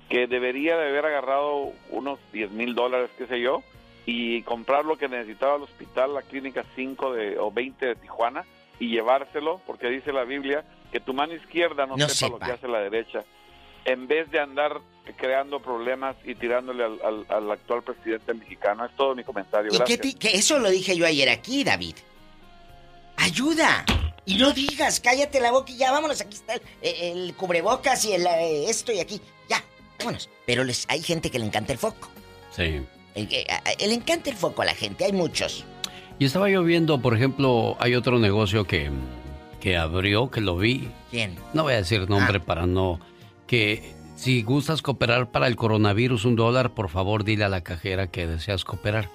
[0.10, 3.64] que debería de haber agarrado unos 10 mil dólares, qué sé yo,
[4.06, 8.46] y comprar lo que necesitaba el hospital, la clínica 5 de, o 20 de Tijuana,
[8.80, 12.52] y llevárselo, porque dice la Biblia que tu mano izquierda no, No sepa, lo que
[12.52, 13.24] hace la derecha
[13.86, 14.80] en vez de andar
[15.16, 18.84] creando problemas y tirándole al, al- al actual presidente mexicano.
[18.86, 19.68] Es todo mi comentario.
[19.70, 20.00] ¿Y qué, Gracias.
[20.02, 21.96] ti- que eso lo dije yo ayer aquí, David?
[23.18, 23.86] ¡Ayuda!
[24.26, 28.14] Y no digas, cállate la boca y ya, vámonos, aquí está el, el cubrebocas y
[28.14, 29.64] el, eh, esto y aquí, ya,
[30.00, 30.30] vámonos.
[30.48, 32.10] Pero les, hay gente que le encanta el foco.
[32.52, 32.82] Sí.
[33.16, 35.64] Le encanta el foco a la gente, hay muchos.
[36.18, 38.90] Y estaba yo viendo, por ejemplo, hay otro negocio que,
[39.60, 40.90] que abrió, que lo vi.
[41.12, 41.38] ¿Quién?
[41.54, 43.00] No voy a decir nombre para no.
[43.48, 48.08] Que si gustas cooperar para el coronavirus un dólar, por favor dile a la cajera
[48.08, 49.10] que deseas cooperar.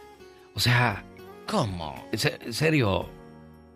[0.55, 1.05] O sea.
[1.47, 2.07] ¿Cómo?
[2.13, 3.09] En serio.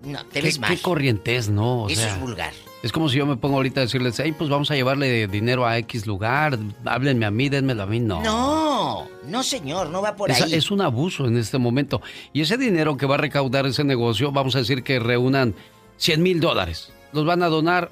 [0.05, 0.71] No, te ¿Qué, ves mal.
[0.75, 1.83] qué corrientes, no?
[1.85, 2.53] O Eso sea, es vulgar.
[2.83, 5.67] Es como si yo me pongo ahorita a decirles, hey, pues vamos a llevarle dinero
[5.67, 7.99] a X lugar, háblenme a mí, denmelo a mí.
[7.99, 8.23] No.
[8.23, 10.53] No, no señor, no va por Es, ahí.
[10.55, 12.03] es un abuso en este momento.
[12.35, 15.55] Y ese dinero que va a recaudar ese negocio, vamos a decir que reúnan
[15.97, 16.93] 100 mil dólares.
[17.13, 17.91] Los van a donar,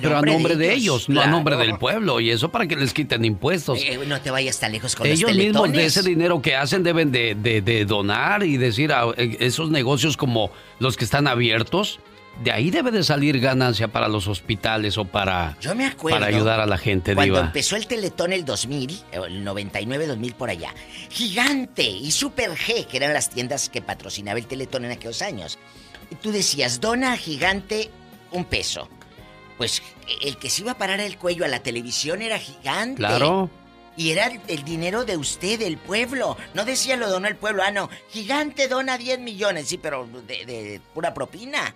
[0.00, 2.20] pero a nombre de ellos, no a nombre del pueblo.
[2.20, 3.78] Y eso para que les quiten impuestos.
[3.82, 6.82] Eh, no te vayas tan lejos con Ellos los mismos de ese dinero que hacen
[6.82, 11.26] deben de, de- de donar y decir a eh, esos negocios como los que están
[11.26, 12.00] abiertos.
[12.42, 16.26] De ahí debe de salir ganancia para los hospitales o para, Yo me acuerdo para
[16.34, 17.46] ayudar a la gente, Cuando Diva.
[17.46, 20.74] empezó el Teletón el 2000, o el 99-2000 por allá,
[21.10, 25.60] Gigante y Super G, que eran las tiendas que patrocinaba el Teletón en aquellos años,
[26.22, 27.88] tú decías, dona a Gigante
[28.32, 28.88] un peso.
[29.56, 29.82] Pues
[30.22, 32.96] el que se iba a parar el cuello a la televisión era Gigante.
[32.98, 33.50] Claro.
[33.96, 36.36] Y era el, dinero de usted, del pueblo.
[36.52, 37.62] No decía lo donó el pueblo.
[37.64, 37.88] Ah, no.
[38.10, 39.68] Gigante dona 10 millones.
[39.68, 41.74] Sí, pero de, de pura propina.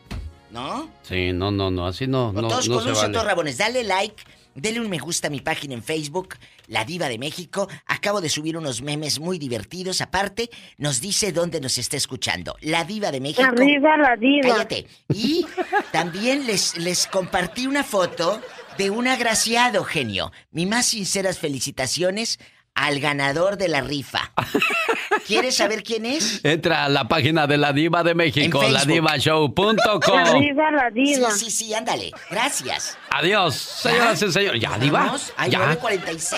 [0.51, 0.89] ¿No?
[1.03, 3.23] Sí, no, no, no, así no, no, todos no con se un vale.
[3.23, 3.59] rabones.
[3.59, 4.23] Dale like,
[4.55, 7.69] dele un me gusta a mi página en Facebook, La Diva de México.
[7.87, 10.01] Acabo de subir unos memes muy divertidos.
[10.01, 12.57] Aparte, nos dice dónde nos está escuchando.
[12.61, 13.49] La Diva de México.
[13.49, 14.49] Arriba la diva.
[14.49, 14.87] Cállate.
[15.13, 15.47] Y
[15.93, 18.41] también les, les compartí una foto
[18.79, 20.33] de un agraciado genio.
[20.53, 22.39] Mi más sinceras felicitaciones
[22.79, 24.31] al ganador de la rifa.
[25.27, 26.45] ¿Quieres saber quién es?
[26.45, 30.15] Entra a la página de la Diva de México, ladivashow.com.
[30.15, 31.31] La diva, la diva.
[31.33, 32.13] Sí, sí, sí, ándale.
[32.31, 32.97] Gracias.
[33.11, 34.61] Adiós, señoras y señores.
[34.63, 35.01] ¿Ya, Diva?
[35.01, 35.77] Vamos, hay ¿Ya?
[35.81, 36.37] 9.46.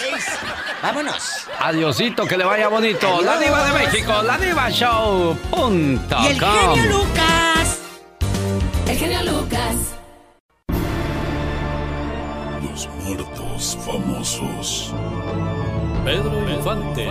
[0.82, 1.46] Vámonos.
[1.60, 3.20] Adiosito, que le vaya bonito.
[3.22, 5.98] La Diva de México, ladivashow.com.
[6.24, 7.80] Y el genio Lucas.
[8.88, 9.74] El genio Lucas.
[12.62, 14.94] Los muertos famosos.
[16.04, 17.08] Pedro Infante.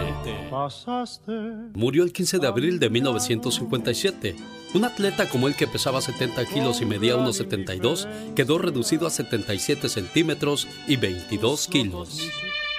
[1.73, 4.35] Murió el 15 de abril de 1957.
[4.73, 9.09] Un atleta como él que pesaba 70 kilos y medía unos 72 quedó reducido a
[9.09, 12.29] 77 centímetros y 22 kilos.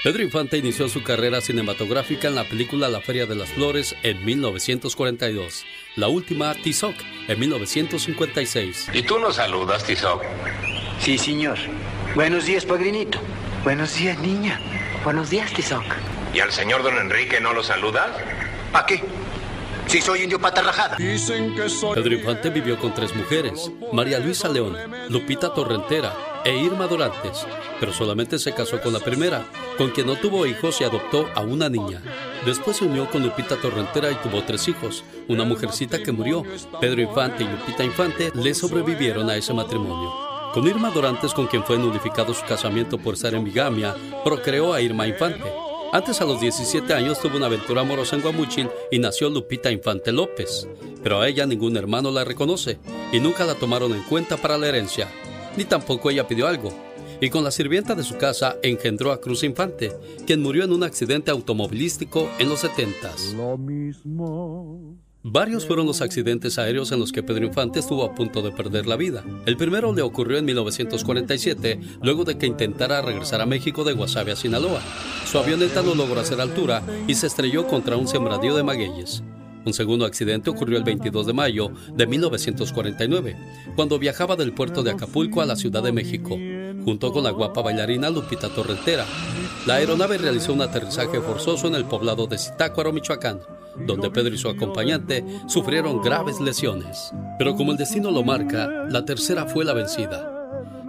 [0.03, 4.25] Pedro Infante inició su carrera cinematográfica en la película La Feria de las Flores en
[4.25, 5.65] 1942.
[5.97, 6.95] La última, Tizoc,
[7.29, 8.89] en 1956.
[8.95, 10.23] ¿Y tú nos saludas, Tizoc?
[11.01, 11.59] Sí, señor.
[12.15, 13.19] Buenos días, padrinito.
[13.63, 14.59] Buenos días, niña.
[15.03, 15.83] Buenos días, Tizoc.
[16.35, 18.11] ¿Y al señor don Enrique no lo saludas?
[18.71, 19.03] ¿Para qué?
[19.87, 20.97] Si soy indio pata rajada.
[20.99, 24.77] Pedro Infante vivió con tres mujeres, María Luisa León,
[25.09, 26.15] Lupita Torrentera
[26.45, 27.47] e Irma Dorantes,
[27.81, 29.43] pero solamente se casó con la primera,
[29.79, 32.03] con quien no tuvo hijos y adoptó a una niña.
[32.45, 36.45] Después se unió con Lupita Torrentera y tuvo tres hijos, una mujercita que murió.
[36.81, 40.30] Pedro Infante y Lupita Infante le sobrevivieron a ese matrimonio.
[40.53, 43.95] Con Irma Dorantes, con quien fue nulificado su casamiento por estar en bigamia,
[44.25, 45.45] procreó a Irma Infante.
[45.93, 50.11] Antes, a los 17 años, tuvo una aventura amorosa en Guamuchil y nació Lupita Infante
[50.11, 50.67] López.
[51.05, 52.81] Pero a ella ningún hermano la reconoce
[53.13, 55.09] y nunca la tomaron en cuenta para la herencia,
[55.57, 56.73] ni tampoco ella pidió algo.
[57.21, 59.93] Y con la sirvienta de su casa engendró a Cruz Infante,
[60.27, 63.37] quien murió en un accidente automovilístico en los 70s.
[65.23, 68.87] Varios fueron los accidentes aéreos en los que Pedro Infante estuvo a punto de perder
[68.87, 69.23] la vida.
[69.45, 74.33] El primero le ocurrió en 1947, luego de que intentara regresar a México de Guasave
[74.33, 74.81] a Sinaloa.
[75.27, 79.23] Su avioneta no logró hacer altura y se estrelló contra un sembradío de magueyes.
[79.67, 83.37] Un segundo accidente ocurrió el 22 de mayo de 1949,
[83.77, 86.39] cuando viajaba del puerto de Acapulco a la Ciudad de México,
[86.83, 89.05] junto con la guapa bailarina Lupita Torrentera.
[89.67, 93.41] La aeronave realizó un aterrizaje forzoso en el poblado de Zitácuaro, Michoacán,
[93.77, 97.13] donde Pedro y su acompañante sufrieron graves lesiones.
[97.39, 100.37] Pero como el destino lo marca, la tercera fue la vencida.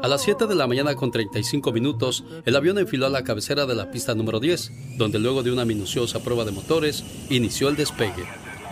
[0.03, 3.68] A las 7 de la mañana con 35 minutos, el avión enfiló a la cabecera
[3.68, 7.76] de la pista número 10, donde luego de una minuciosa prueba de motores, inició el
[7.76, 8.26] despegue.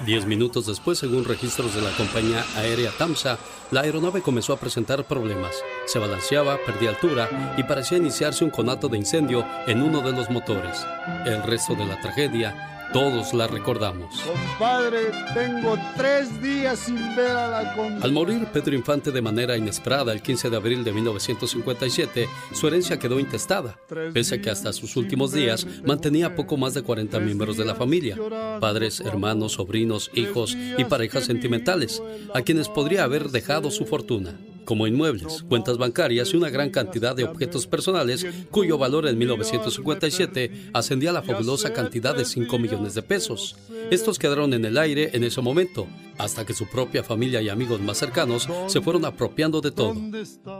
[0.05, 3.37] Diez minutos después, según registros de la compañía aérea TAMSA,
[3.69, 5.53] la aeronave comenzó a presentar problemas.
[5.85, 10.29] Se balanceaba, perdía altura y parecía iniciarse un conato de incendio en uno de los
[10.29, 10.85] motores.
[11.25, 14.21] El resto de la tragedia, todos la recordamos.
[14.21, 18.01] Compadre, tengo tres días sin ver a la con...
[18.01, 22.99] Al morir Pedro Infante de manera inesperada el 15 de abril de 1957, su herencia
[22.99, 23.79] quedó intestada,
[24.13, 27.75] pese a que hasta sus últimos días mantenía poco más de 40 miembros de la
[27.75, 28.17] familia,
[28.59, 32.01] padres, hermanos, sobrinos, hijos y parejas sentimentales,
[32.33, 34.39] a quienes podría haber dejado su fortuna
[34.69, 40.69] como inmuebles, cuentas bancarias y una gran cantidad de objetos personales cuyo valor en 1957
[40.75, 43.55] ascendía a la fabulosa cantidad de 5 millones de pesos.
[43.89, 45.87] Estos quedaron en el aire en ese momento,
[46.19, 49.95] hasta que su propia familia y amigos más cercanos se fueron apropiando de todo.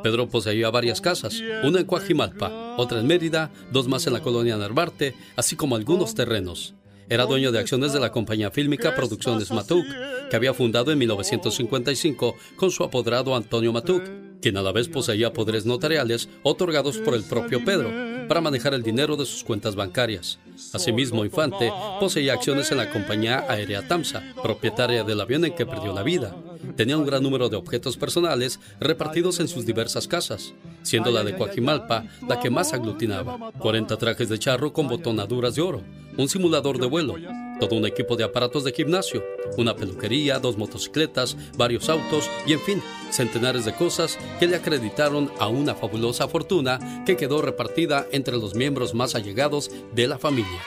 [0.02, 4.58] Pedro poseía varias casas, una en Coajimalpa, otra en Mérida, dos más en la colonia
[4.58, 6.74] Narvarte, así como algunos terrenos.
[7.10, 9.86] Era dueño de acciones de la compañía fílmica Producciones Matuk,
[10.30, 14.04] que había fundado en 1955 con su apoderado Antonio Matuk,
[14.42, 18.84] quien a la vez poseía poderes notariales otorgados por el propio Pedro para manejar el
[18.84, 20.40] dinero de sus cuentas bancarias.
[20.72, 25.92] Asimismo, Infante poseía acciones en la compañía aérea TAMSA, propietaria del avión en que perdió
[25.92, 26.36] la vida.
[26.78, 30.54] Tenía un gran número de objetos personales repartidos en sus diversas casas,
[30.84, 33.52] siendo la de Coajimalpa la que más aglutinaba.
[33.58, 35.82] 40 trajes de charro con botonaduras de oro,
[36.16, 37.16] un simulador de vuelo,
[37.60, 39.24] todo un equipo de aparatos de gimnasio,
[39.58, 45.32] una peluquería, dos motocicletas, varios autos y, en fin, centenares de cosas que le acreditaron
[45.40, 50.60] a una fabulosa fortuna que quedó repartida entre los miembros más allegados de la familia.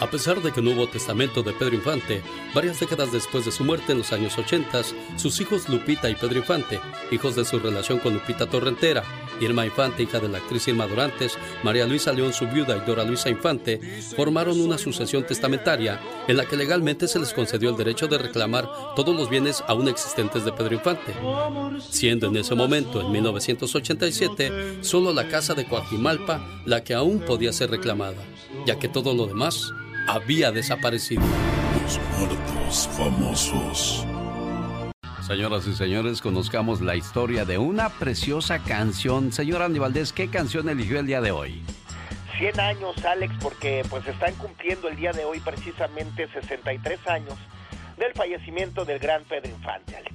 [0.00, 2.22] A pesar de que no hubo testamento de Pedro Infante,
[2.54, 4.82] varias décadas después de su muerte en los años 80,
[5.16, 6.80] sus hijos Lupita y Pedro Infante,
[7.10, 9.04] hijos de su relación con Lupita Torrentera,
[9.40, 13.04] Irma Infante, hija de la actriz Irma Dorantes, María Luisa León, su viuda, y Dora
[13.04, 13.80] Luisa Infante,
[14.16, 18.68] formaron una sucesión testamentaria en la que legalmente se les concedió el derecho de reclamar
[18.94, 21.14] todos los bienes aún existentes de Pedro Infante,
[21.88, 27.52] siendo en ese momento, en 1987, solo la casa de Coajimalpa la que aún podía
[27.52, 28.22] ser reclamada,
[28.66, 29.72] ya que todo lo demás
[30.06, 31.22] había desaparecido.
[31.82, 34.19] Los muertos famosos.
[35.30, 39.30] Señoras y señores, conozcamos la historia de una preciosa canción.
[39.30, 41.62] Señor Andy Valdés, ¿qué canción eligió el día de hoy?
[42.38, 47.34] 100 años, Alex, porque pues están cumpliendo el día de hoy precisamente 63 años
[47.96, 50.14] del fallecimiento del gran Pedro Infante, Alex.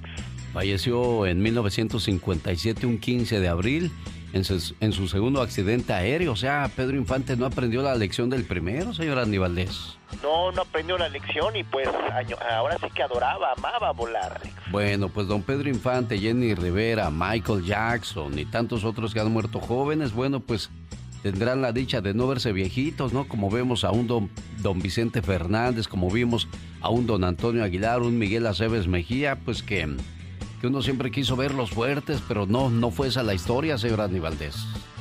[0.52, 3.92] Falleció en 1957, un 15 de abril,
[4.36, 6.32] en su, segundo accidente aéreo.
[6.32, 9.96] O sea, Pedro Infante no aprendió la lección del primero, señor Aníbaldez.
[10.22, 11.88] No, no aprendió la lección y pues
[12.50, 14.40] ahora sí que adoraba, amaba volar.
[14.70, 19.60] Bueno, pues don Pedro Infante, Jenny Rivera, Michael Jackson y tantos otros que han muerto
[19.60, 20.70] jóvenes, bueno, pues
[21.22, 23.26] tendrán la dicha de no verse viejitos, ¿no?
[23.26, 26.46] Como vemos a un don, don Vicente Fernández, como vimos
[26.80, 29.96] a un don Antonio Aguilar, un Miguel Aceves Mejía, pues que
[30.60, 34.54] que uno siempre quiso verlos fuertes, pero no, no fue esa la historia, señor Aníbaldez.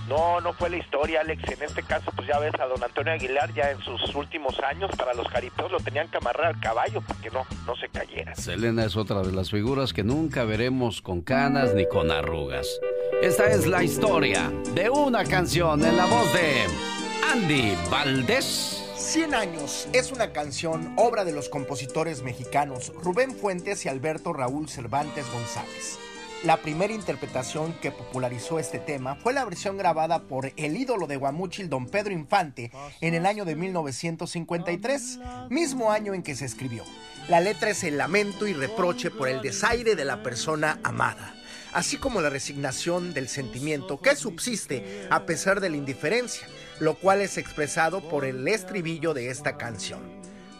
[0.07, 1.43] No, no fue la historia, Alex.
[1.51, 4.91] En este caso, pues ya ves a don Antonio Aguilar, ya en sus últimos años,
[4.97, 8.35] para los jaripeos lo tenían que amarrar al caballo para que no, no se cayera.
[8.35, 12.79] Selena es otra de las figuras que nunca veremos con canas ni con arrugas.
[13.21, 16.65] Esta es la historia de una canción en la voz de
[17.31, 18.74] Andy Valdés.
[19.15, 24.67] 100 años es una canción obra de los compositores mexicanos Rubén Fuentes y Alberto Raúl
[24.67, 25.97] Cervantes González.
[26.43, 31.15] La primera interpretación que popularizó este tema fue la versión grabada por el ídolo de
[31.15, 35.19] Guamúchil, don Pedro Infante, en el año de 1953,
[35.49, 36.83] mismo año en que se escribió.
[37.29, 41.37] La letra es el lamento y reproche por el desaire de la persona amada,
[41.71, 46.45] así como la resignación del sentimiento que subsiste a pesar de la indiferencia
[46.79, 50.01] lo cual es expresado por el estribillo de esta canción.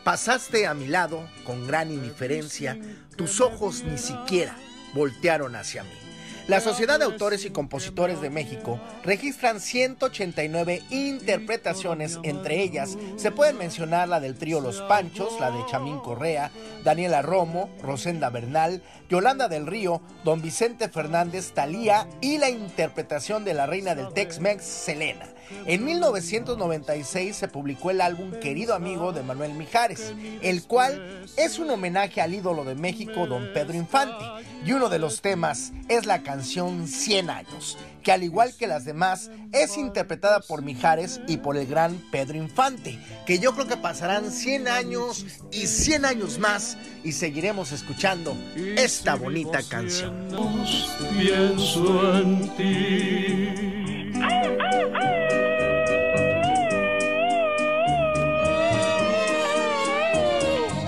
[0.03, 2.77] Pasaste a mi lado con gran indiferencia,
[3.15, 4.55] tus ojos ni siquiera
[4.93, 6.05] voltearon hacia mí.
[6.47, 13.57] La Sociedad de Autores y Compositores de México registran 189 interpretaciones, entre ellas se pueden
[13.57, 16.51] mencionar la del trío Los Panchos, la de Chamín Correa,
[16.83, 23.55] Daniela Romo, Rosenda Bernal, Yolanda del Río, Don Vicente Fernández, Talía y la interpretación de
[23.55, 25.25] la reina del Tex-Mex, Selena.
[25.65, 31.69] En 1996 se publicó el álbum Querido Amigo de Manuel Mijares, el cual es un
[31.69, 34.23] homenaje al ídolo de México, don Pedro Infante,
[34.65, 38.85] y uno de los temas es la canción 100 años, que al igual que las
[38.85, 43.77] demás es interpretada por Mijares y por el gran Pedro Infante, que yo creo que
[43.77, 50.27] pasarán 100 años y 100 años más y seguiremos escuchando esta bonita canción.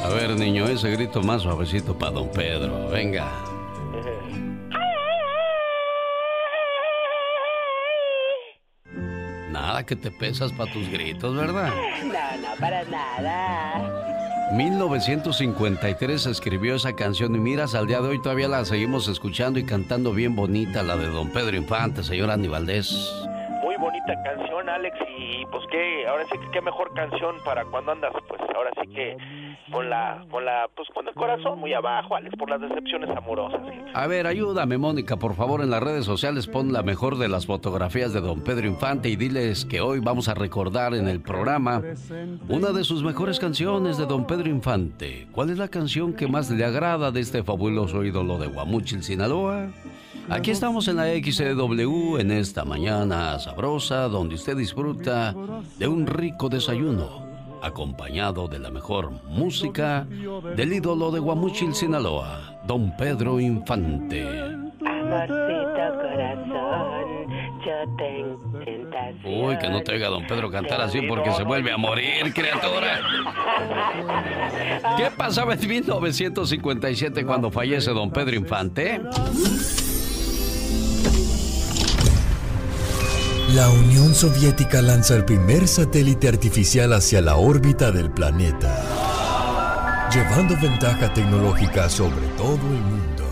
[0.03, 2.89] A ver, niño, ese grito más suavecito para don Pedro.
[2.89, 3.27] Venga.
[9.51, 11.72] Nada que te pesas para tus gritos, ¿verdad?
[12.03, 14.16] No, no, para nada.
[14.51, 19.65] 1953 escribió esa canción y miras, al día de hoy todavía la seguimos escuchando y
[19.65, 23.13] cantando bien bonita, la de Don Pedro Infante, señor Andy Valdés.
[23.61, 27.91] Muy bonita canción, Alex, y pues qué, ahora sí que qué mejor canción para cuando
[27.91, 29.17] andas, pues ahora sí que
[29.71, 33.61] con la, con la, pues con el corazón muy abajo, Alex, por las decepciones amorosas.
[33.93, 37.45] A ver, ayúdame, Mónica, por favor, en las redes sociales pon la mejor de las
[37.45, 41.81] fotografías de don Pedro Infante y diles que hoy vamos a recordar en el programa
[42.47, 45.27] una de sus mejores canciones de don Pedro Infante.
[45.31, 49.67] ¿Cuál es la canción que más le agrada de este fabuloso ídolo de Guamuchil, Sinaloa?
[50.29, 55.34] Aquí estamos en la XW en esta mañana sabrosa donde usted disfruta
[55.77, 57.26] de un rico desayuno
[57.61, 60.07] acompañado de la mejor música
[60.55, 64.23] del ídolo de Guamuchil, Sinaloa, don Pedro Infante.
[64.85, 65.67] Amorcito
[66.01, 67.29] corazón,
[67.65, 69.45] yo tengo tentación.
[69.45, 72.99] Uy, que no te oiga don Pedro cantar así porque se vuelve a morir, criatura.
[74.97, 79.01] ¿Qué pasaba en 1957 cuando fallece don Pedro Infante?
[83.53, 91.13] La Unión Soviética lanza el primer satélite artificial hacia la órbita del planeta, llevando ventaja
[91.13, 93.23] tecnológica sobre todo el mundo.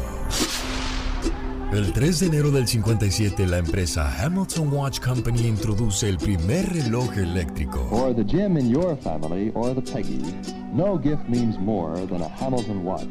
[1.73, 7.17] El 3 de enero del 57, la empresa Hamilton Watch Company introduce el primer reloj
[7.17, 7.85] eléctrico.
[7.89, 10.21] For the Jim in your family or the Peggy,
[10.71, 13.03] no gift means more than a Hamilton Watch.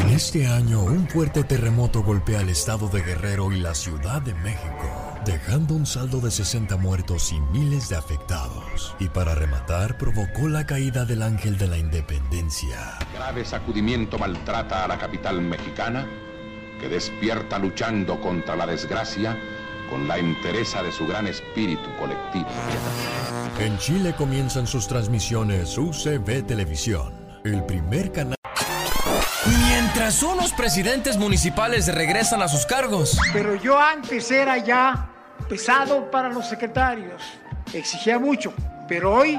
[0.00, 4.32] En este año, un fuerte terremoto golpea el estado de Guerrero y la Ciudad de
[4.36, 8.94] México, dejando un saldo de 60 muertos y miles de afectados.
[8.98, 12.98] Y para rematar, provocó la caída del ángel de la independencia.
[13.14, 16.06] Grave sacudimiento maltrata a la capital mexicana,
[16.80, 19.38] que despierta luchando contra la desgracia
[19.88, 22.48] con la entereza de su gran espíritu colectivo.
[23.60, 27.12] En Chile comienzan sus transmisiones UCB Televisión,
[27.44, 28.36] el primer canal.
[29.68, 33.18] Mientras unos presidentes municipales regresan a sus cargos.
[33.32, 35.11] Pero yo antes era ya
[35.48, 37.22] pesado para los secretarios.
[37.72, 38.52] exigía mucho,
[38.88, 39.38] pero hoy,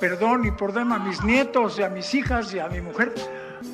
[0.00, 3.12] perdón y perdón a mis nietos y a mis hijas y a mi mujer,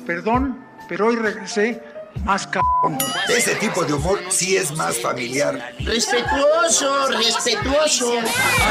[0.05, 1.81] perdón, pero hoy regresé
[2.23, 2.97] más cabrón.
[3.27, 5.73] Ese tipo de humor sí es más familiar.
[5.79, 8.13] Respetuoso, respetuoso.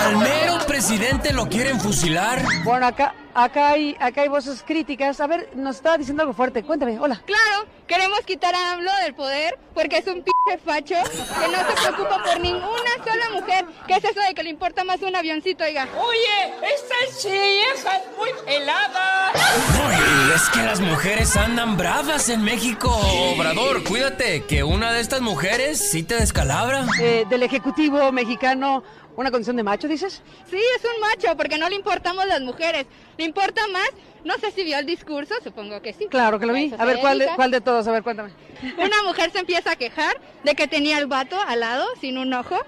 [0.05, 2.43] Al mero presidente lo quieren fusilar.
[2.65, 5.21] Bueno, acá, acá hay, acá hay voces críticas.
[5.21, 6.63] A ver, nos estaba diciendo algo fuerte.
[6.63, 7.23] Cuéntame, hola.
[7.25, 10.33] Claro, queremos quitar a AMLO del poder porque es un p
[10.65, 13.65] facho que no se preocupa por ninguna sola mujer.
[13.87, 15.89] ¿Qué es eso de que le importa más un avioncito, oiga?
[15.99, 19.33] Oye, esta vieja es muy helada.
[19.79, 22.91] No, es que las mujeres andan bravas en México.
[23.35, 26.87] Obrador, cuídate, que una de estas mujeres sí te descalabra.
[27.01, 28.83] Eh, del Ejecutivo mexicano,
[29.17, 30.23] ¿una condición de macho, dices?
[30.51, 32.87] Sí, es un macho, porque no le importamos las mujeres.
[33.19, 33.89] Le importa más,
[34.25, 36.07] no sé si vio el discurso, supongo que sí.
[36.09, 36.73] Claro que lo vi.
[36.79, 37.87] A ver, ¿cuál de, ¿cuál de todos?
[37.89, 38.31] A ver, cuéntame.
[38.79, 42.33] Una mujer se empieza a quejar de que tenía el vato al lado, sin un
[42.35, 42.59] ojo,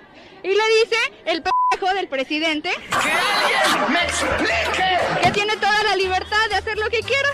[0.42, 0.96] y le dice
[1.26, 1.50] el p***
[1.94, 2.70] del presidente...
[2.70, 5.22] ¡Que alguien me explique!
[5.22, 7.28] Que tiene toda la libertad de hacer lo que quiera.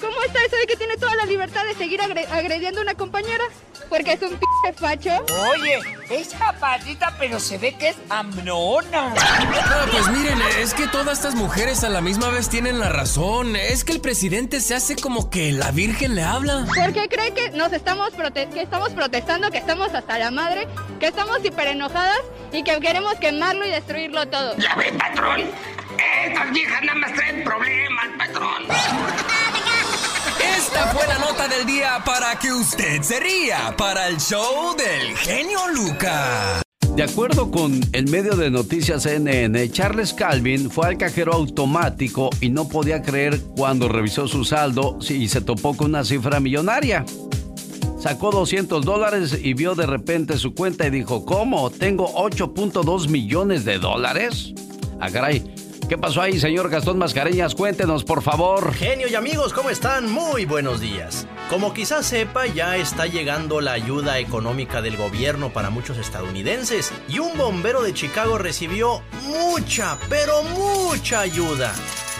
[0.00, 3.44] ¿Cómo está eso de que tiene toda la libertad de seguir agrediendo a una compañera?
[3.88, 5.10] Porque es un p facho.
[5.50, 5.78] Oye,
[6.10, 9.14] es chaparrita, pero se ve que es amnona.
[9.90, 13.56] pues miren, es que todas estas mujeres a la misma vez tienen la razón.
[13.56, 16.66] Es que el presidente se hace como que la Virgen le habla.
[16.66, 20.66] ¿Por qué cree que nos estamos, que estamos protestando, que estamos hasta la madre,
[20.98, 22.20] que estamos hiper enojadas
[22.52, 24.56] y que queremos quemarlo y destruirlo todo?
[24.56, 25.42] Ya ve, patrón.
[26.26, 28.64] Estas viejas nada más traen problemas, patrón.
[30.56, 35.16] Esta fue la nota del día para que usted se ría para el show del
[35.16, 36.62] genio Lucas.
[36.96, 42.50] De acuerdo con el medio de noticias CNN, Charles Calvin fue al cajero automático y
[42.50, 47.04] no podía creer cuando revisó su saldo y se topó con una cifra millonaria.
[47.98, 51.70] Sacó 200 dólares y vio de repente su cuenta y dijo, ¿cómo?
[51.70, 54.52] ¿Tengo 8.2 millones de dólares?
[55.00, 55.10] Ah,
[55.94, 57.54] ¿Qué pasó ahí, señor Gastón Mascareñas?
[57.54, 58.74] Cuéntenos, por favor.
[58.74, 60.10] Genio y amigos, ¿cómo están?
[60.10, 61.28] Muy buenos días.
[61.48, 67.20] Como quizás sepa, ya está llegando la ayuda económica del gobierno para muchos estadounidenses y
[67.20, 71.72] un bombero de Chicago recibió mucha, pero mucha ayuda.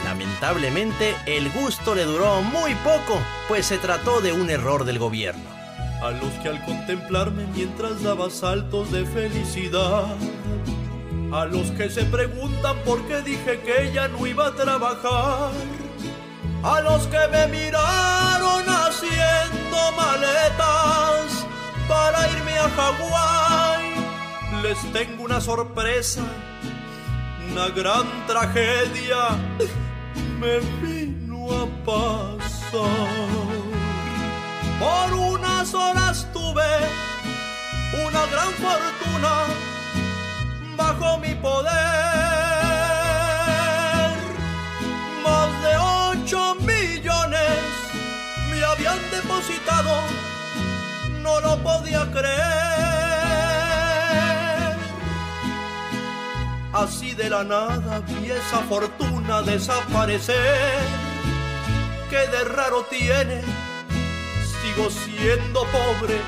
[0.05, 3.19] Lamentablemente, el gusto le duró muy poco,
[3.49, 5.51] pues se trató de un error del gobierno.
[6.01, 10.15] A los que al contemplarme mientras daba saltos de felicidad
[11.35, 15.51] a los que se preguntan por qué dije que ella no iba a trabajar.
[16.63, 21.45] A los que me miraron haciendo maletas
[21.89, 23.95] para irme a Hawái.
[24.63, 26.23] Les tengo una sorpresa,
[27.51, 29.31] una gran tragedia
[30.39, 32.81] me vino a pasar.
[34.79, 36.63] Por unas horas tuve
[38.07, 39.74] una gran fortuna
[40.77, 41.73] bajo mi poder.
[45.23, 47.61] Más de ocho millones
[48.51, 50.01] me habían depositado,
[51.23, 52.35] no lo podía creer.
[56.73, 60.83] Así de la nada vi esa fortuna desaparecer.
[62.11, 63.43] Que de raro tiene,
[64.61, 66.21] sigo siendo pobre,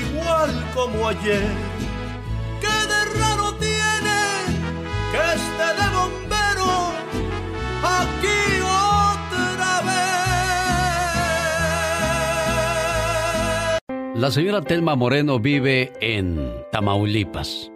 [0.00, 1.73] igual como ayer
[5.14, 6.72] que esté de bombero
[7.82, 9.72] aquí otra
[14.10, 14.20] vez.
[14.20, 17.70] La señora Telma Moreno vive en Tamaulipas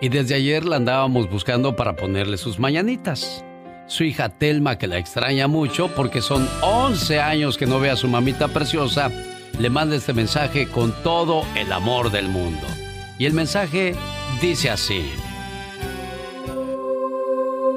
[0.00, 3.44] y desde ayer la andábamos buscando para ponerle sus mañanitas.
[3.86, 7.96] Su hija Telma, que la extraña mucho porque son 11 años que no ve a
[7.96, 9.10] su mamita preciosa,
[9.58, 12.66] le manda este mensaje con todo el amor del mundo.
[13.18, 13.94] Y el mensaje
[14.40, 15.02] dice así.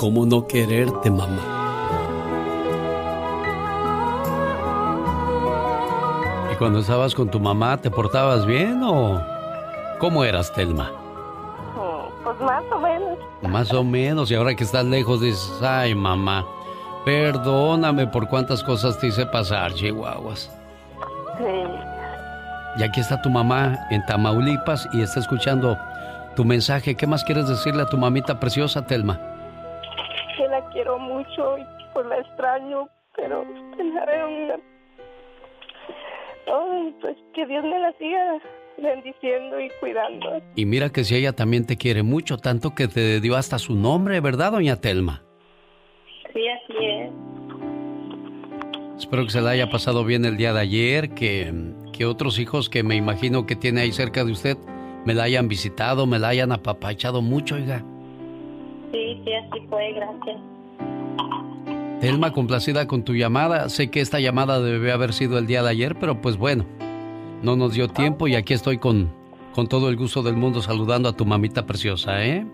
[0.00, 1.42] ¿Cómo no quererte, mamá?
[6.50, 9.20] ¿Y cuando estabas con tu mamá, te portabas bien o
[9.98, 10.90] cómo eras, Telma?
[12.24, 13.18] Pues más o menos.
[13.42, 16.46] Más o menos, y ahora que estás lejos dices, ay mamá,
[17.04, 20.50] perdóname por cuántas cosas te hice pasar, chihuahuas.
[21.36, 21.44] Sí.
[22.78, 25.76] Y aquí está tu mamá en Tamaulipas y está escuchando
[26.36, 26.96] tu mensaje.
[26.96, 29.20] ¿Qué más quieres decirle a tu mamita preciosa, Telma?
[30.80, 31.62] Quiero mucho y
[31.92, 33.44] pues la extraño, pero
[33.76, 34.54] pensaré una...
[36.46, 38.40] Ay, pues que Dios me la siga
[38.78, 40.40] bendiciendo y cuidando.
[40.56, 43.74] Y mira que si ella también te quiere mucho, tanto que te dio hasta su
[43.74, 45.22] nombre, ¿verdad, doña Telma?
[46.32, 47.10] Sí, así es.
[48.98, 51.52] Espero que se la haya pasado bien el día de ayer, que,
[51.92, 54.56] que otros hijos que me imagino que tiene ahí cerca de usted
[55.04, 57.84] me la hayan visitado, me la hayan apapachado mucho, oiga.
[58.92, 60.40] Sí, sí, así fue, gracias.
[62.00, 63.68] Telma, complacida con tu llamada.
[63.68, 66.64] Sé que esta llamada debe haber sido el día de ayer, pero pues bueno,
[67.42, 69.12] no nos dio tiempo y aquí estoy con,
[69.54, 72.46] con todo el gusto del mundo saludando a tu mamita preciosa, ¿eh?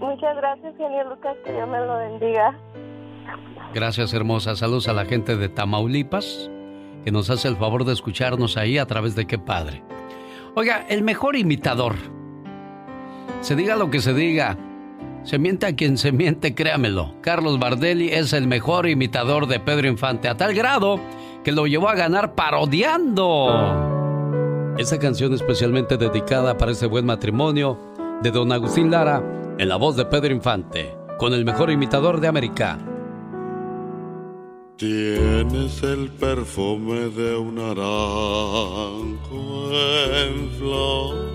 [0.00, 2.58] Muchas gracias, señor Lucas, que Dios me lo bendiga.
[3.72, 4.56] Gracias, hermosa.
[4.56, 6.50] Saludos a la gente de Tamaulipas,
[7.04, 9.82] que nos hace el favor de escucharnos ahí a través de qué padre.
[10.54, 11.94] Oiga, el mejor imitador.
[13.40, 14.58] Se diga lo que se diga.
[15.24, 17.14] Se miente a quien se miente, créamelo.
[17.20, 20.98] Carlos Bardelli es el mejor imitador de Pedro Infante, a tal grado
[21.44, 23.48] que lo llevó a ganar parodiando.
[24.78, 27.78] Esa canción especialmente dedicada para ese buen matrimonio
[28.22, 29.22] de don Agustín Lara
[29.58, 32.78] en la voz de Pedro Infante, con el mejor imitador de América.
[34.76, 39.20] Tienes el perfume de un naranjo
[39.70, 41.32] en flor.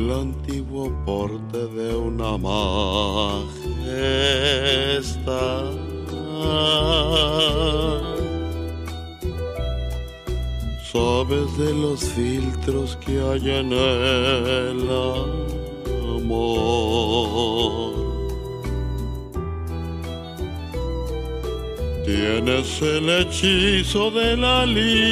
[0.00, 3.20] El antiguo porte de una majestad.
[10.90, 14.88] Sabes de los filtros que hay en el
[16.16, 17.92] amor.
[22.06, 25.10] Tienes el hechizo de la liviandad,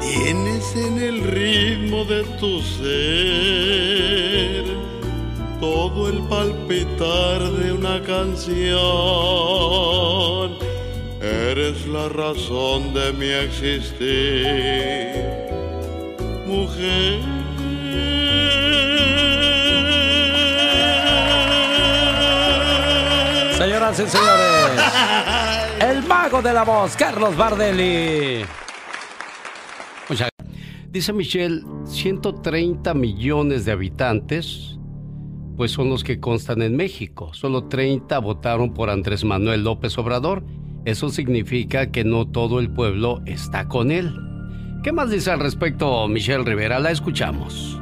[0.00, 3.52] Tienes en el ritmo de tu ser
[5.60, 6.22] todo el
[6.72, 8.72] de una canción.
[11.20, 15.12] Eres la razón de mi existir,
[16.46, 17.20] mujer.
[23.58, 24.82] Señoras y señores,
[25.80, 28.46] el mago de la voz, Carlos Bardelli.
[30.90, 34.71] Dice Michelle, 130 millones de habitantes,
[35.56, 37.32] pues son los que constan en México.
[37.34, 40.44] Solo 30 votaron por Andrés Manuel López Obrador.
[40.84, 44.12] Eso significa que no todo el pueblo está con él.
[44.82, 46.80] ¿Qué más dice al respecto Michelle Rivera?
[46.80, 47.78] La escuchamos.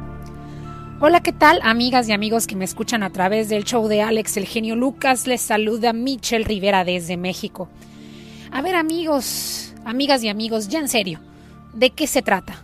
[0.99, 1.59] Hola, ¿qué tal?
[1.63, 5.25] Amigas y amigos que me escuchan a través del show de Alex El Genio Lucas,
[5.25, 7.69] les saluda Michelle Rivera desde México.
[8.51, 11.19] A ver, amigos, amigas y amigos, ya en serio,
[11.73, 12.61] ¿de qué se trata?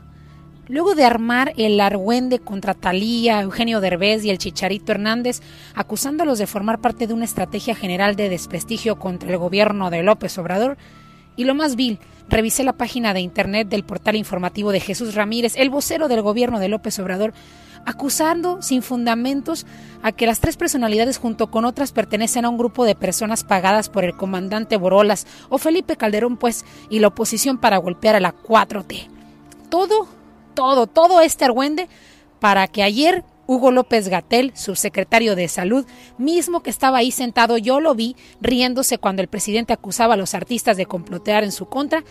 [0.70, 5.42] Luego de armar el argüende contra Talía, Eugenio Derbez y el Chicharito Hernández,
[5.76, 10.38] acusándolos de formar parte de una estrategia general de desprestigio contra el gobierno de López
[10.38, 10.78] Obrador,
[11.38, 12.00] y lo más vil,
[12.30, 16.60] revisé la página de internet del portal informativo de Jesús Ramírez, el vocero del gobierno
[16.60, 17.34] de López Obrador,
[17.86, 19.66] acusando sin fundamentos
[20.04, 23.88] a que las tres personalidades junto con otras pertenecen a un grupo de personas pagadas
[23.88, 28.36] por el comandante Borolas o Felipe Calderón, pues, y la oposición para golpear a la
[28.36, 29.08] 4T.
[29.70, 30.17] Todo,
[30.58, 31.88] todo, todo este argüende
[32.40, 35.86] para que ayer Hugo López Gatel, subsecretario de Salud,
[36.18, 40.34] mismo que estaba ahí sentado, yo lo vi riéndose cuando el presidente acusaba a los
[40.34, 42.04] artistas de complotear en su contra,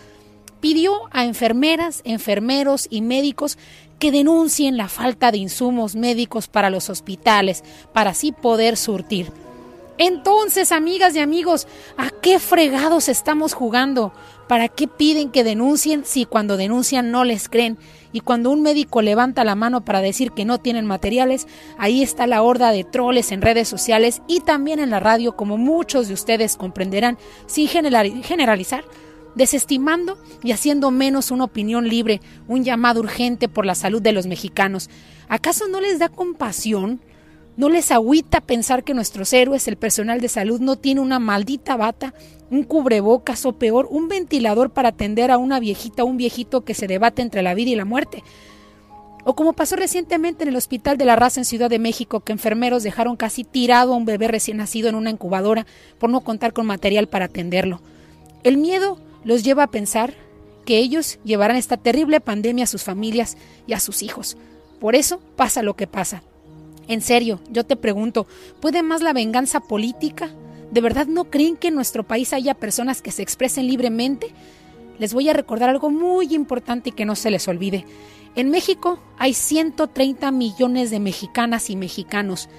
[0.61, 3.57] pidió a enfermeras, enfermeros y médicos
[3.99, 9.29] que denuncien la falta de insumos médicos para los hospitales, para así poder surtir.
[9.97, 11.67] Entonces, amigas y amigos,
[11.97, 14.13] ¿a qué fregados estamos jugando?
[14.47, 17.77] ¿Para qué piden que denuncien si cuando denuncian no les creen?
[18.11, 21.47] Y cuando un médico levanta la mano para decir que no tienen materiales,
[21.77, 25.57] ahí está la horda de troles en redes sociales y también en la radio, como
[25.57, 28.85] muchos de ustedes comprenderán, sin generalizar,
[29.35, 34.25] desestimando y haciendo menos una opinión libre, un llamado urgente por la salud de los
[34.25, 34.89] mexicanos.
[35.29, 37.01] ¿Acaso no les da compasión?
[37.57, 41.75] ¿No les agüita pensar que nuestros héroes, el personal de salud, no tiene una maldita
[41.75, 42.13] bata,
[42.51, 46.75] un cubrebocas o peor, un ventilador para atender a una viejita o un viejito que
[46.75, 48.23] se debate entre la vida y la muerte?
[49.25, 52.31] O como pasó recientemente en el Hospital de la Raza en Ciudad de México, que
[52.31, 55.65] enfermeros dejaron casi tirado a un bebé recién nacido en una incubadora
[55.97, 57.81] por no contar con material para atenderlo.
[58.43, 60.13] El miedo los lleva a pensar
[60.63, 63.35] que ellos llevarán esta terrible pandemia a sus familias
[63.65, 64.37] y a sus hijos.
[64.79, 66.21] Por eso pasa lo que pasa.
[66.87, 68.27] En serio, yo te pregunto,
[68.61, 70.31] ¿puede más la venganza política?
[70.71, 74.33] ¿De verdad no creen que en nuestro país haya personas que se expresen libremente?
[74.97, 77.85] Les voy a recordar algo muy importante y que no se les olvide.
[78.35, 82.49] En México hay 130 millones de mexicanas y mexicanos.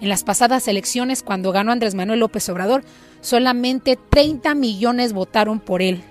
[0.00, 2.84] En las pasadas elecciones, cuando ganó Andrés Manuel López Obrador,
[3.20, 6.02] solamente 30 millones votaron por él.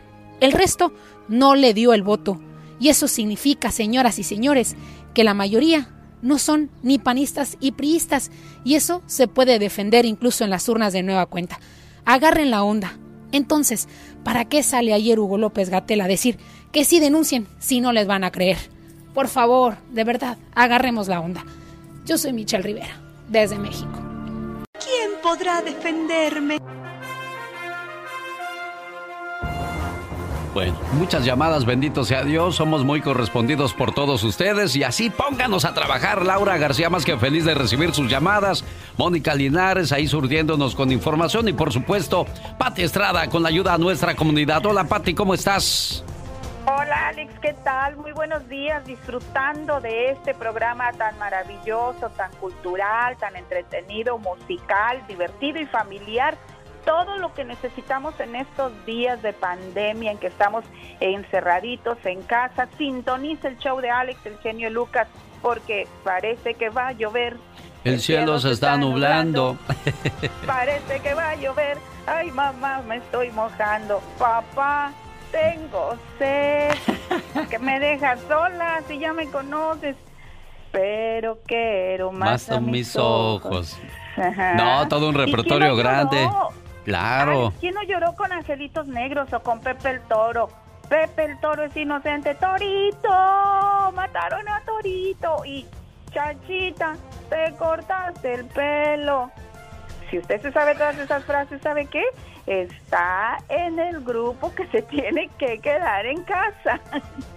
[0.41, 0.93] El resto
[1.27, 2.39] no le dio el voto.
[2.79, 4.75] Y eso significa, señoras y señores,
[5.13, 8.31] que la mayoría no son ni panistas y priistas,
[8.63, 11.59] y eso se puede defender incluso en las urnas de nueva cuenta.
[12.05, 12.97] Agarren la onda.
[13.31, 13.87] Entonces,
[14.23, 16.37] ¿para qué sale ayer Hugo López Gatel a decir
[16.71, 18.57] que sí denuncien si no les van a creer?
[19.13, 21.43] Por favor, de verdad, agarremos la onda.
[22.05, 23.99] Yo soy Michelle Rivera, desde México.
[24.79, 26.59] ¿Quién podrá defenderme?
[30.53, 35.65] Bueno, muchas llamadas, bendito sea Dios, somos muy correspondidos por todos ustedes y así pónganos
[35.65, 36.25] a trabajar.
[36.25, 38.63] Laura García más que feliz de recibir sus llamadas,
[38.97, 42.25] Mónica Linares ahí surdiéndonos con información y por supuesto
[42.57, 44.65] Pati Estrada con la ayuda a nuestra comunidad.
[44.65, 46.03] Hola Pati, ¿cómo estás?
[46.65, 47.95] Hola Alex, ¿qué tal?
[47.95, 55.61] Muy buenos días, disfrutando de este programa tan maravilloso, tan cultural, tan entretenido, musical, divertido
[55.61, 56.37] y familiar.
[56.87, 60.63] Todo lo que necesitamos en estos días de pandemia en que estamos
[61.01, 62.69] encerraditos en casa.
[62.77, 65.09] Sintoniza el show de Alex, el genio Lucas,
[65.41, 67.35] porque parece que va a llover.
[67.83, 69.57] El, cielo, se está, nublando.
[70.45, 71.77] Parece que va a llover.
[72.05, 74.01] Ay, mamá, me estoy mojando.
[74.17, 74.93] Papá,
[75.29, 76.73] tengo sed,
[77.49, 79.97] que me dejas sola si ya me conoces,
[80.71, 83.77] pero quiero más, a mis ojos.
[84.55, 86.29] No, todo un repertorio grande.
[86.87, 87.51] Claro.
[87.59, 90.47] ¿Quién no lloró con Angelitos Negros o con Pepe el Toro?
[90.87, 92.33] Pepe el Toro es inocente.
[92.35, 93.09] Torito,
[93.93, 95.43] mataron a Torito.
[95.43, 95.65] Y
[96.13, 96.95] Chachita,
[97.29, 99.29] te cortaste el pelo.
[100.09, 102.05] Si usted se sabe todas esas frases, ¿sabe qué?
[102.47, 106.79] está en el grupo que se tiene que quedar en casa.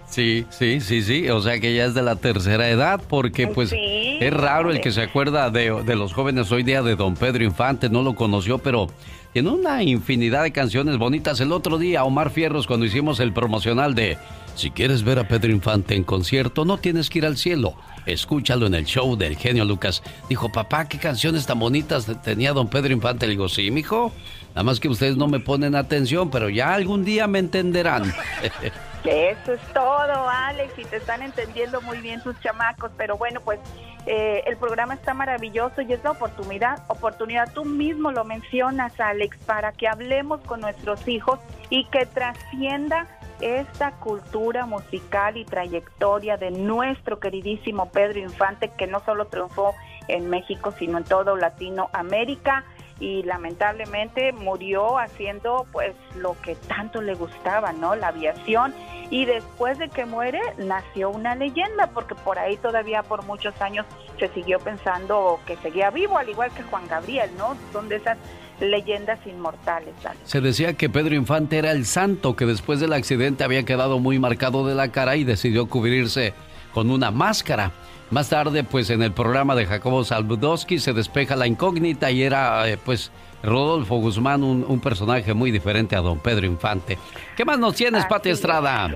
[0.06, 1.28] Sí, sí, sí, sí.
[1.30, 4.92] O sea que ya es de la tercera edad, porque pues es raro el que
[4.92, 8.58] se acuerda de, de, los jóvenes hoy día de don Pedro Infante, no lo conoció,
[8.58, 8.88] pero
[9.32, 11.40] tiene una infinidad de canciones bonitas.
[11.40, 14.18] El otro día, Omar Fierros, cuando hicimos el promocional de
[14.56, 17.74] Si quieres ver a Pedro Infante en concierto, no tienes que ir al cielo.
[18.06, 20.02] Escúchalo en el show del genio Lucas.
[20.28, 23.26] Dijo, papá, qué canciones tan bonitas tenía don Pedro Infante.
[23.26, 24.12] Le digo, sí, mijo.
[24.50, 28.12] Nada más que ustedes no me ponen atención, pero ya algún día me entenderán.
[29.04, 32.90] Eso es todo, Alex, y te están entendiendo muy bien tus chamacos.
[32.96, 33.60] Pero bueno, pues
[34.06, 39.38] eh, el programa está maravilloso y es la oportunidad, oportunidad, tú mismo lo mencionas, Alex,
[39.46, 41.38] para que hablemos con nuestros hijos
[41.70, 43.06] y que trascienda
[43.40, 49.74] esta cultura musical y trayectoria de nuestro queridísimo Pedro Infante, que no solo triunfó
[50.08, 52.64] en México, sino en todo Latinoamérica
[53.00, 57.96] y lamentablemente murió haciendo pues lo que tanto le gustaba, ¿no?
[57.96, 58.74] La aviación
[59.10, 63.86] y después de que muere nació una leyenda porque por ahí todavía por muchos años
[64.18, 67.56] se siguió pensando que seguía vivo al igual que Juan Gabriel, ¿no?
[67.72, 68.18] Son de esas
[68.60, 69.94] leyendas inmortales.
[70.24, 74.18] Se decía que Pedro Infante era el santo que después del accidente había quedado muy
[74.18, 76.34] marcado de la cara y decidió cubrirse
[76.72, 77.72] con una máscara.
[78.10, 82.68] Más tarde, pues en el programa de Jacobo Salbudowski se despeja la incógnita y era,
[82.68, 83.12] eh, pues,
[83.42, 86.98] Rodolfo Guzmán, un, personaje muy diferente a don Pedro Infante.
[87.36, 88.90] ¿Qué más nos tienes, Pati Estrada?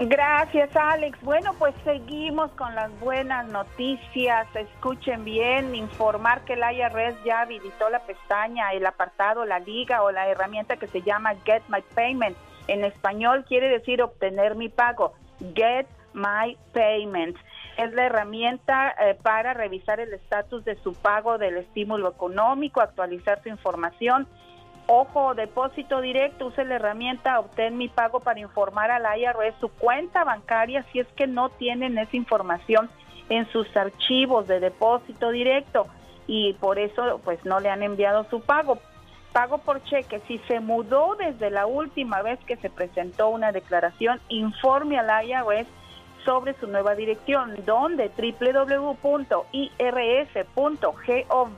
[0.00, 1.18] Gracias, Alex.
[1.22, 4.46] Bueno, pues seguimos con las buenas noticias.
[4.54, 10.10] Escuchen bien, informar que el IRS ya habilitó la pestaña, el apartado, la liga o
[10.10, 12.36] la herramienta que se llama Get My Payment.
[12.68, 15.12] En español quiere decir obtener mi pago.
[15.54, 17.36] Get My Payment
[17.76, 23.42] es la herramienta eh, para revisar el estatus de su pago del estímulo económico, actualizar
[23.42, 24.26] su información.
[24.88, 30.24] Ojo, depósito directo, use la herramienta Obtén mi pago para informar al IRS su cuenta
[30.24, 32.88] bancaria si es que no tienen esa información
[33.28, 35.88] en sus archivos de depósito directo
[36.28, 38.78] y por eso pues no le han enviado su pago.
[39.32, 44.20] Pago por cheque, si se mudó desde la última vez que se presentó una declaración,
[44.28, 45.66] informe al IRS
[46.26, 49.00] sobre su nueva dirección, donde www.irs.gov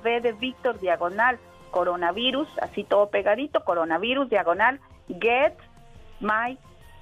[0.02, 1.38] de Víctor diagonal
[1.72, 4.78] coronavirus, así todo pegadito, coronavirus diagonal
[5.08, 5.54] get
[6.20, 6.56] my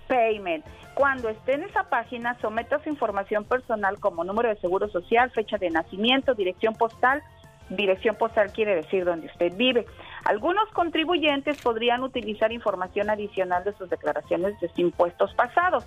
[0.08, 0.64] Payment.
[0.94, 5.58] Cuando esté en esa página, someta su información personal como número de seguro social, fecha
[5.58, 7.22] de nacimiento, dirección postal.
[7.68, 9.84] Dirección postal quiere decir donde usted vive.
[10.24, 15.84] Algunos contribuyentes podrían utilizar información adicional de sus declaraciones de impuestos pasados.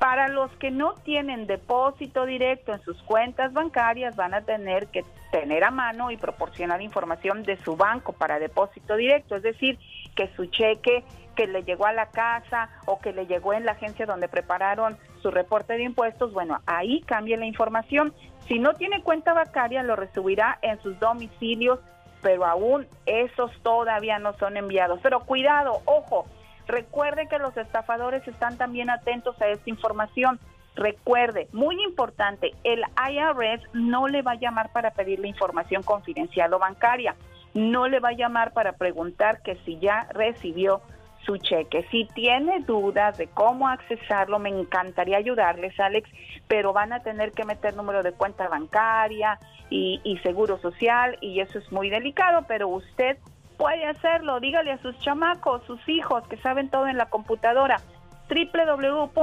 [0.00, 5.04] Para los que no tienen depósito directo en sus cuentas bancarias, van a tener que
[5.30, 9.78] tener a mano y proporcionar información de su banco para depósito directo, es decir,
[10.16, 11.04] que su cheque
[11.36, 14.96] que le llegó a la casa o que le llegó en la agencia donde prepararon
[15.20, 18.14] su reporte de impuestos, bueno, ahí cambie la información.
[18.48, 21.78] Si no tiene cuenta bancaria, lo recibirá en sus domicilios,
[22.22, 24.98] pero aún esos todavía no son enviados.
[25.02, 26.24] Pero cuidado, ojo,
[26.70, 30.38] Recuerde que los estafadores están también atentos a esta información.
[30.76, 36.60] Recuerde, muy importante, el IRS no le va a llamar para pedirle información confidencial o
[36.60, 37.16] bancaria.
[37.54, 40.80] No le va a llamar para preguntar que si ya recibió
[41.26, 41.84] su cheque.
[41.90, 46.08] Si tiene dudas de cómo accesarlo, me encantaría ayudarles, Alex,
[46.46, 49.40] pero van a tener que meter número de cuenta bancaria
[49.70, 53.18] y, y seguro social y eso es muy delicado, pero usted
[53.60, 57.82] puede hacerlo, dígale a sus chamacos, sus hijos que saben todo en la computadora
[58.30, 59.18] www.irs.gov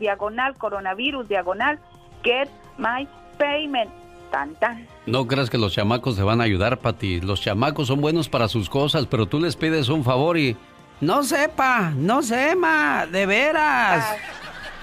[0.00, 1.78] diagonal coronavirus diagonal
[2.24, 3.06] get my
[3.38, 3.90] payment
[4.32, 4.88] tan tan.
[5.06, 7.20] No creas que los chamacos te van a ayudar, Pati.
[7.20, 10.56] Los chamacos son buenos para sus cosas, pero tú les pides un favor y
[11.00, 14.16] no sepa, no sepa, de veras.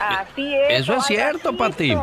[0.09, 0.81] Así es.
[0.81, 1.95] Eso es cierto, Pati.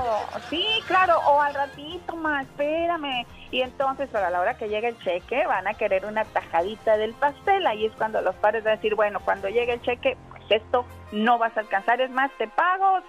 [0.48, 3.26] Sí, claro, o al ratito más, espérame.
[3.50, 7.14] Y entonces, para la hora que llegue el cheque, van a querer una tajadita del
[7.14, 7.66] pastel.
[7.66, 10.86] Ahí es cuando los padres van a decir, bueno, cuando llegue el cheque, pues esto
[11.12, 12.00] no vas a alcanzar.
[12.00, 13.00] Es más, te pago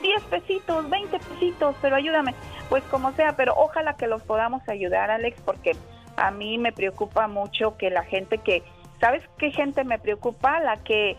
[0.00, 2.34] 10 pesitos, 20 pesitos, pero ayúdame.
[2.68, 5.76] Pues como sea, pero ojalá que los podamos ayudar, Alex, porque
[6.16, 8.62] a mí me preocupa mucho que la gente que,
[9.00, 10.60] ¿sabes qué gente me preocupa?
[10.60, 11.16] La que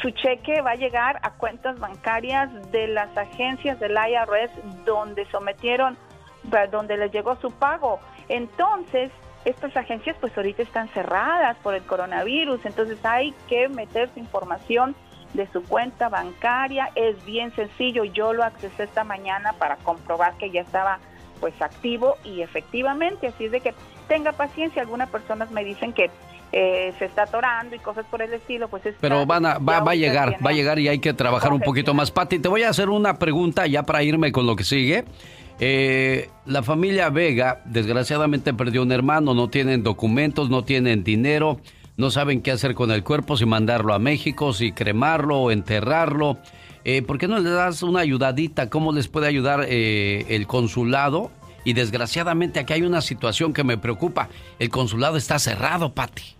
[0.00, 4.50] su cheque va a llegar a cuentas bancarias de las agencias del IRS
[4.84, 5.96] donde sometieron,
[6.70, 8.00] donde les llegó su pago.
[8.28, 9.10] Entonces,
[9.44, 14.94] estas agencias pues ahorita están cerradas por el coronavirus, entonces hay que meter su información
[15.34, 16.90] de su cuenta bancaria.
[16.94, 20.98] Es bien sencillo, yo lo accesé esta mañana para comprobar que ya estaba
[21.40, 23.74] pues activo y efectivamente, así es de que
[24.08, 26.10] tenga paciencia, algunas personas me dicen que
[26.50, 29.78] eh, se está atorando y cosas por el estilo, pues es Pero van a, va,
[29.78, 32.10] a llegar, va a llegar y hay que trabajar un poquito más.
[32.10, 35.04] Pati, te voy a hacer una pregunta ya para irme con lo que sigue.
[35.60, 41.60] Eh, la familia Vega desgraciadamente perdió un hermano, no tienen documentos, no tienen dinero,
[41.98, 46.38] no saben qué hacer con el cuerpo, si mandarlo a México, si cremarlo o enterrarlo.
[46.84, 48.70] Eh, ¿Por qué no le das una ayudadita?
[48.70, 51.30] ¿Cómo les puede ayudar el consulado?
[51.64, 54.30] Y desgraciadamente aquí hay una situación que me preocupa.
[54.58, 56.37] El consulado está cerrado, Pati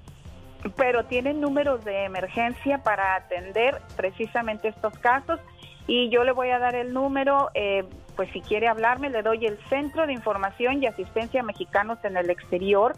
[0.77, 5.41] pero tienen números de emergencia para atender precisamente estos casos.
[5.87, 9.47] Y yo le voy a dar el número, eh, pues si quiere hablarme, le doy
[9.47, 12.95] el Centro de Información y Asistencia a Mexicanos en el Exterior,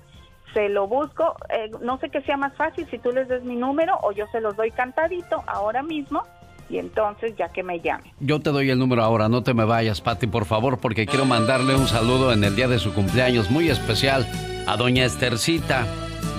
[0.53, 3.55] se lo busco, eh, no sé qué sea más fácil si tú les des mi
[3.55, 6.25] número o yo se los doy cantadito ahora mismo
[6.69, 8.13] y entonces ya que me llame.
[8.19, 11.25] Yo te doy el número ahora, no te me vayas, Patti, por favor, porque quiero
[11.25, 14.27] mandarle un saludo en el día de su cumpleaños muy especial
[14.67, 15.87] a doña Estercita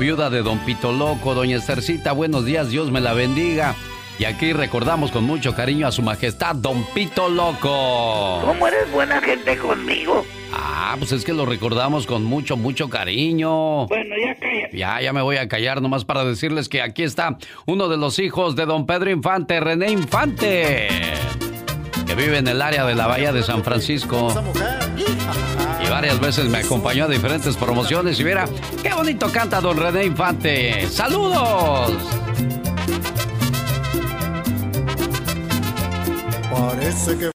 [0.02, 3.76] viuda de don Pito Loco, doña Estercita, buenos días, Dios me la bendiga.
[4.18, 8.42] Y aquí recordamos con mucho cariño a su majestad, don Pito Loco.
[8.44, 10.26] ¿Cómo eres buena gente conmigo?
[10.52, 13.86] Ah, pues es que lo recordamos con mucho, mucho cariño.
[13.86, 14.76] Bueno, ya cállate.
[14.76, 17.38] Ya, ya me voy a callar nomás para decirles que aquí está
[17.68, 20.88] uno de los hijos de don Pedro Infante, René Infante,
[22.08, 24.34] que vive en el área de la Bahía de San Francisco
[26.02, 28.48] varias veces me acompañó a diferentes promociones y mira,
[28.82, 30.90] qué bonito canta don René Infante.
[30.90, 31.92] ¡Saludos!
[36.52, 37.32] Parece que...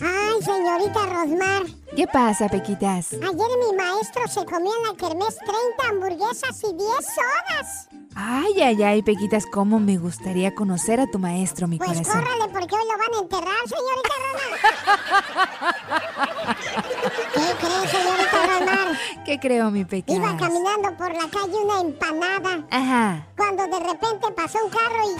[0.00, 1.85] Ay, señorita Rosmar.
[1.96, 3.14] ¿Qué pasa, Pequitas?
[3.14, 7.88] Ayer mi maestro se comió en la kermés 30 hamburguesas y 10 sodas.
[8.14, 12.12] Ay, ay, ay, Pequitas, cómo me gustaría conocer a tu maestro, mi pues corazón.
[12.12, 14.60] Pues córrale, porque hoy lo van a enterrar, señorita Romar.
[17.32, 18.88] ¿Qué crees, señorita Romar?
[19.24, 20.16] ¿Qué creo, mi Pequitas?
[20.16, 22.62] Iba caminando por la calle una empanada.
[22.70, 23.26] Ajá.
[23.38, 25.16] Cuando de repente pasó un carro y...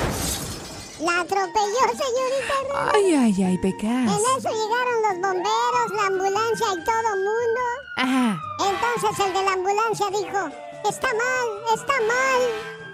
[1.01, 2.94] La atropelló, señorita Romar.
[2.94, 3.85] Ay, ay, ay, Pecas.
[3.85, 7.60] En eso llegaron los bomberos, la ambulancia y todo el mundo.
[7.97, 8.40] Ajá.
[8.60, 10.51] Entonces el de la ambulancia dijo,
[10.89, 12.40] está mal, está mal.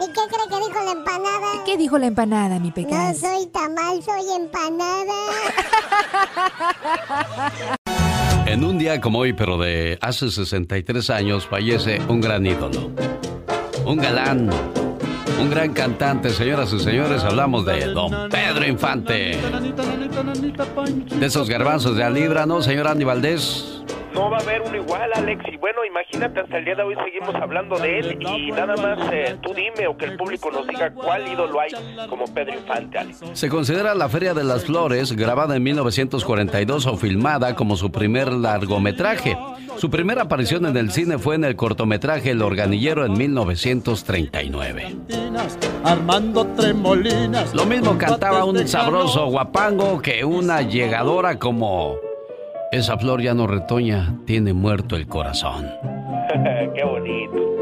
[0.00, 1.64] ¿Y qué cree que dijo la empanada?
[1.64, 3.12] ¿Qué dijo la empanada, mi pecado?
[3.12, 5.14] No soy tamal, soy empanada.
[8.44, 12.90] En un día como hoy, pero de hace 63 años, fallece un gran ídolo.
[13.86, 14.50] Un galán,
[15.42, 19.36] Un gran cantante, señoras y señores, hablamos de Don Pedro Infante.
[21.18, 23.82] De esos garbanzos de a libra, ¿no, señor Andy Valdés?
[24.14, 25.44] No va a haber uno igual, Alex.
[25.52, 28.18] Y bueno, imagínate, hasta el día de hoy seguimos hablando de él.
[28.20, 31.70] Y nada más eh, tú dime o que el público nos diga cuál ídolo hay
[32.08, 33.20] como Pedro Infante, Alex.
[33.32, 38.32] Se considera la Feria de las Flores, grabada en 1942 o filmada como su primer
[38.32, 39.36] largometraje.
[39.76, 44.96] Su primera aparición en el cine fue en el cortometraje El Organillero en 1939.
[45.84, 47.54] Armando Tremolinas.
[47.54, 51.96] Lo mismo cantaba un sabroso guapango que una llegadora como
[52.72, 55.70] esa flor ya no retoña, tiene muerto el corazón.
[56.74, 57.52] Qué bonito.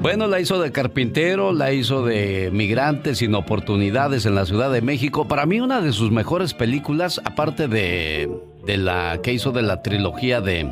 [0.00, 4.82] Bueno, la hizo de carpintero, la hizo de migrantes sin oportunidades en la Ciudad de
[4.82, 5.26] México.
[5.26, 8.30] Para mí una de sus mejores películas, aparte de,
[8.64, 10.70] de la que hizo de la trilogía de,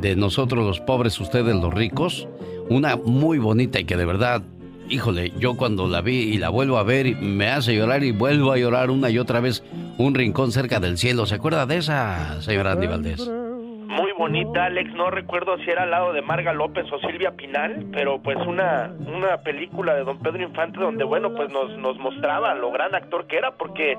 [0.00, 2.28] de Nosotros los pobres, ustedes los ricos,
[2.68, 4.42] una muy bonita y que de verdad
[4.88, 8.52] híjole, yo cuando la vi y la vuelvo a ver me hace llorar y vuelvo
[8.52, 9.62] a llorar una y otra vez
[9.98, 11.26] un rincón cerca del cielo.
[11.26, 13.28] ¿Se acuerda de esa, señora Andy Valdés?
[13.88, 14.94] Muy bonita, Alex.
[14.94, 18.92] No recuerdo si era al lado de Marga López o Silvia Pinal, pero pues una,
[19.00, 23.26] una película de don Pedro Infante donde, bueno, pues nos, nos mostraba lo gran actor
[23.26, 23.96] que era, porque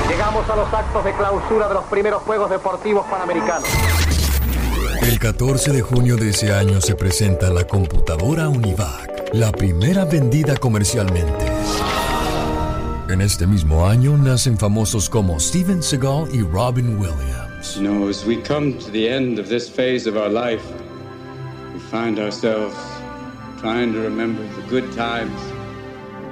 [0.08, 3.68] Llegamos a los actos de clausura de los primeros Juegos Deportivos Panamericanos.
[5.02, 10.56] El 14 de junio de ese año se presenta la computadora Univac, la primera vendida
[10.56, 11.46] comercialmente.
[13.08, 17.76] En este mismo año nacen famosos como Steven Seagal y Robin Williams.
[17.76, 20.62] You know, as we come to the end of this phase of our life,
[21.74, 22.76] we find ourselves
[23.60, 25.32] trying to remember the good times,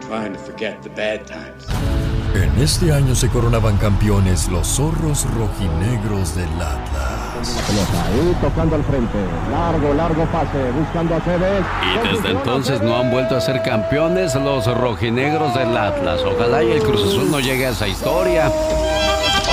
[0.06, 1.66] trying to forget the bad times.
[2.34, 7.25] En este año se coronaban campeones los zorros rojinegros del Atlas.
[7.38, 9.18] Ahí tocando al frente.
[9.50, 11.64] Largo, largo pase, buscando a Cebes.
[11.82, 16.20] Y desde entonces no han vuelto a ser campeones los rojinegros del Atlas.
[16.24, 18.50] Ojalá y el Cruz Azul no llegue a esa historia.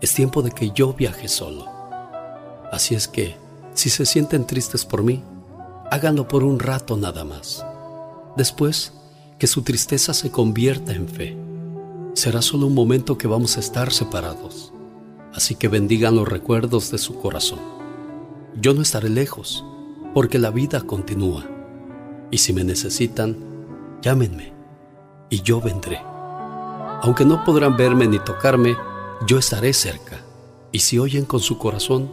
[0.00, 1.66] es tiempo de que yo viaje solo.
[2.72, 3.36] Así es que,
[3.74, 5.22] si se sienten tristes por mí,
[5.90, 7.64] háganlo por un rato nada más.
[8.36, 8.92] Después,
[9.38, 11.48] que su tristeza se convierta en fe
[12.18, 14.72] será solo un momento que vamos a estar separados.
[15.32, 17.60] Así que bendigan los recuerdos de su corazón.
[18.60, 19.64] Yo no estaré lejos,
[20.14, 21.44] porque la vida continúa.
[22.32, 23.36] Y si me necesitan,
[24.02, 24.52] llámenme,
[25.30, 26.00] y yo vendré.
[27.02, 28.76] Aunque no podrán verme ni tocarme,
[29.26, 30.20] yo estaré cerca.
[30.72, 32.10] Y si oyen con su corazón,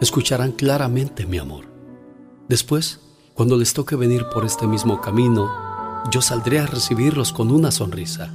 [0.00, 1.64] escucharán claramente mi amor.
[2.48, 3.00] Después,
[3.34, 5.50] cuando les toque venir por este mismo camino,
[6.10, 8.34] yo saldré a recibirlos con una sonrisa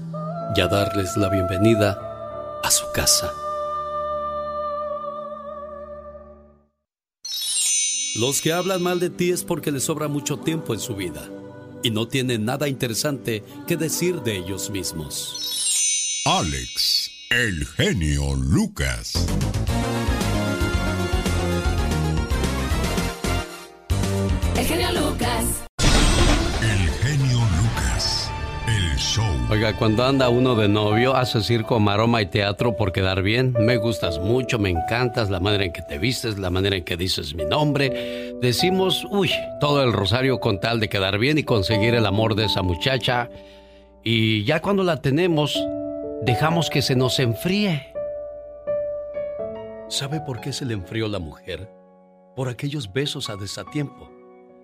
[0.55, 3.31] y a darles la bienvenida a su casa.
[8.15, 11.29] Los que hablan mal de ti es porque les sobra mucho tiempo en su vida
[11.83, 16.23] y no tienen nada interesante que decir de ellos mismos.
[16.25, 19.27] Alex, el genio Lucas.
[24.55, 25.65] El genio Lucas.
[26.61, 28.31] El genio Lucas.
[28.67, 29.25] El show.
[29.49, 33.53] Oiga, cuando anda uno de novio, hace circo, maroma y teatro por quedar bien.
[33.59, 36.95] Me gustas mucho, me encantas, la manera en que te vistes, la manera en que
[36.95, 38.35] dices mi nombre.
[38.41, 42.45] Decimos, uy, todo el rosario con tal de quedar bien y conseguir el amor de
[42.45, 43.29] esa muchacha.
[44.01, 45.61] Y ya cuando la tenemos,
[46.23, 47.93] dejamos que se nos enfríe.
[49.89, 51.69] ¿Sabe por qué se le enfrió la mujer?
[52.35, 54.17] Por aquellos besos a desatiempo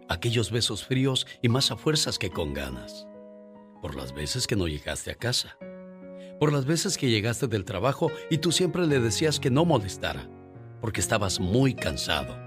[0.07, 3.07] aquellos besos fríos y más a fuerzas que con ganas,
[3.81, 5.57] por las veces que no llegaste a casa,
[6.39, 10.29] por las veces que llegaste del trabajo y tú siempre le decías que no molestara,
[10.81, 12.37] porque estabas muy cansado.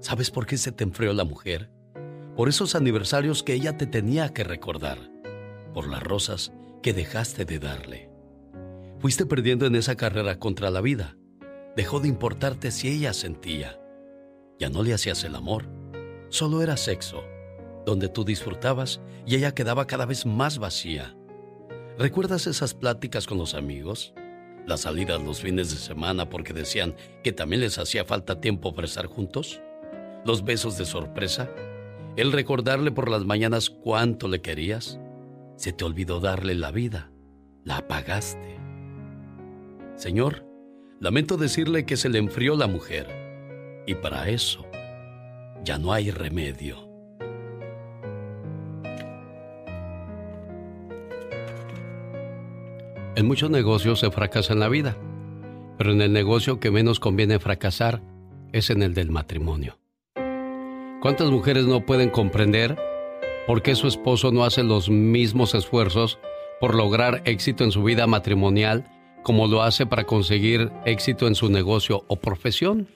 [0.00, 1.70] ¿Sabes por qué se te enfrió la mujer?
[2.36, 4.98] Por esos aniversarios que ella te tenía que recordar,
[5.74, 6.52] por las rosas
[6.82, 8.10] que dejaste de darle.
[8.98, 11.16] Fuiste perdiendo en esa carrera contra la vida.
[11.76, 13.80] Dejó de importarte si ella sentía.
[14.58, 15.80] Ya no le hacías el amor
[16.30, 17.24] solo era sexo,
[17.84, 21.14] donde tú disfrutabas y ella quedaba cada vez más vacía.
[21.98, 24.14] ¿Recuerdas esas pláticas con los amigos?
[24.66, 28.86] Las salidas los fines de semana porque decían que también les hacía falta tiempo para
[28.86, 29.60] estar juntos?
[30.24, 31.50] ¿Los besos de sorpresa?
[32.16, 34.98] ¿El recordarle por las mañanas cuánto le querías?
[35.60, 37.10] Se te olvidó darle la vida.
[37.64, 38.58] La apagaste.
[39.94, 40.46] Señor,
[41.00, 43.84] lamento decirle que se le enfrió la mujer.
[43.86, 44.64] Y para eso
[45.62, 46.78] ya no hay remedio.
[53.14, 54.96] En muchos negocios se fracasa en la vida,
[55.76, 58.00] pero en el negocio que menos conviene fracasar
[58.52, 59.78] es en el del matrimonio.
[61.02, 62.78] ¿Cuántas mujeres no pueden comprender
[63.46, 66.18] por qué su esposo no hace los mismos esfuerzos
[66.60, 68.84] por lograr éxito en su vida matrimonial
[69.22, 72.88] como lo hace para conseguir éxito en su negocio o profesión?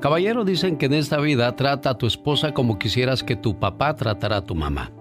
[0.00, 3.94] Caballero, dicen que en esta vida trata a tu esposa como quisieras que tu papá
[3.96, 4.92] tratara a tu mamá,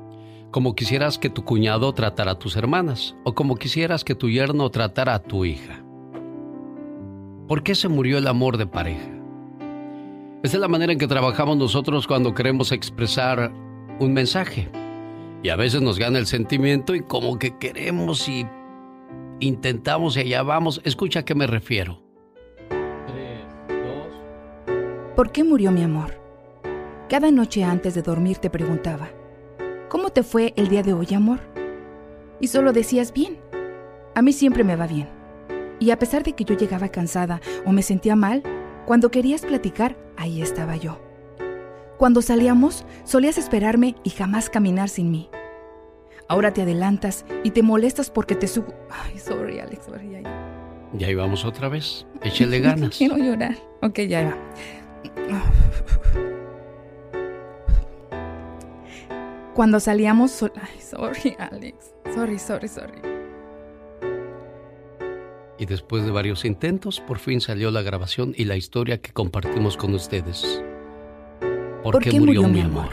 [0.51, 4.69] como quisieras que tu cuñado tratara a tus hermanas, o como quisieras que tu yerno
[4.69, 5.83] tratara a tu hija.
[7.47, 9.09] ¿Por qué se murió el amor de pareja?
[10.43, 13.51] Esta es la manera en que trabajamos nosotros cuando queremos expresar
[13.99, 14.69] un mensaje.
[15.43, 18.45] Y a veces nos gana el sentimiento y como que queremos y
[19.39, 20.81] intentamos y allá vamos.
[20.83, 22.01] Escucha a qué me refiero.
[25.15, 26.17] ¿Por qué murió mi amor?
[27.09, 29.09] Cada noche antes de dormir te preguntaba,
[29.89, 31.39] ¿cómo te fue el día de hoy, amor?
[32.39, 33.37] Y solo decías bien.
[34.15, 35.09] A mí siempre me va bien.
[35.79, 38.43] Y a pesar de que yo llegaba cansada o me sentía mal,
[38.85, 41.08] cuando querías platicar, ahí estaba yo.
[41.99, 45.29] Cuando salíamos, solías esperarme y jamás caminar sin mí.
[46.29, 48.73] Ahora te adelantas y te molestas porque te subo.
[48.89, 50.21] Ay, sorry, Alex, sorry, ya,
[50.93, 51.09] ya.
[51.11, 52.07] íbamos otra vez.
[52.23, 52.97] Échale ganas.
[52.97, 53.57] Quiero llorar.
[53.81, 54.37] Ok, ya va.
[59.53, 60.41] Cuando salíamos...
[60.41, 61.93] Ay, sorry, Alex.
[62.15, 63.01] Sorry, sorry, sorry.
[65.57, 69.75] Y después de varios intentos, por fin salió la grabación y la historia que compartimos
[69.75, 70.63] con ustedes.
[71.83, 72.89] ¿Por, qué, murió, mi amor?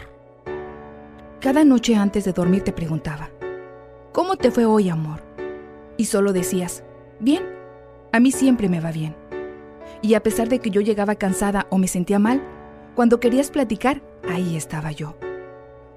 [1.41, 3.29] Cada noche antes de dormir te preguntaba,
[4.13, 5.21] ¿cómo te fue hoy, amor?
[5.97, 6.83] Y solo decías,
[7.19, 7.43] bien,
[8.13, 9.15] a mí siempre me va bien.
[10.01, 12.41] Y a pesar de que yo llegaba cansada o me sentía mal,
[12.95, 15.15] cuando querías platicar, ahí estaba yo.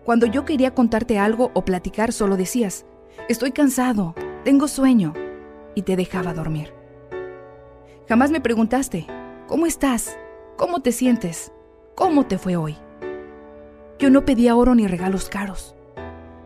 [0.04, 2.86] Cuando yo quería contarte algo o platicar, solo decías,
[3.28, 4.14] estoy cansado,
[4.44, 5.14] tengo sueño,
[5.74, 6.72] y te dejaba dormir.
[8.08, 9.06] Jamás me preguntaste,
[9.46, 10.18] ¿cómo estás?
[10.56, 11.52] ¿Cómo te sientes?
[12.01, 12.78] ¿Cómo te fue hoy?
[13.98, 15.77] Yo no pedía oro ni regalos caros.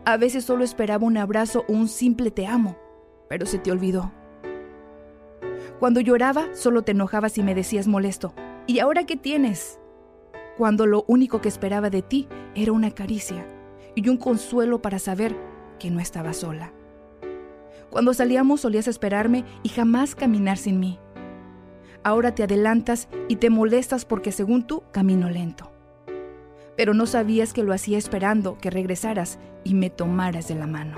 [0.03, 2.77] A veces solo esperaba un abrazo o un simple te amo,
[3.29, 4.11] pero se te olvidó.
[5.79, 8.33] Cuando lloraba, solo te enojabas y me decías molesto.
[8.67, 9.79] ¿Y ahora qué tienes?
[10.57, 13.47] Cuando lo único que esperaba de ti era una caricia
[13.95, 15.37] y un consuelo para saber
[15.79, 16.73] que no estaba sola.
[17.89, 20.99] Cuando salíamos solías esperarme y jamás caminar sin mí.
[22.05, 25.71] Ahora te adelantas y te molestas porque según tú camino lento.
[26.77, 30.97] Pero no sabías que lo hacía esperando que regresaras y me tomaras de la mano.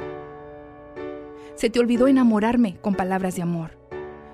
[1.55, 3.71] Se te olvidó enamorarme con palabras de amor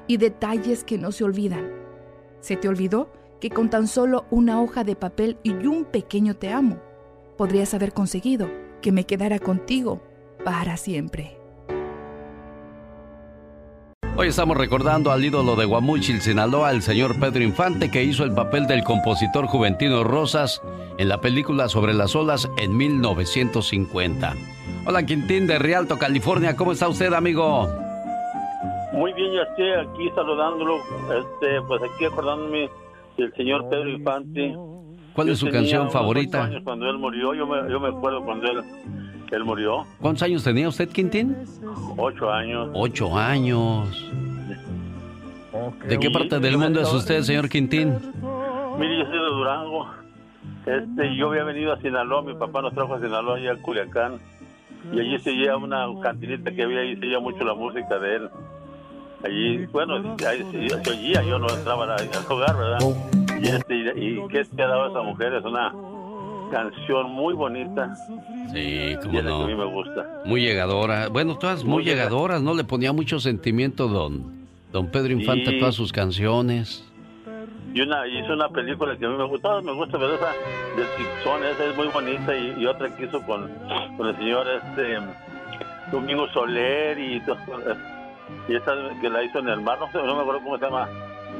[0.07, 1.69] y detalles que no se olvidan.
[2.39, 6.49] ¿Se te olvidó que con tan solo una hoja de papel y un pequeño te
[6.49, 6.79] amo
[7.37, 8.49] podrías haber conseguido
[8.81, 10.01] que me quedara contigo
[10.43, 11.42] para siempre.
[14.15, 18.31] Hoy estamos recordando al ídolo de Guamuchil, Sinaloa, el señor Pedro Infante, que hizo el
[18.31, 20.61] papel del compositor Juventino Rosas
[20.99, 24.35] en la película Sobre las olas en 1950.
[24.85, 27.67] Hola Quintín de Rialto, California, ¿cómo está usted, amigo?
[28.93, 32.69] Muy bien, yo estoy aquí saludándolo, este, pues aquí acordándome
[33.17, 34.55] del señor Pedro Infante.
[35.15, 36.51] ¿Cuál es su canción favorita?
[36.63, 38.61] Cuando él murió, yo me, yo me acuerdo cuando él,
[39.35, 39.85] él murió.
[39.99, 41.35] ¿Cuántos años tenía usted, Quintín?
[41.97, 42.69] Ocho años.
[42.73, 44.11] Ocho años.
[45.87, 47.93] ¿De qué parte del mundo es usted, señor Quintín?
[48.79, 49.87] Mire, yo soy de Durango.
[50.65, 54.19] Este, yo había venido a Sinaloa, mi papá nos trajo a Sinaloa y a Culiacán.
[54.91, 58.15] Y allí se oía una cantinita que había ahí, se oía mucho la música de
[58.15, 58.29] él.
[59.23, 62.79] Allí, bueno, ahí se, oía, yo no entraba al hogar, ¿verdad?
[63.41, 65.73] Y, este, y, y qué te ha dado esa mujer, es una
[66.53, 67.93] canción muy bonita.
[68.53, 69.37] Sí, como no.
[69.39, 70.21] que a mí me gusta.
[70.25, 71.09] Muy llegadora.
[71.09, 72.53] Bueno, todas muy, Muy llega- llegadoras, ¿no?
[72.53, 75.55] Le ponía mucho sentimiento don, don Pedro Infante Sí.
[75.55, 76.87] a todas sus canciones.
[77.73, 80.27] Y una hizo una película que a mí me gusta, me gusta, pero esa
[80.77, 83.49] del Tixón, esa es muy bonita y, y otra que hizo con,
[83.97, 84.99] con el señor este
[85.91, 87.35] Domingo Soler y to-
[88.47, 90.65] y esa que la hizo en el mar, no sé, no me acuerdo cómo se
[90.65, 90.87] llama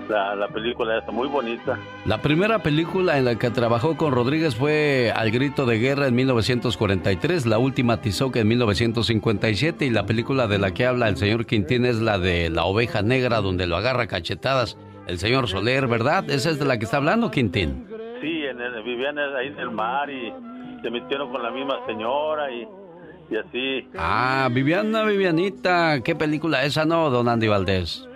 [0.09, 1.77] la, la película esa, muy bonita.
[2.05, 6.15] La primera película en la que trabajó con Rodríguez fue Al Grito de Guerra en
[6.15, 11.45] 1943, la última Tizoc en 1957 y la película de la que habla el señor
[11.45, 14.77] Quintín es la de La Oveja Negra donde lo agarra a cachetadas
[15.07, 16.30] el señor Soler, ¿verdad?
[16.30, 17.85] Esa es de la que está hablando Quintín.
[18.21, 20.31] Sí, en el- vivían ahí en el mar y
[20.81, 22.67] se metieron con la misma señora y,
[23.34, 23.88] y así.
[23.97, 28.07] Ah, Viviana, Vivianita, ¿qué película esa no, don Andy Valdés?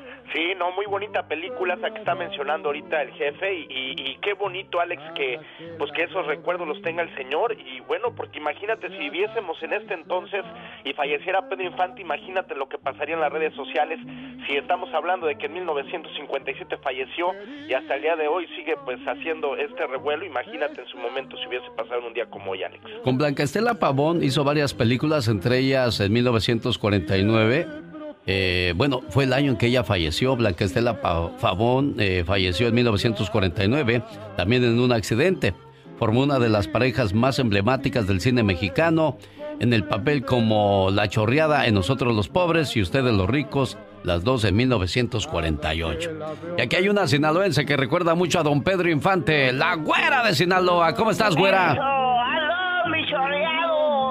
[0.57, 5.01] No, muy bonita película esa que está mencionando ahorita el jefe y qué bonito Alex
[5.15, 5.39] que
[5.77, 9.73] pues que esos recuerdos los tenga el señor y bueno porque imagínate si viviésemos en
[9.73, 10.43] este entonces
[10.84, 13.99] y falleciera Pedro Infante imagínate lo que pasaría en las redes sociales
[14.47, 17.31] si estamos hablando de que en 1957 falleció
[17.67, 21.38] y hasta el día de hoy sigue pues haciendo este revuelo imagínate en su momento
[21.38, 24.73] si hubiese pasado en un día como hoy Alex Con Blanca Estela Pavón hizo varias
[24.73, 27.97] películas, entre ellas en 1949.
[28.27, 30.35] Eh, bueno, fue el año en que ella falleció.
[30.35, 34.03] Blanca Estela Pavón eh, falleció en 1949,
[34.35, 35.53] también en un accidente.
[35.97, 39.17] Formó una de las parejas más emblemáticas del cine mexicano,
[39.59, 44.23] en el papel como La Chorreada en Nosotros los Pobres y Ustedes los Ricos, las
[44.23, 46.11] dos en 1948.
[46.57, 50.35] Y aquí hay una sinaloense que recuerda mucho a don Pedro Infante, la güera de
[50.35, 50.93] Sinaloa.
[50.93, 51.75] ¿Cómo estás, güera?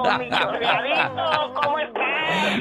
[0.07, 0.51] ¡Aló, mi chorreado!
[0.53, 1.53] ¡Mi chorreadito!
[1.61, 2.03] ¿Cómo estás?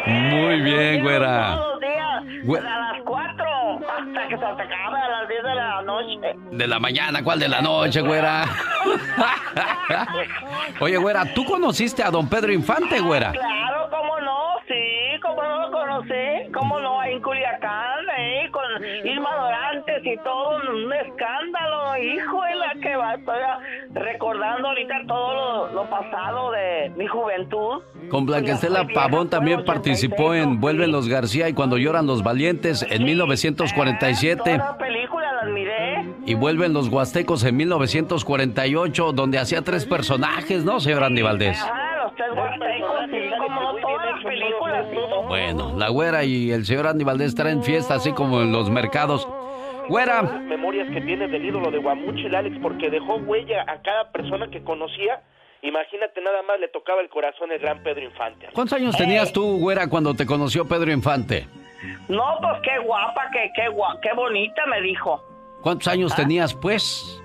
[0.06, 1.56] Muy bien, güera.
[1.56, 2.62] Todos los días, Güe- a
[2.92, 3.44] las 4,
[3.76, 6.34] hasta que se te acabe a las 10 de la noche.
[6.52, 8.44] De la mañana, ¿cuál de la noche, güera?
[10.80, 13.32] Oye, güera, ¿tú conociste a don Pedro Infante, güera?
[13.32, 18.64] Claro, cómo no, sí, cómo no lo conocí, cómo no, ahí en Culiacán, ahí con
[19.04, 23.36] Irma Dorantes y todo, un escándalo, hijo de la que va, estoy
[23.94, 25.34] recordando ahorita todo
[25.68, 27.82] lo, lo pasado de mi juventud.
[28.10, 32.86] Con Blanca Estela Pavón también participó en Vuelven los García y Cuando lloran los valientes
[32.88, 36.04] en 1947 Todas las películas las miré.
[36.24, 41.58] y Vuelven los Huastecos en 1948 donde hacía tres personajes, ¿no, señor Andy Valdés?
[41.62, 43.95] Ah, los tres huastecos, sí, como no
[44.46, 45.26] películas.
[45.28, 49.26] Bueno, la güera y el señor Andy Valdés traen fiesta así como en los mercados.
[49.88, 54.10] Güera, Las memorias que tiene del ídolo de Guamuchil Alex porque dejó huella a cada
[54.10, 55.22] persona que conocía
[55.62, 59.58] imagínate nada más le tocaba el corazón el gran Pedro Infante ¿cuántos años tenías tú,
[59.58, 61.46] güera, cuando te conoció Pedro Infante?
[62.08, 65.22] No, pues qué guapa, qué, qué, gua- qué bonita me dijo.
[65.62, 67.20] ¿Cuántos años tenías, pues?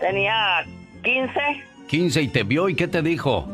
[0.00, 0.64] Tenía
[1.02, 1.40] 15.
[1.88, 3.46] 15 y te vio y qué te dijo?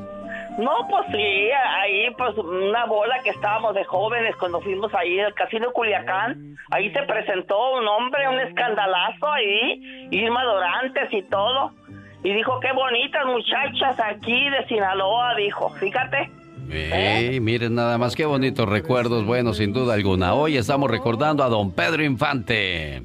[0.59, 1.51] No, pues sí,
[1.81, 6.57] ahí pues una bola que estábamos de jóvenes cuando fuimos ahí al Casino Culiacán.
[6.71, 11.73] Ahí se presentó un hombre, un escandalazo ahí, Irma Dorantes y todo.
[12.23, 16.31] Y dijo, qué bonitas muchachas aquí de Sinaloa, dijo, fíjate.
[16.71, 20.35] Ey, miren nada más qué bonitos recuerdos, bueno, sin duda alguna.
[20.35, 23.03] Hoy estamos recordando a don Pedro Infante.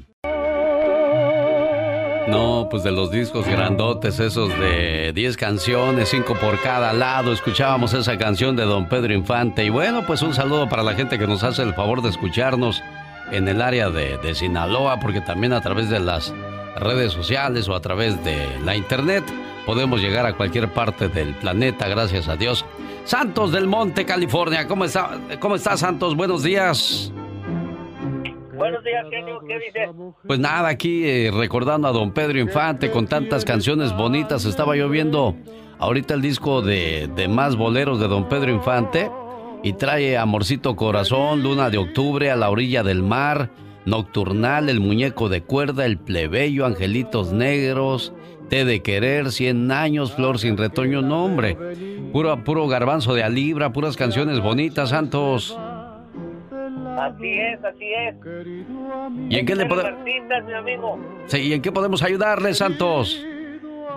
[2.28, 7.94] No, pues de los discos grandotes, esos de 10 canciones, 5 por cada lado, escuchábamos
[7.94, 9.64] esa canción de don Pedro Infante.
[9.64, 12.82] Y bueno, pues un saludo para la gente que nos hace el favor de escucharnos
[13.32, 16.34] en el área de, de Sinaloa, porque también a través de las
[16.76, 19.24] redes sociales o a través de la internet
[19.64, 22.66] podemos llegar a cualquier parte del planeta, gracias a Dios.
[23.04, 26.14] Santos del Monte, California, ¿cómo está, cómo está Santos?
[26.14, 27.10] Buenos días.
[28.58, 29.40] Buenos días, genio.
[29.46, 29.88] ¿Qué dices?
[30.26, 34.44] Pues nada, aquí eh, recordando a don Pedro Infante con tantas canciones bonitas.
[34.44, 35.36] Estaba yo viendo
[35.78, 39.10] ahorita el disco de, de más boleros de don Pedro Infante
[39.62, 43.50] y trae Amorcito Corazón, Luna de Octubre, A la Orilla del Mar,
[43.86, 48.12] Nocturnal, El Muñeco de Cuerda, El Plebeyo, Angelitos Negros,
[48.48, 51.56] Té de Querer, Cien Años, Flor sin Retoño, nombre.
[52.12, 55.56] Puro, puro garbanzo de alibra, puras canciones bonitas, Santos.
[56.98, 58.14] Así es, así es.
[59.30, 59.92] ¿Y en qué le podemos...
[61.26, 63.24] Sí, ¿y en qué podemos ayudarle, Santos?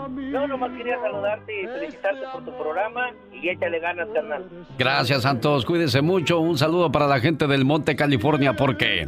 [0.10, 4.46] No, nomás quería saludarte y felicitarte por tu programa y échale ganas, carnal.
[4.78, 5.66] Gracias, Santos.
[5.66, 6.40] Cuídense mucho.
[6.40, 9.08] Un saludo para la gente del Monte California porque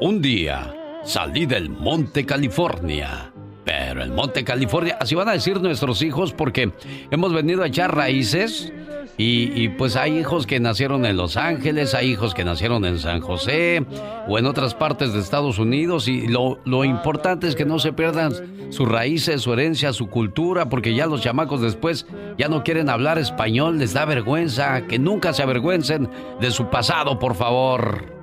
[0.00, 0.74] un día
[1.04, 3.32] salí del Monte California.
[3.64, 6.72] Pero el Monte California, así van a decir nuestros hijos porque
[7.10, 8.72] hemos venido a echar raíces
[9.18, 13.20] y, pues hay hijos que nacieron en Los Ángeles, hay hijos que nacieron en San
[13.20, 13.84] José
[14.26, 17.92] o en otras partes de Estados Unidos y lo, lo importante es que no se
[17.92, 18.32] pierdan
[18.70, 22.06] sus raíces, su herencia, su cultura, porque ya los chamacos después
[22.38, 26.08] ya no quieren hablar español, les da vergüenza, que nunca se avergüencen
[26.40, 28.22] de su pasado, por favor.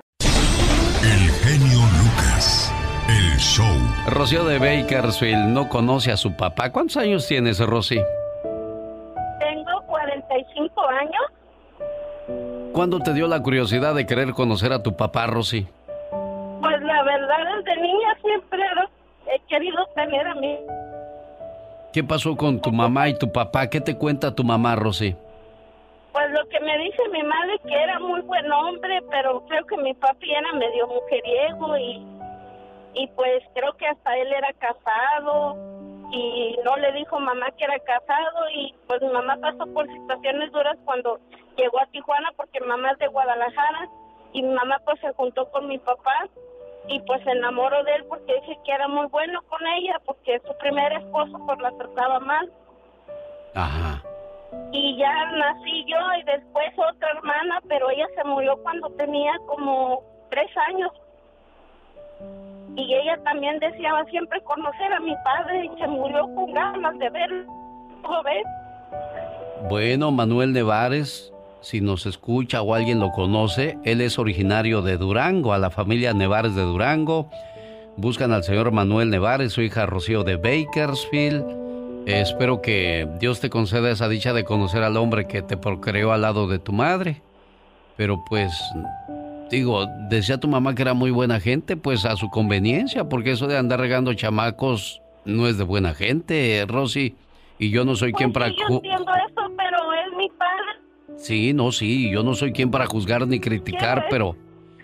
[1.03, 2.73] El genio Lucas,
[3.07, 3.65] el show.
[4.07, 6.71] Rocío de Bakersfield no conoce a su papá.
[6.71, 7.99] ¿Cuántos años tienes, Rosy?
[12.79, 15.67] ¿Cuándo te dio la curiosidad de querer conocer a tu papá, Rosy?
[16.61, 18.63] Pues la verdad, desde niña siempre
[19.27, 20.57] he querido tener a mí.
[21.91, 23.69] ¿Qué pasó con tu mamá y tu papá?
[23.69, 25.13] ¿Qué te cuenta tu mamá, Rosy?
[26.13, 29.75] Pues lo que me dice mi madre que era muy buen hombre, pero creo que
[29.75, 32.01] mi papi era medio mujeriego y,
[32.93, 35.57] y pues creo que hasta él era casado
[36.11, 40.51] y no le dijo mamá que era casado y pues mi mamá pasó por situaciones
[40.51, 41.19] duras cuando
[41.55, 43.89] llegó a Tijuana porque mamá es de Guadalajara
[44.33, 46.27] y mi mamá pues se juntó con mi papá
[46.87, 50.39] y pues se enamoró de él porque dice que era muy bueno con ella porque
[50.39, 52.51] su primer esposo pues la trataba mal.
[53.53, 54.03] Ajá.
[54.71, 60.03] Y ya nací yo y después otra hermana, pero ella se murió cuando tenía como
[60.29, 60.91] tres años
[62.79, 67.09] y ella también deseaba siempre conocer a mi padre y se murió con ganas de
[67.09, 67.45] verlo.
[68.23, 68.43] ¿Ves?
[69.69, 75.51] Bueno, Manuel Nevares, si nos escucha o alguien lo conoce, él es originario de Durango,
[75.53, 77.29] a la familia Nevares de Durango.
[77.97, 82.07] Buscan al señor Manuel Nevares, su hija Rocío de Bakersfield.
[82.07, 86.21] espero que Dios te conceda esa dicha de conocer al hombre que te procreó al
[86.21, 87.21] lado de tu madre.
[87.97, 88.53] Pero pues
[89.49, 93.47] digo, decía tu mamá que era muy buena gente, pues a su conveniencia, porque eso
[93.47, 97.15] de andar regando chamacos no es de buena gente, Rosy.
[97.57, 98.55] Y yo no soy quien pues para...
[98.55, 101.17] yo entiendo eso, pero es mi padre.
[101.17, 104.37] Sí, no, sí, yo no soy quien para juzgar ni criticar, pero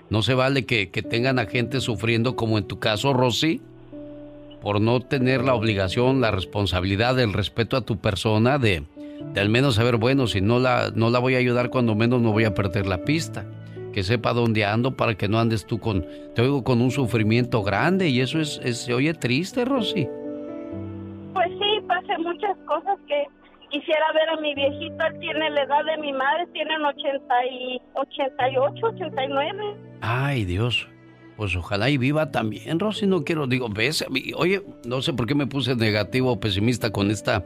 [0.10, 3.62] no se vale que, que tengan a gente sufriendo como en tu caso, Rosy,
[4.62, 8.84] por no tener la obligación, la responsabilidad, el respeto a tu persona de,
[9.34, 12.22] de al menos saber, bueno, si no la, no la voy a ayudar, cuando menos
[12.22, 13.46] no voy a perder la pista
[13.96, 17.64] que sepa dónde ando para que no andes tú con, te oigo con un sufrimiento
[17.64, 20.06] grande y eso es, se oye triste, Rosy.
[21.34, 23.24] Pues sí, pasé muchas cosas que
[23.70, 27.82] quisiera ver a mi viejito, él tiene la edad de mi madre, tienen 80 y
[27.94, 29.64] 88, 89.
[30.02, 30.90] Ay, Dios.
[31.38, 35.36] Pues ojalá y viva también, Rosy, no quiero, digo, ves, oye, no sé por qué
[35.36, 37.46] me puse negativo o pesimista con esta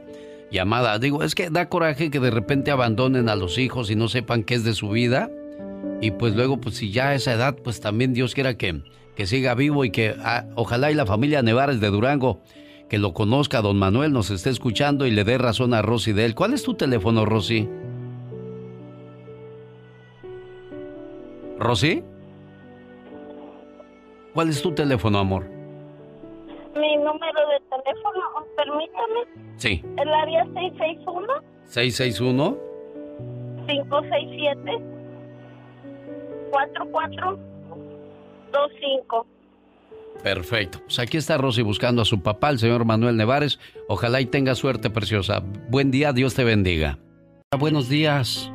[0.50, 0.98] llamada.
[0.98, 4.42] Digo, es que da coraje que de repente abandonen a los hijos y no sepan
[4.42, 5.30] qué es de su vida
[6.00, 8.82] y pues luego, pues si ya a esa edad, pues también Dios quiera que,
[9.14, 12.40] que siga vivo y que ah, ojalá y la familia Nevares de Durango,
[12.88, 16.24] que lo conozca, don Manuel, nos esté escuchando y le dé razón a Rosy de
[16.24, 16.34] él.
[16.34, 17.68] ¿Cuál es tu teléfono, Rosy?
[21.58, 22.02] ¿Rosy?
[24.32, 25.44] ¿Cuál es tu teléfono, amor?
[26.74, 28.20] Mi número de teléfono,
[28.56, 29.50] permítame.
[29.56, 29.84] Sí.
[29.98, 31.26] El área 661.
[31.66, 32.58] 661.
[33.66, 34.89] 567.
[36.50, 39.26] 4425.
[40.22, 40.80] Perfecto.
[40.80, 43.58] Pues aquí está Rosy buscando a su papá, el señor Manuel Nevares.
[43.88, 45.42] Ojalá y tenga suerte, preciosa.
[45.68, 46.98] Buen día, Dios te bendiga.
[47.58, 48.52] Buenos días.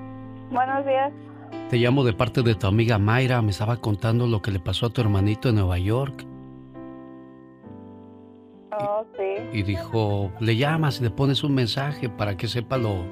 [0.51, 1.11] Buenos días.
[1.69, 3.41] Te llamo de parte de tu amiga Mayra.
[3.41, 6.25] Me estaba contando lo que le pasó a tu hermanito en Nueva York.
[8.77, 9.23] Oh, sí.
[9.53, 13.05] Y dijo, le llamas y le pones un mensaje para que sepa lo,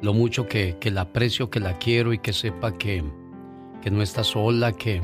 [0.00, 3.04] lo mucho que, que la aprecio, que la quiero y que sepa que,
[3.80, 5.00] que no está sola, que,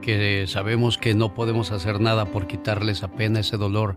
[0.00, 3.96] que sabemos que no podemos hacer nada por quitarle esa pena, ese dolor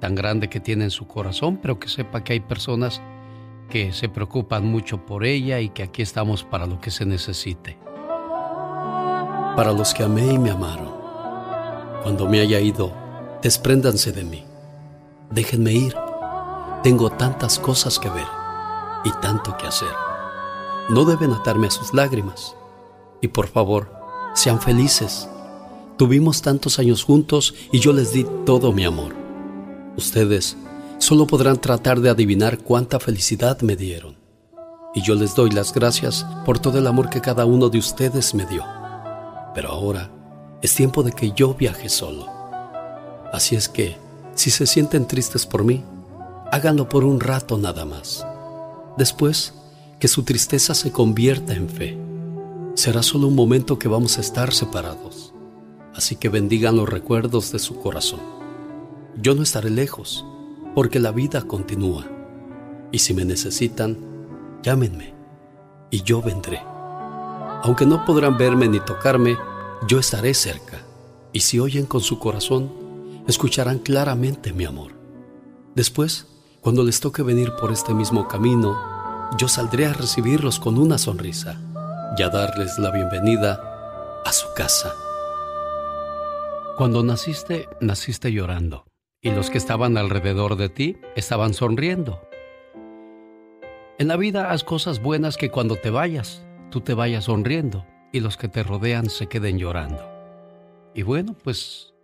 [0.00, 3.00] tan grande que tiene en su corazón, pero que sepa que hay personas
[3.68, 7.78] que se preocupan mucho por ella y que aquí estamos para lo que se necesite.
[9.56, 10.94] Para los que amé y me amaron,
[12.02, 12.92] Cuando me haya ido,
[13.42, 14.44] despréndanse de mí.
[15.30, 15.96] Déjenme ir.
[16.84, 18.28] Tengo tantas cosas que ver
[19.04, 19.88] y tanto que hacer.
[20.88, 22.54] No deben atarme a sus lágrimas.
[23.20, 23.90] Y por favor,
[24.34, 25.28] sean felices.
[25.96, 29.14] Tuvimos tantos años juntos y yo les di todo mi amor.
[29.96, 30.56] Ustedes
[30.98, 34.16] solo podrán tratar de adivinar cuánta felicidad me dieron.
[34.94, 38.34] Y yo les doy las gracias por todo el amor que cada uno de ustedes
[38.34, 38.64] me dio.
[39.54, 40.10] Pero ahora
[40.62, 42.26] es tiempo de que yo viaje solo.
[43.32, 43.96] Así es que,
[44.34, 45.82] si se sienten tristes por mí,
[46.50, 48.26] háganlo por un rato nada más.
[48.96, 49.54] Después,
[49.98, 51.98] que su tristeza se convierta en fe.
[52.76, 55.32] Será solo un momento que vamos a estar separados.
[55.94, 58.20] Así que bendigan los recuerdos de su corazón.
[59.16, 60.26] Yo no estaré lejos,
[60.74, 62.04] porque la vida continúa.
[62.92, 63.96] Y si me necesitan,
[64.62, 65.14] llámenme
[65.90, 66.60] y yo vendré.
[67.62, 69.38] Aunque no podrán verme ni tocarme,
[69.88, 70.82] yo estaré cerca.
[71.32, 72.70] Y si oyen con su corazón,
[73.26, 74.92] escucharán claramente mi amor.
[75.74, 76.26] Después,
[76.60, 78.78] cuando les toque venir por este mismo camino,
[79.38, 81.58] yo saldré a recibirlos con una sonrisa
[82.16, 83.60] y a darles la bienvenida
[84.24, 84.92] a su casa.
[86.76, 88.84] Cuando naciste, naciste llorando
[89.22, 92.20] y los que estaban alrededor de ti estaban sonriendo.
[93.98, 98.20] En la vida haz cosas buenas que cuando te vayas, tú te vayas sonriendo y
[98.20, 100.02] los que te rodean se queden llorando.
[100.94, 101.94] Y bueno, pues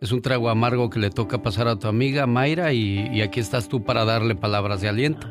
[0.00, 3.68] es un trago amargo que le toca pasar a tu amiga Mayra y, aquí estás
[3.68, 5.28] tú para darle palabras de aliento.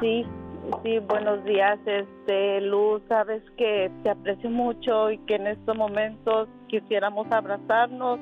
[0.00, 0.24] Sí,
[0.82, 6.48] sí, buenos días, este Luz, sabes que te aprecio mucho y que en estos momentos
[6.68, 8.18] quisiéramos abrazarnos,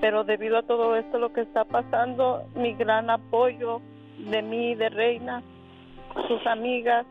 [0.00, 3.80] pero debido a todo esto lo que está pasando, mi gran apoyo
[4.18, 5.42] de mí, de Reina,
[6.26, 7.06] sus amigas,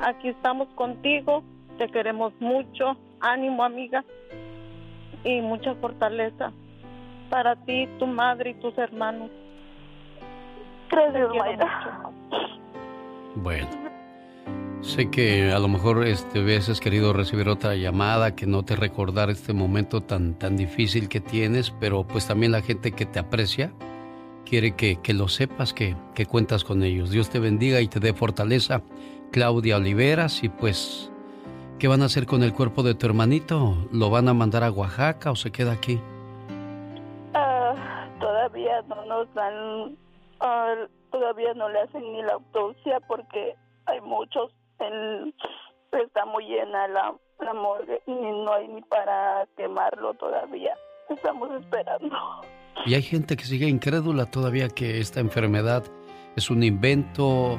[0.00, 1.42] aquí estamos contigo,
[1.78, 4.04] te queremos mucho, ánimo amiga
[5.24, 6.52] y mucha fortaleza
[7.30, 9.30] para ti, tu madre y tus hermanos.
[10.90, 12.10] Gracias, Mayra.
[13.34, 13.68] Bueno,
[14.80, 16.40] sé que a lo mejor este,
[16.80, 21.70] querido recibir otra llamada, que no te recordara este momento tan, tan difícil que tienes,
[21.70, 23.72] pero pues también la gente que te aprecia
[24.48, 27.10] quiere que, que lo sepas, que, que cuentas con ellos.
[27.10, 28.82] Dios te bendiga y te dé fortaleza.
[29.30, 31.12] Claudia Oliveras y pues,
[31.78, 33.76] ¿qué van a hacer con el cuerpo de tu hermanito?
[33.92, 36.00] ¿Lo van a mandar a Oaxaca o se queda aquí?
[37.34, 39.96] Ah, todavía no nos dan,
[40.40, 40.74] ah,
[41.10, 43.54] todavía no le hacen ni la autopsia porque
[43.86, 45.34] hay muchos, en,
[45.92, 50.74] está muy llena la, la morgue y no hay ni para quemarlo todavía.
[51.08, 52.16] Estamos esperando.
[52.86, 55.84] Y hay gente que sigue incrédula todavía que esta enfermedad
[56.36, 57.58] es un invento,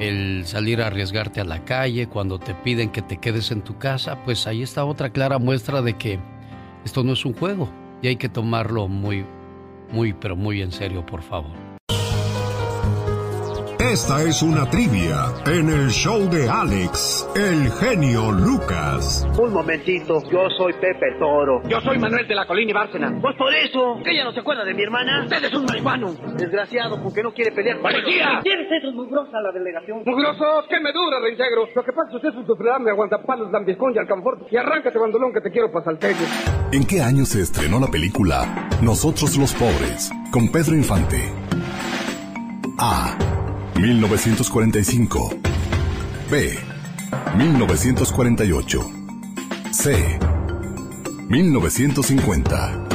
[0.00, 3.78] el salir a arriesgarte a la calle cuando te piden que te quedes en tu
[3.78, 6.18] casa, pues ahí está otra clara muestra de que
[6.84, 7.68] esto no es un juego
[8.02, 9.26] y hay que tomarlo muy,
[9.90, 11.69] muy, pero muy en serio, por favor.
[13.90, 19.26] Esta es una trivia en el show de Alex, el genio Lucas.
[19.36, 21.60] Un momentito, yo soy Pepe Toro.
[21.68, 23.18] Yo soy Manuel de la Colina y Bárcena.
[23.20, 25.24] Pues por eso, que ella no se acuerda de mi hermana.
[25.24, 26.12] Usted es un marihuano.
[26.36, 27.80] Desgraciado, porque no quiere pelear.
[27.80, 28.38] ¡Policía!
[28.44, 30.04] ¿Tienes eso mugrosa la delegación?
[30.06, 30.44] ¡Mugroso!
[30.68, 31.66] ¡Qué me dura, reintegro!
[31.74, 34.44] Lo que pasa es que usted es un sufridame, aguantapalos, lambiscón y alcanforte.
[34.52, 36.28] Y arráncate, bandolón, que te quiero para salteño.
[36.70, 41.28] ¿En qué año se estrenó la película Nosotros los Pobres, con Pedro Infante?
[42.78, 43.39] A.
[43.80, 45.30] 1945.
[46.30, 46.58] B.
[47.34, 48.90] 1948.
[49.72, 50.18] C.
[51.28, 52.86] 1950.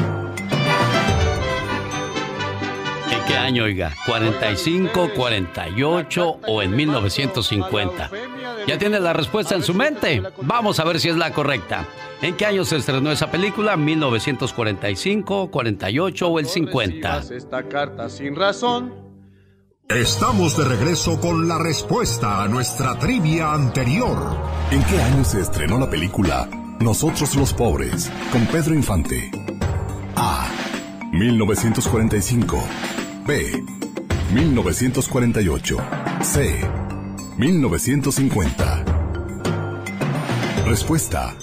[3.11, 3.95] ¿En qué año, oiga?
[4.05, 8.11] ¿45, 48 o en 1950?
[8.67, 10.21] ¿Ya tiene la respuesta en su mente?
[10.41, 11.87] Vamos a ver si es la correcta.
[12.21, 13.75] ¿En qué año se estrenó esa película?
[13.75, 17.23] ¿1945, 48 o el 50?
[17.31, 19.04] Esta carta sin razón
[19.87, 24.35] Estamos de regreso con la respuesta a nuestra trivia anterior.
[24.71, 26.49] ¿En qué año se estrenó la película
[26.79, 29.29] Nosotros los Pobres con Pedro Infante?
[30.15, 30.49] A.
[31.11, 32.63] 1945.
[33.27, 33.63] B.
[34.33, 35.77] 1948.
[36.23, 36.67] C.
[37.37, 38.85] 1950.
[40.65, 41.35] Respuesta.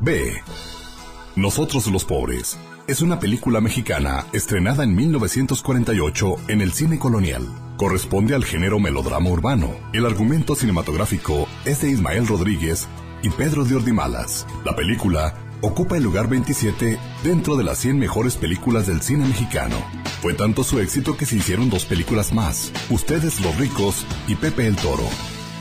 [0.00, 0.32] B.
[1.36, 2.58] Nosotros los Pobres
[2.88, 7.46] es una película mexicana estrenada en 1948 en el cine colonial.
[7.76, 9.74] Corresponde al género melodrama urbano.
[9.92, 12.88] El argumento cinematográfico es de Ismael Rodríguez
[13.22, 14.46] y Pedro de Ordimalas.
[14.64, 19.76] La película ocupa el lugar 27 dentro de las 100 mejores películas del cine mexicano.
[20.22, 24.66] Fue tanto su éxito que se hicieron dos películas más, Ustedes los ricos y Pepe
[24.66, 25.06] el Toro.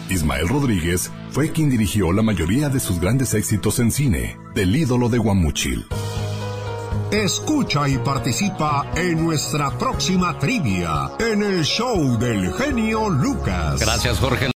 [0.10, 5.10] Ismael Rodríguez fue quien dirigió la mayoría de sus grandes éxitos en cine, del ídolo
[5.10, 5.86] de Guamuchil.
[7.12, 13.80] Escucha y participa en nuestra próxima trivia en el show del genio Lucas.
[13.80, 14.46] Gracias, Jorge.